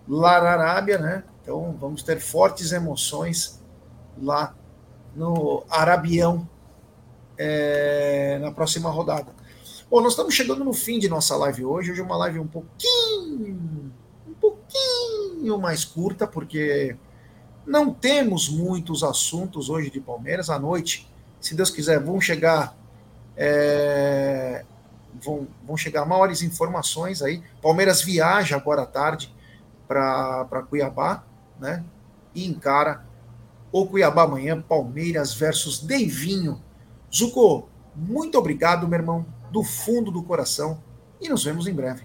lá 0.07 0.41
na 0.41 0.49
Arábia, 0.51 0.97
né? 0.97 1.23
Então 1.41 1.75
vamos 1.79 2.03
ter 2.03 2.19
fortes 2.19 2.71
emoções 2.71 3.62
lá 4.21 4.55
no 5.15 5.63
Arabião 5.69 6.47
é, 7.37 8.39
na 8.41 8.51
próxima 8.51 8.89
rodada. 8.89 9.31
Bom, 9.89 10.01
nós 10.01 10.13
estamos 10.13 10.33
chegando 10.33 10.63
no 10.63 10.73
fim 10.73 10.97
de 10.99 11.07
nossa 11.07 11.35
live 11.35 11.65
hoje. 11.65 11.91
Hoje 11.91 12.01
é 12.01 12.03
uma 12.03 12.17
live 12.17 12.39
um 12.39 12.47
pouquinho, 12.47 13.91
um 14.27 14.33
pouquinho 14.33 15.59
mais 15.59 15.85
curta, 15.85 16.25
porque 16.25 16.95
não 17.65 17.93
temos 17.93 18.49
muitos 18.49 19.03
assuntos 19.03 19.69
hoje 19.69 19.89
de 19.89 19.99
Palmeiras. 19.99 20.49
À 20.49 20.57
noite, 20.57 21.11
se 21.39 21.55
Deus 21.55 21.69
quiser, 21.69 21.99
vão 21.99 22.19
chegar 22.19 22.75
é, 23.35 24.65
vão, 25.21 25.47
vão 25.65 25.77
chegar 25.77 26.05
maiores 26.05 26.41
informações 26.41 27.21
aí. 27.21 27.41
Palmeiras 27.61 28.01
viaja 28.01 28.55
agora 28.55 28.83
à 28.83 28.85
tarde 28.85 29.33
para 29.87 30.65
Cuiabá, 30.69 31.23
né? 31.59 31.83
E 32.33 32.45
encara 32.45 33.05
ou 33.73 33.87
Cuiabá 33.87 34.23
amanhã, 34.23 34.61
Palmeiras 34.61 35.33
versus 35.33 35.79
Deivinho. 35.79 36.61
Zuko, 37.13 37.67
muito 37.95 38.37
obrigado, 38.37 38.87
meu 38.87 38.99
irmão, 38.99 39.25
do 39.51 39.63
fundo 39.63 40.11
do 40.11 40.21
coração, 40.21 40.81
e 41.19 41.27
nos 41.27 41.43
vemos 41.43 41.65
em 41.65 41.73
breve. 41.73 42.03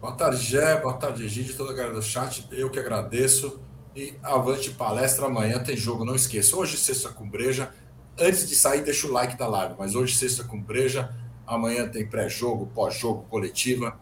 Boa 0.00 0.12
tarde, 0.12 0.42
Gé, 0.42 0.80
boa 0.80 0.94
tarde, 0.94 1.24
Egídio, 1.24 1.56
toda 1.56 1.72
a 1.72 1.74
galera 1.74 1.94
do 1.94 2.02
chat, 2.02 2.46
eu 2.52 2.70
que 2.70 2.78
agradeço. 2.78 3.60
E 3.96 4.14
avante 4.22 4.70
palestra, 4.70 5.26
amanhã 5.26 5.58
tem 5.58 5.76
jogo, 5.76 6.04
não 6.04 6.14
esqueça. 6.14 6.56
Hoje, 6.56 6.76
sexta 6.76 7.08
com 7.08 7.28
breja. 7.28 7.72
Antes 8.18 8.48
de 8.48 8.54
sair, 8.54 8.82
deixa 8.82 9.06
o 9.06 9.12
like 9.12 9.36
da 9.36 9.48
live, 9.48 9.74
mas 9.78 9.94
hoje, 9.94 10.14
sexta 10.14 10.44
com 10.44 10.60
breja. 10.60 11.14
Amanhã 11.46 11.88
tem 11.88 12.06
pré-jogo, 12.06 12.70
pós-jogo, 12.74 13.24
coletiva 13.28 13.98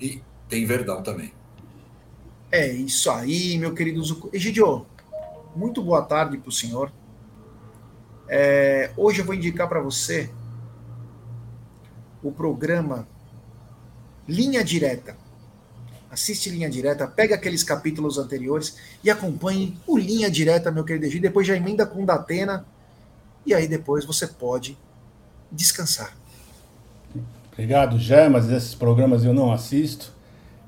e 0.00 0.22
tem 0.48 0.66
Verdão 0.66 1.02
também. 1.02 1.32
É 2.50 2.66
isso 2.66 3.10
aí, 3.10 3.56
meu 3.58 3.74
querido 3.74 4.02
Zuko. 4.02 4.28
Egidio, 4.32 4.86
muito 5.54 5.82
boa 5.82 6.02
tarde 6.02 6.38
para 6.38 6.48
o 6.48 6.52
senhor. 6.52 6.92
É, 8.28 8.90
hoje 8.96 9.20
eu 9.20 9.24
vou 9.24 9.34
indicar 9.34 9.68
para 9.68 9.80
você 9.80 10.30
o 12.22 12.30
programa 12.30 13.06
Linha 14.28 14.62
Direta. 14.62 15.16
Assiste 16.10 16.50
Linha 16.50 16.70
Direta, 16.70 17.06
pega 17.06 17.34
aqueles 17.34 17.62
capítulos 17.62 18.18
anteriores 18.18 18.76
e 19.04 19.10
acompanhe 19.10 19.78
o 19.86 19.96
Linha 19.96 20.30
Direta, 20.30 20.70
meu 20.70 20.84
querido 20.84 21.06
Egídio. 21.06 21.22
Depois 21.22 21.46
já 21.46 21.56
emenda 21.56 21.86
com 21.86 22.04
Datena 22.04 22.64
e 23.44 23.54
aí 23.54 23.66
depois 23.68 24.04
você 24.04 24.26
pode 24.26 24.76
descansar. 25.50 26.16
Obrigado, 27.52 27.98
Jé, 27.98 28.28
mas 28.28 28.50
esses 28.50 28.74
programas 28.74 29.24
eu 29.24 29.34
não 29.34 29.52
assisto. 29.52 30.12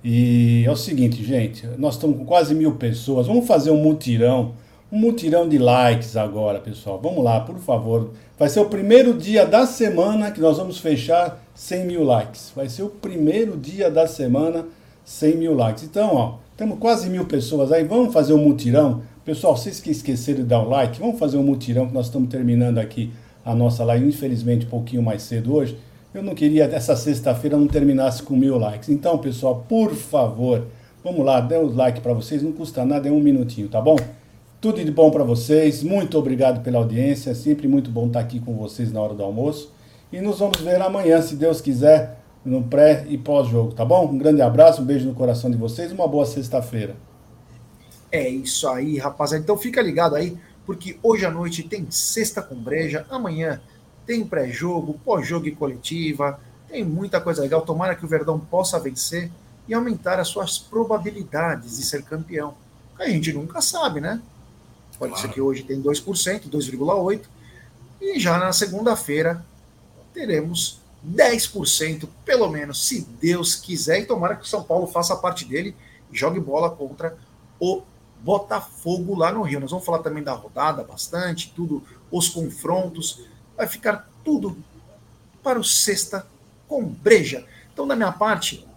E 0.02 0.64
é 0.66 0.70
o 0.70 0.76
seguinte, 0.76 1.22
gente, 1.22 1.66
nós 1.78 1.94
estamos 1.94 2.16
com 2.16 2.24
quase 2.24 2.54
mil 2.54 2.74
pessoas. 2.76 3.26
Vamos 3.26 3.46
fazer 3.46 3.70
um 3.70 3.82
mutirão 3.82 4.54
um 4.92 4.98
mutirão 4.98 5.48
de 5.48 5.56
likes 5.56 6.16
agora, 6.16 6.58
pessoal. 6.58 6.98
Vamos 7.00 7.22
lá, 7.22 7.40
por 7.40 7.58
favor. 7.58 8.10
Vai 8.38 8.48
ser 8.48 8.60
o 8.60 8.64
primeiro 8.64 9.14
dia 9.14 9.46
da 9.46 9.64
semana 9.66 10.30
que 10.30 10.40
nós 10.40 10.58
vamos 10.58 10.78
fechar 10.78 11.40
100 11.54 11.86
mil 11.86 12.02
likes. 12.02 12.52
Vai 12.56 12.68
ser 12.68 12.82
o 12.82 12.88
primeiro 12.88 13.56
dia 13.56 13.90
da 13.90 14.06
semana 14.06 14.66
100 15.04 15.36
mil 15.36 15.54
likes. 15.54 15.84
Então, 15.84 16.14
ó, 16.14 16.34
temos 16.56 16.78
quase 16.78 17.08
mil 17.08 17.24
pessoas 17.26 17.70
aí. 17.70 17.84
Vamos 17.84 18.12
fazer 18.12 18.32
um 18.32 18.38
mutirão. 18.38 19.02
Pessoal, 19.24 19.56
vocês 19.56 19.80
que 19.80 19.90
esqueceram 19.90 20.40
de 20.40 20.46
dar 20.46 20.60
o 20.60 20.68
like, 20.68 20.98
vamos 20.98 21.18
fazer 21.18 21.36
um 21.36 21.42
mutirão 21.42 21.86
que 21.86 21.94
nós 21.94 22.06
estamos 22.06 22.28
terminando 22.28 22.78
aqui 22.78 23.12
a 23.44 23.54
nossa 23.54 23.84
live, 23.84 24.06
infelizmente, 24.06 24.66
um 24.66 24.70
pouquinho 24.70 25.02
mais 25.02 25.22
cedo 25.22 25.54
hoje. 25.54 25.78
Eu 26.12 26.22
não 26.22 26.34
queria 26.34 26.64
essa 26.64 26.96
sexta-feira 26.96 27.56
não 27.56 27.68
terminasse 27.68 28.22
com 28.22 28.34
mil 28.34 28.58
likes. 28.58 28.88
Então, 28.88 29.16
pessoal, 29.18 29.64
por 29.68 29.94
favor, 29.94 30.66
vamos 31.04 31.24
lá, 31.24 31.40
dê 31.40 31.56
um 31.56 31.72
like 31.72 32.00
para 32.00 32.12
vocês, 32.12 32.42
não 32.42 32.50
custa 32.50 32.84
nada, 32.84 33.08
é 33.08 33.12
um 33.12 33.20
minutinho, 33.20 33.68
tá 33.68 33.80
bom? 33.80 33.96
Tudo 34.60 34.84
de 34.84 34.90
bom 34.90 35.10
para 35.10 35.24
vocês, 35.24 35.82
muito 35.82 36.18
obrigado 36.18 36.62
pela 36.62 36.76
audiência, 36.76 37.34
sempre 37.34 37.66
muito 37.66 37.90
bom 37.90 38.08
estar 38.08 38.20
aqui 38.20 38.38
com 38.38 38.54
vocês 38.54 38.92
na 38.92 39.00
hora 39.00 39.14
do 39.14 39.22
almoço. 39.22 39.72
E 40.12 40.20
nos 40.20 40.38
vamos 40.38 40.60
ver 40.60 40.78
amanhã, 40.82 41.22
se 41.22 41.34
Deus 41.34 41.62
quiser, 41.62 42.22
no 42.44 42.62
pré 42.64 43.06
e 43.08 43.16
pós-jogo, 43.16 43.72
tá 43.72 43.86
bom? 43.86 44.06
Um 44.06 44.18
grande 44.18 44.42
abraço, 44.42 44.82
um 44.82 44.84
beijo 44.84 45.08
no 45.08 45.14
coração 45.14 45.50
de 45.50 45.56
vocês, 45.56 45.92
uma 45.92 46.06
boa 46.06 46.26
sexta-feira. 46.26 46.94
É 48.12 48.28
isso 48.28 48.68
aí, 48.68 48.98
rapaziada. 48.98 49.42
Então 49.42 49.56
fica 49.56 49.80
ligado 49.80 50.14
aí, 50.14 50.36
porque 50.66 50.98
hoje 51.02 51.24
à 51.24 51.30
noite 51.30 51.62
tem 51.62 51.90
sexta 51.90 52.42
com 52.42 52.54
breja, 52.54 53.06
amanhã 53.08 53.62
tem 54.04 54.26
pré-jogo, 54.26 55.00
pós-jogo 55.02 55.46
e 55.46 55.52
coletiva, 55.56 56.38
tem 56.68 56.84
muita 56.84 57.18
coisa 57.18 57.40
legal. 57.40 57.62
Tomara 57.62 57.94
que 57.94 58.04
o 58.04 58.08
Verdão 58.08 58.38
possa 58.38 58.78
vencer 58.78 59.30
e 59.66 59.72
aumentar 59.72 60.20
as 60.20 60.28
suas 60.28 60.58
probabilidades 60.58 61.78
de 61.78 61.82
ser 61.82 62.02
campeão. 62.02 62.52
A 62.98 63.08
gente 63.08 63.32
nunca 63.32 63.62
sabe, 63.62 64.02
né? 64.02 64.20
Pode 65.00 65.12
claro. 65.12 65.28
ser 65.28 65.32
que 65.32 65.40
hoje 65.40 65.62
tem 65.62 65.80
2%, 65.80 66.50
2,8%, 66.50 67.22
e 68.02 68.20
já 68.20 68.38
na 68.38 68.52
segunda-feira 68.52 69.42
teremos 70.12 70.78
10%, 71.02 72.06
pelo 72.22 72.50
menos, 72.50 72.86
se 72.86 73.00
Deus 73.18 73.54
quiser, 73.54 74.00
e 74.00 74.04
tomara 74.04 74.36
que 74.36 74.42
o 74.42 74.46
São 74.46 74.62
Paulo 74.62 74.86
faça 74.86 75.14
a 75.14 75.16
parte 75.16 75.46
dele 75.46 75.74
e 76.12 76.18
jogue 76.18 76.38
bola 76.38 76.68
contra 76.68 77.16
o 77.58 77.80
Botafogo 78.20 79.16
lá 79.16 79.32
no 79.32 79.40
Rio. 79.40 79.60
Nós 79.60 79.70
vamos 79.70 79.86
falar 79.86 80.00
também 80.00 80.22
da 80.22 80.34
rodada 80.34 80.84
bastante, 80.84 81.50
tudo, 81.56 81.82
os 82.10 82.28
confrontos. 82.28 83.24
Vai 83.56 83.66
ficar 83.66 84.06
tudo 84.22 84.54
para 85.42 85.58
o 85.58 85.64
Sexta 85.64 86.26
com 86.68 86.84
Breja. 86.84 87.46
Então, 87.72 87.88
da 87.88 87.96
minha 87.96 88.12
parte, 88.12 88.68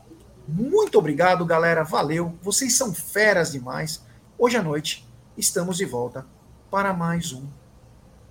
muito 0.48 0.98
obrigado, 0.98 1.46
galera. 1.46 1.84
Valeu. 1.84 2.34
Vocês 2.42 2.76
são 2.76 2.94
feras 2.94 3.52
demais. 3.52 4.02
Hoje 4.38 4.56
à 4.56 4.64
noite 4.64 5.06
Estamos 5.36 5.78
de 5.78 5.86
volta 5.86 6.28
para 6.70 6.94
mais 6.94 7.34
um 7.34 7.48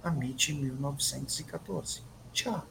Amit 0.05 0.53
1914. 0.53 2.03
Tchau. 2.33 2.65